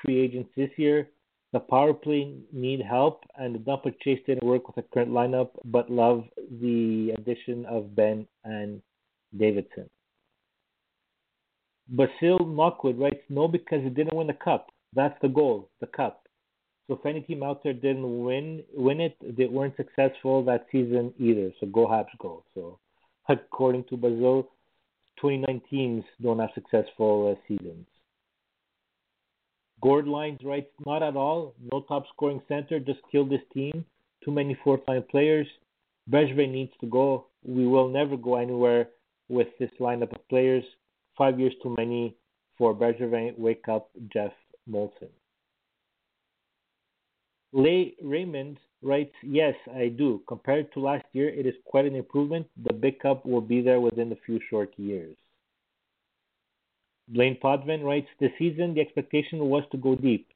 free 0.04 0.20
agents 0.20 0.50
this 0.56 0.70
year. 0.78 1.10
The 1.54 1.60
power 1.60 1.94
play 1.94 2.34
need 2.54 2.82
help, 2.82 3.24
and 3.36 3.54
the 3.54 3.60
dump 3.60 3.86
of 3.86 4.00
Chase 4.00 4.22
didn't 4.26 4.48
work 4.48 4.68
with 4.68 4.78
the 4.78 4.84
current 4.94 5.12
lineup, 5.12 5.50
but 5.66 5.90
love 5.90 6.24
the 6.62 7.14
addition 7.18 7.66
of 7.66 7.94
Ben 7.96 8.26
and 8.46 8.82
Davidson. 9.38 9.90
Basil 11.90 12.40
Knockwood 12.40 12.98
writes, 12.98 13.24
no, 13.28 13.50
because 13.50 13.84
it 13.84 13.96
didn't 13.96 14.16
win 14.16 14.28
the 14.28 14.34
cup. 14.34 14.70
That's 14.94 15.18
the 15.22 15.28
goal, 15.28 15.70
the 15.82 15.88
cup. 15.88 16.24
So 16.88 16.96
if 16.96 17.06
any 17.06 17.22
team 17.22 17.44
out 17.44 17.64
there 17.64 17.74
didn't 17.74 18.24
win 18.24 18.64
win 18.74 19.00
it, 19.00 19.16
they 19.22 19.46
weren't 19.46 19.78
successful 19.78 20.44
that 20.44 20.68
season 20.72 21.14
either. 21.20 21.52
So 21.60 21.68
go 21.68 21.88
Habs 21.88 22.18
go. 22.20 22.44
So 22.54 22.80
according 23.30 23.86
to 23.86 23.98
Basil, 23.98 24.50
29 25.20 25.62
teams 25.70 26.04
don't 26.22 26.40
have 26.40 26.50
successful 26.54 27.32
uh, 27.32 27.48
seasons. 27.48 27.86
Gord 29.82 30.08
Lines 30.08 30.40
writes, 30.44 30.70
not 30.86 31.02
at 31.02 31.16
all. 31.16 31.56
No 31.72 31.82
top 31.82 32.06
scoring 32.14 32.42
center. 32.48 32.80
Just 32.80 33.00
kill 33.12 33.26
this 33.26 33.42
team. 33.54 33.84
Too 34.24 34.32
many 34.32 34.56
fourth-line 34.64 35.04
players. 35.10 35.48
Bergevin 36.10 36.52
needs 36.52 36.72
to 36.82 36.88
go. 36.88 37.26
We 37.44 37.66
will 37.68 37.90
never 37.90 38.16
go 38.18 38.36
anywhere 38.36 38.90
with 39.30 39.48
this 39.60 39.72
lineup 39.80 40.14
of 40.14 40.28
players. 40.30 40.64
Five 41.18 41.40
years 41.40 41.54
too 41.64 41.76
many 41.78 42.16
for 42.58 42.76
Bergevin. 42.76 43.38
Wake 43.38 43.68
up, 43.68 43.90
Geoff 44.14 44.34
Molson. 44.70 45.10
Lay 47.54 47.96
Raymond 48.02 48.58
writes, 48.82 49.14
Yes, 49.24 49.56
I 49.76 49.90
do. 49.90 50.22
Compared 50.28 50.72
to 50.74 50.80
last 50.80 51.06
year, 51.14 51.30
it 51.30 51.46
is 51.46 51.56
quite 51.66 51.86
an 51.86 51.96
improvement. 51.96 52.48
The 52.66 52.74
big 52.74 53.00
cup 53.00 53.26
will 53.26 53.42
be 53.42 53.62
there 53.62 53.82
within 53.82 54.12
a 54.12 54.18
few 54.26 54.40
short 54.50 54.72
years. 54.78 55.16
Blaine 57.12 57.38
Podvin 57.44 57.84
writes, 57.84 58.08
This 58.20 58.32
season, 58.40 58.74
the 58.74 58.82
expectation 58.82 59.40
was 59.40 59.64
to 59.72 59.78
go 59.78 59.96
deep. 59.96 60.28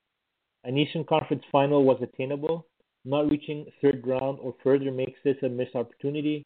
An 0.66 0.78
Eastern 0.78 1.06
Conference 1.06 1.44
final 1.52 1.86
was 1.86 2.02
attainable. 2.02 2.68
Not 3.06 3.30
reaching 3.30 3.66
third 3.82 4.06
round 4.06 4.40
or 4.42 4.56
further 4.62 4.92
makes 4.92 5.20
this 5.24 5.38
a 5.44 5.48
missed 5.48 5.76
opportunity. 5.76 6.46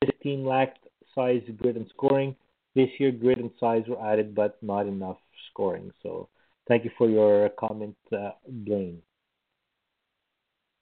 This 0.00 0.10
team 0.22 0.44
lacked 0.44 0.86
size, 1.14 1.42
grit, 1.58 1.76
and 1.76 1.86
scoring. 1.90 2.34
This 2.74 2.88
year, 2.98 3.12
grit 3.12 3.38
and 3.38 3.50
size 3.60 3.82
were 3.86 4.04
added, 4.04 4.34
but 4.34 4.60
not 4.62 4.86
enough 4.86 5.18
scoring. 5.50 5.92
So, 6.02 6.28
thank 6.66 6.84
you 6.84 6.90
for 6.98 7.08
your 7.08 7.48
comment, 7.50 7.96
uh, 8.12 8.30
Blaine. 8.48 9.02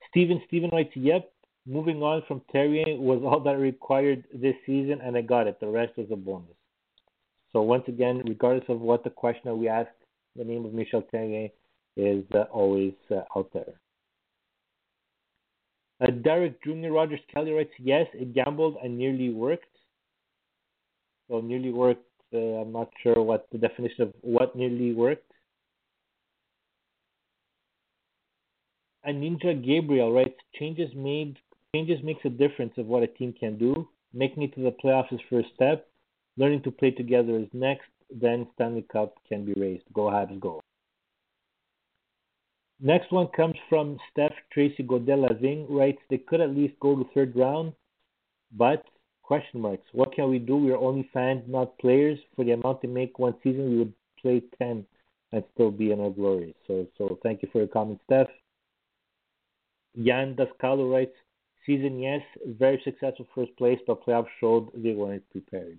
Steven 0.09 0.41
Steven 0.47 0.71
writes, 0.71 0.93
Yep, 0.95 1.31
moving 1.67 2.03
on 2.03 2.23
from 2.27 2.41
Therrien 2.55 2.99
was 2.99 3.21
all 3.23 3.41
that 3.41 3.59
required 3.59 4.25
this 4.33 4.55
season, 4.65 5.01
and 5.03 5.17
I 5.17 5.21
got 5.21 5.49
it. 5.49 5.61
The 5.61 5.69
rest 5.69 5.99
was 5.99 6.07
a 6.11 6.17
bonus. 6.17 6.57
So, 7.57 7.63
once 7.63 7.85
again, 7.89 8.21
regardless 8.27 8.69
of 8.69 8.83
what 8.83 9.03
the 9.03 9.09
questioner 9.09 9.55
we 9.55 9.67
asked, 9.67 9.89
the 10.37 10.45
name 10.45 10.67
of 10.67 10.75
Michel 10.75 11.03
Therrien 11.11 11.51
is 11.97 12.23
uh, 12.35 12.43
always 12.53 12.93
uh, 13.11 13.23
out 13.35 13.49
there. 13.55 13.81
Uh, 16.03 16.11
Derek 16.23 16.63
Jr. 16.63 16.91
Rogers 16.91 17.21
Kelly 17.33 17.53
writes, 17.53 17.71
Yes, 17.79 18.09
it 18.13 18.35
gambled 18.35 18.77
and 18.85 18.99
nearly 18.99 19.31
worked. 19.31 19.75
So, 21.31 21.41
nearly 21.41 21.71
worked, 21.71 22.05
uh, 22.35 22.37
I'm 22.37 22.73
not 22.73 22.91
sure 23.03 23.23
what 23.23 23.47
the 23.51 23.57
definition 23.57 24.03
of 24.03 24.13
what 24.21 24.55
nearly 24.55 24.93
worked. 24.93 25.33
And 29.03 29.23
Ninja 29.23 29.65
Gabriel 29.65 30.13
writes, 30.13 30.37
Changes 30.59 30.91
made 30.95 31.39
changes 31.75 32.05
makes 32.05 32.21
a 32.27 32.29
difference 32.29 32.75
of 32.77 32.85
what 32.85 33.03
a 33.03 33.07
team 33.07 33.33
can 33.33 33.57
do. 33.57 33.89
Making 34.13 34.43
it 34.43 34.55
to 34.57 34.61
the 34.61 34.77
playoffs 34.85 35.11
is 35.11 35.21
first 35.31 35.49
step. 35.55 35.89
Learning 36.37 36.63
to 36.63 36.71
play 36.71 36.91
together 36.91 37.39
is 37.39 37.49
next. 37.53 37.89
Then 38.11 38.47
Stanley 38.55 38.87
Cup 38.93 39.15
can 39.29 39.45
be 39.45 39.55
raised. 39.55 39.85
Go 39.93 40.03
Habs, 40.03 40.39
go. 40.39 40.61
Next 42.81 43.11
one 43.11 43.29
comes 43.29 43.57
from 43.71 43.99
Steph 44.11 44.35
Tracy 44.53 44.83
Godel 44.83 45.29
Laving 45.29 45.67
writes 45.69 45.99
they 46.11 46.19
could 46.19 46.43
at 46.43 46.55
least 46.55 46.79
go 46.79 46.95
to 46.95 47.09
third 47.15 47.35
round, 47.35 47.73
but 48.53 48.85
question 49.23 49.61
marks. 49.61 49.87
What 49.93 50.13
can 50.13 50.29
we 50.29 50.39
do? 50.39 50.57
We 50.57 50.73
are 50.73 50.79
only 50.79 51.09
fans, 51.13 51.43
not 51.49 51.79
players. 51.79 52.19
For 52.37 52.45
the 52.45 52.53
amount 52.53 52.83
they 52.83 52.89
make 52.89 53.19
one 53.19 53.35
season, 53.43 53.71
we 53.71 53.79
would 53.79 53.95
play 54.21 54.43
ten 54.59 54.85
and 55.33 55.43
still 55.55 55.71
be 55.71 55.91
in 55.91 56.01
our 56.01 56.11
glory. 56.11 56.55
So 56.67 56.87
so 56.99 57.19
thank 57.23 57.43
you 57.43 57.49
for 57.51 57.59
your 57.59 57.69
comment, 57.69 57.99
Steph. 58.05 58.29
Jan 60.05 60.37
Dascalo 60.37 60.93
writes, 60.93 61.15
season 61.65 61.99
yes, 61.99 62.21
very 62.47 62.81
successful 62.85 63.27
first 63.35 63.57
place, 63.57 63.81
but 63.87 64.05
playoffs 64.05 64.29
showed 64.39 64.71
they 64.75 64.93
weren't 64.93 65.29
prepared. 65.31 65.79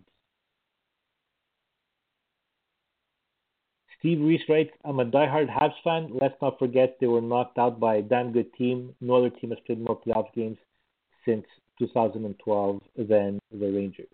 Steve 4.00 4.22
Reese 4.22 4.42
writes, 4.48 4.70
I'm 4.86 5.00
a 5.00 5.06
diehard 5.06 5.50
Habs 5.50 5.74
fan. 5.84 6.10
Let's 6.22 6.36
not 6.42 6.60
forget 6.60 6.98
they 7.00 7.08
were 7.08 7.22
knocked 7.22 7.58
out 7.58 7.80
by 7.80 7.96
a 7.96 8.02
damn 8.02 8.32
good 8.32 8.54
team. 8.54 8.94
No 9.02 9.16
other 9.16 9.32
team 9.32 9.50
has 9.50 9.60
played 9.66 9.80
more 9.80 10.00
playoff 10.00 10.32
games 10.36 10.58
since 11.26 11.46
2012 11.80 12.82
than 12.96 13.40
the 13.52 13.72
Rangers. 13.72 14.08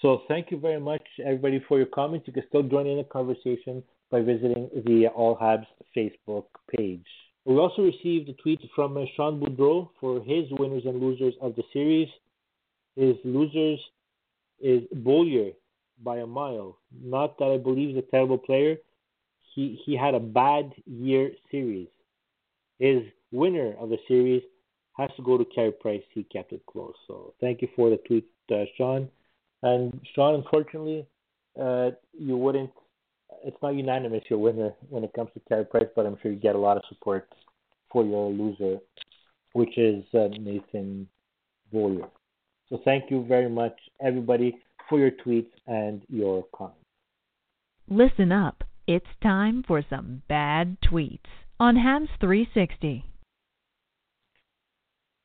So 0.00 0.22
thank 0.28 0.50
you 0.50 0.58
very 0.58 0.80
much, 0.80 1.02
everybody, 1.24 1.64
for 1.68 1.78
your 1.78 1.86
comments. 1.86 2.26
You 2.26 2.32
can 2.32 2.44
still 2.48 2.62
join 2.62 2.86
in 2.86 2.98
the 2.98 3.04
conversation 3.04 3.82
by 4.10 4.20
visiting 4.20 4.70
the 4.86 5.08
All 5.08 5.36
Habs 5.36 5.66
Facebook 5.96 6.44
page. 6.74 7.06
We 7.44 7.56
also 7.56 7.82
received 7.82 8.28
a 8.30 8.32
tweet 8.34 8.60
from 8.74 8.96
uh, 8.96 9.04
Sean 9.16 9.38
Boudreau 9.38 9.90
for 10.00 10.20
his 10.20 10.44
winners 10.52 10.84
and 10.86 11.00
losers 11.00 11.34
of 11.42 11.54
the 11.56 11.62
series. 11.74 12.08
His 12.96 13.16
losers 13.24 13.80
is 14.60 14.82
Beaulieu 14.94 15.52
by 16.02 16.18
a 16.18 16.26
mile. 16.26 16.78
Not 17.02 17.38
that 17.38 17.50
I 17.52 17.58
believe 17.58 17.90
he's 17.90 17.98
a 17.98 18.10
terrible 18.10 18.38
player. 18.38 18.76
He 19.54 19.80
he 19.84 19.96
had 19.96 20.14
a 20.14 20.20
bad 20.20 20.72
year 20.86 21.30
series. 21.50 21.88
His 22.78 23.02
winner 23.30 23.74
of 23.78 23.88
the 23.90 23.98
series 24.08 24.42
has 24.96 25.10
to 25.16 25.22
go 25.22 25.38
to 25.38 25.44
Carey 25.44 25.72
Price. 25.72 26.02
He 26.12 26.24
kept 26.24 26.52
it 26.52 26.64
close. 26.66 26.94
So 27.06 27.34
thank 27.40 27.62
you 27.62 27.68
for 27.76 27.90
the 27.90 27.96
tweet, 27.98 28.26
uh, 28.52 28.64
Sean. 28.76 29.08
And 29.62 30.00
Sean, 30.14 30.34
unfortunately, 30.34 31.06
uh, 31.60 31.90
you 32.12 32.36
wouldn't. 32.36 32.70
It's 33.44 33.56
not 33.62 33.74
unanimous 33.74 34.22
your 34.28 34.38
winner 34.38 34.72
when 34.88 35.04
it 35.04 35.12
comes 35.14 35.30
to 35.34 35.40
Carey 35.48 35.64
Price, 35.64 35.88
but 35.94 36.06
I'm 36.06 36.16
sure 36.22 36.32
you 36.32 36.38
get 36.38 36.54
a 36.54 36.58
lot 36.58 36.76
of 36.76 36.82
support 36.88 37.28
for 37.90 38.04
your 38.04 38.30
loser, 38.30 38.78
which 39.52 39.76
is 39.78 40.04
uh, 40.14 40.28
Nathan 40.38 41.08
Beaulieu. 41.70 42.06
So 42.68 42.80
thank 42.84 43.10
you 43.10 43.24
very 43.26 43.48
much, 43.48 43.76
everybody 44.00 44.58
for 44.88 44.98
your 44.98 45.10
tweets 45.10 45.50
and 45.66 46.02
your 46.08 46.44
comments. 46.54 46.78
Listen 47.88 48.32
up. 48.32 48.64
It's 48.86 49.06
time 49.22 49.64
for 49.66 49.82
some 49.88 50.22
bad 50.28 50.76
tweets 50.82 51.20
on 51.58 51.76
Habs 51.76 52.08
360. 52.20 53.04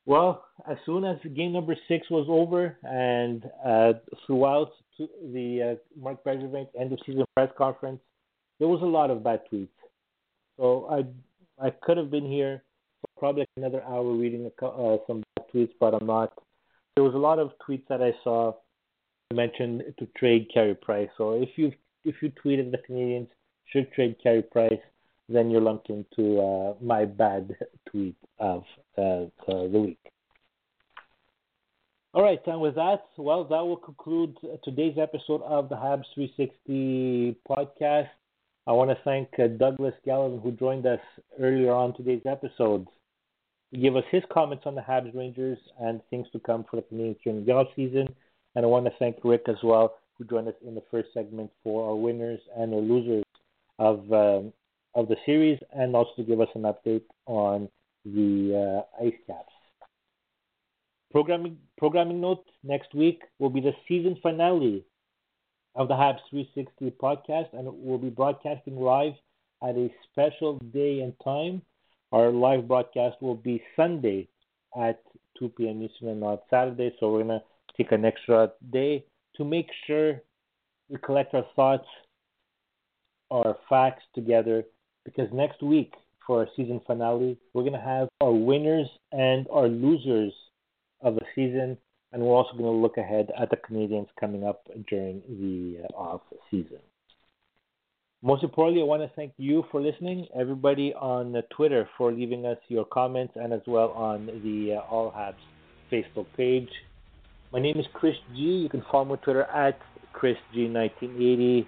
Well, 0.06 0.44
as 0.68 0.76
soon 0.86 1.04
as 1.04 1.18
game 1.36 1.52
number 1.52 1.76
six 1.86 2.08
was 2.10 2.26
over 2.28 2.76
and 2.82 3.44
uh, 3.64 3.92
throughout 4.26 4.72
the 4.98 5.76
uh, 5.76 6.00
Marc 6.00 6.24
Bergevin 6.24 6.66
end 6.78 6.92
of 6.92 6.98
season 7.06 7.24
press 7.36 7.50
conference, 7.56 8.00
there 8.58 8.68
was 8.68 8.82
a 8.82 8.86
lot 8.86 9.10
of 9.10 9.22
bad 9.22 9.42
tweets. 9.52 9.68
So 10.58 10.86
I 10.90 11.04
I 11.64 11.70
could 11.82 11.96
have 11.96 12.10
been 12.10 12.26
here 12.26 12.62
for 13.00 13.20
probably 13.20 13.46
another 13.56 13.82
hour 13.84 14.12
reading 14.12 14.50
a, 14.50 14.66
uh, 14.66 14.96
some 15.06 15.22
bad 15.36 15.46
tweets, 15.54 15.72
but 15.78 15.94
I'm 15.94 16.06
not. 16.06 16.32
There 16.96 17.04
was 17.04 17.14
a 17.14 17.18
lot 17.18 17.38
of 17.38 17.52
tweets 17.66 17.86
that 17.88 18.02
I 18.02 18.12
saw 18.24 18.54
mentioned 19.34 19.82
to 19.98 20.06
trade 20.16 20.50
Carey 20.52 20.74
Price. 20.74 21.08
So 21.16 21.32
if 21.32 21.50
you 21.56 21.72
if 22.04 22.16
you 22.22 22.32
tweeted 22.42 22.70
the 22.70 22.78
Canadiens 22.78 23.28
should 23.72 23.92
trade 23.92 24.16
Carey 24.22 24.42
Price, 24.42 24.80
then 25.28 25.50
you're 25.50 25.60
lumped 25.60 25.90
into 25.90 26.40
uh, 26.40 26.74
my 26.80 27.04
bad 27.04 27.56
tweet 27.90 28.16
of 28.38 28.64
uh, 28.98 29.26
the 29.46 29.68
week. 29.72 29.98
All 32.12 32.24
right, 32.24 32.40
and 32.46 32.60
with 32.60 32.74
that, 32.74 33.04
well, 33.16 33.44
that 33.44 33.60
will 33.60 33.76
conclude 33.76 34.36
today's 34.64 34.96
episode 35.00 35.42
of 35.42 35.68
the 35.68 35.76
Habs 35.76 36.02
360 36.14 37.36
podcast. 37.48 38.08
I 38.66 38.72
want 38.72 38.90
to 38.90 38.98
thank 39.04 39.28
uh, 39.38 39.46
Douglas 39.46 39.94
Gelevan, 40.04 40.42
who 40.42 40.50
joined 40.50 40.86
us 40.86 40.98
earlier 41.38 41.72
on 41.72 41.94
today's 41.94 42.22
episode, 42.26 42.88
give 43.72 43.94
us 43.94 44.04
his 44.10 44.24
comments 44.32 44.64
on 44.66 44.74
the 44.74 44.80
Habs 44.80 45.14
Rangers 45.14 45.58
and 45.80 46.00
things 46.10 46.26
to 46.32 46.40
come 46.40 46.64
for 46.68 46.76
the 46.76 46.82
Canadiens 46.82 47.16
during 47.22 47.44
the 47.44 47.52
off 47.52 47.68
season. 47.76 48.08
And 48.54 48.64
I 48.64 48.68
want 48.68 48.86
to 48.86 48.92
thank 48.98 49.16
Rick 49.22 49.42
as 49.46 49.56
well, 49.62 49.94
who 50.16 50.24
joined 50.24 50.48
us 50.48 50.54
in 50.66 50.74
the 50.74 50.82
first 50.90 51.08
segment 51.14 51.50
for 51.62 51.88
our 51.88 51.94
winners 51.94 52.40
and 52.56 52.74
our 52.74 52.80
losers 52.80 53.24
of 53.78 54.00
um, 54.12 54.52
of 54.94 55.08
the 55.08 55.16
series, 55.24 55.58
and 55.72 55.94
also 55.94 56.10
to 56.16 56.24
give 56.24 56.40
us 56.40 56.48
an 56.54 56.62
update 56.62 57.04
on 57.26 57.68
the 58.04 58.84
uh, 59.00 59.04
Ice 59.04 59.14
Caps. 59.26 59.52
Programming 61.12 61.58
programming 61.78 62.20
note: 62.20 62.44
next 62.64 62.94
week 62.94 63.22
will 63.38 63.50
be 63.50 63.60
the 63.60 63.74
season 63.86 64.16
finale 64.22 64.84
of 65.74 65.88
the 65.88 65.94
Habs 65.94 66.18
360 66.30 66.90
podcast, 67.02 67.52
and 67.52 67.68
we'll 67.72 67.98
be 67.98 68.10
broadcasting 68.10 68.76
live 68.76 69.14
at 69.62 69.76
a 69.76 69.92
special 70.10 70.58
day 70.72 71.00
and 71.00 71.14
time. 71.22 71.62
Our 72.12 72.32
live 72.32 72.66
broadcast 72.66 73.22
will 73.22 73.36
be 73.36 73.62
Sunday 73.76 74.28
at 74.76 75.00
2 75.38 75.50
p.m. 75.50 75.82
Eastern 75.82 76.08
and 76.08 76.20
not 76.20 76.42
Saturday, 76.50 76.94
so 76.98 77.12
we're 77.12 77.22
gonna 77.22 77.42
take 77.80 77.92
an 77.92 78.04
extra 78.04 78.50
day 78.72 79.04
to 79.36 79.44
make 79.44 79.68
sure 79.86 80.20
we 80.88 80.98
collect 80.98 81.34
our 81.34 81.46
thoughts, 81.56 81.86
our 83.30 83.56
facts 83.68 84.02
together, 84.14 84.64
because 85.04 85.28
next 85.32 85.62
week 85.62 85.94
for 86.26 86.40
our 86.40 86.48
season 86.56 86.80
finale, 86.86 87.38
we're 87.54 87.62
going 87.62 87.72
to 87.72 87.80
have 87.80 88.08
our 88.20 88.32
winners 88.32 88.86
and 89.12 89.46
our 89.50 89.68
losers 89.68 90.32
of 91.00 91.14
the 91.14 91.24
season, 91.34 91.76
and 92.12 92.22
we're 92.22 92.34
also 92.34 92.52
going 92.52 92.64
to 92.64 92.70
look 92.70 92.98
ahead 92.98 93.30
at 93.40 93.48
the 93.50 93.56
Canadiens 93.56 94.08
coming 94.18 94.44
up 94.44 94.66
during 94.88 95.22
the 95.28 95.84
uh, 95.84 95.96
off 95.96 96.20
season. 96.50 96.78
Most 98.22 98.42
importantly, 98.44 98.82
I 98.82 98.84
want 98.84 99.02
to 99.02 99.10
thank 99.16 99.32
you 99.38 99.64
for 99.70 99.80
listening, 99.80 100.26
everybody 100.38 100.92
on 100.92 101.34
Twitter 101.56 101.88
for 101.96 102.12
leaving 102.12 102.44
us 102.44 102.58
your 102.68 102.84
comments, 102.84 103.32
and 103.36 103.54
as 103.54 103.62
well 103.66 103.90
on 103.92 104.26
the 104.26 104.74
uh, 104.76 104.80
All 104.80 105.10
Habs 105.10 105.36
Facebook 105.90 106.26
page. 106.36 106.68
My 107.52 107.58
name 107.58 107.80
is 107.80 107.86
Chris 107.92 108.14
G. 108.32 108.42
You 108.42 108.68
can 108.68 108.82
follow 108.92 109.06
me 109.06 109.12
on 109.12 109.18
Twitter 109.18 109.42
at 109.42 109.76
ChrisG1980. 110.14 111.66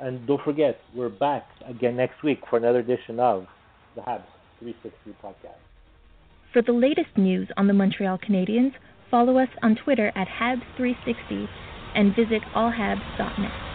And 0.00 0.26
don't 0.26 0.42
forget, 0.42 0.80
we're 0.96 1.10
back 1.10 1.46
again 1.64 1.96
next 1.96 2.24
week 2.24 2.40
for 2.50 2.56
another 2.56 2.80
edition 2.80 3.20
of 3.20 3.46
the 3.94 4.00
Habs 4.00 4.24
360 4.58 5.14
podcast. 5.22 5.62
For 6.52 6.60
the 6.60 6.72
latest 6.72 7.16
news 7.16 7.48
on 7.56 7.68
the 7.68 7.72
Montreal 7.72 8.18
Canadiens, 8.18 8.72
follow 9.12 9.38
us 9.38 9.48
on 9.62 9.76
Twitter 9.76 10.10
at 10.16 10.26
Habs360 10.26 11.46
and 11.94 12.16
visit 12.16 12.42
allhabs.net. 12.56 13.71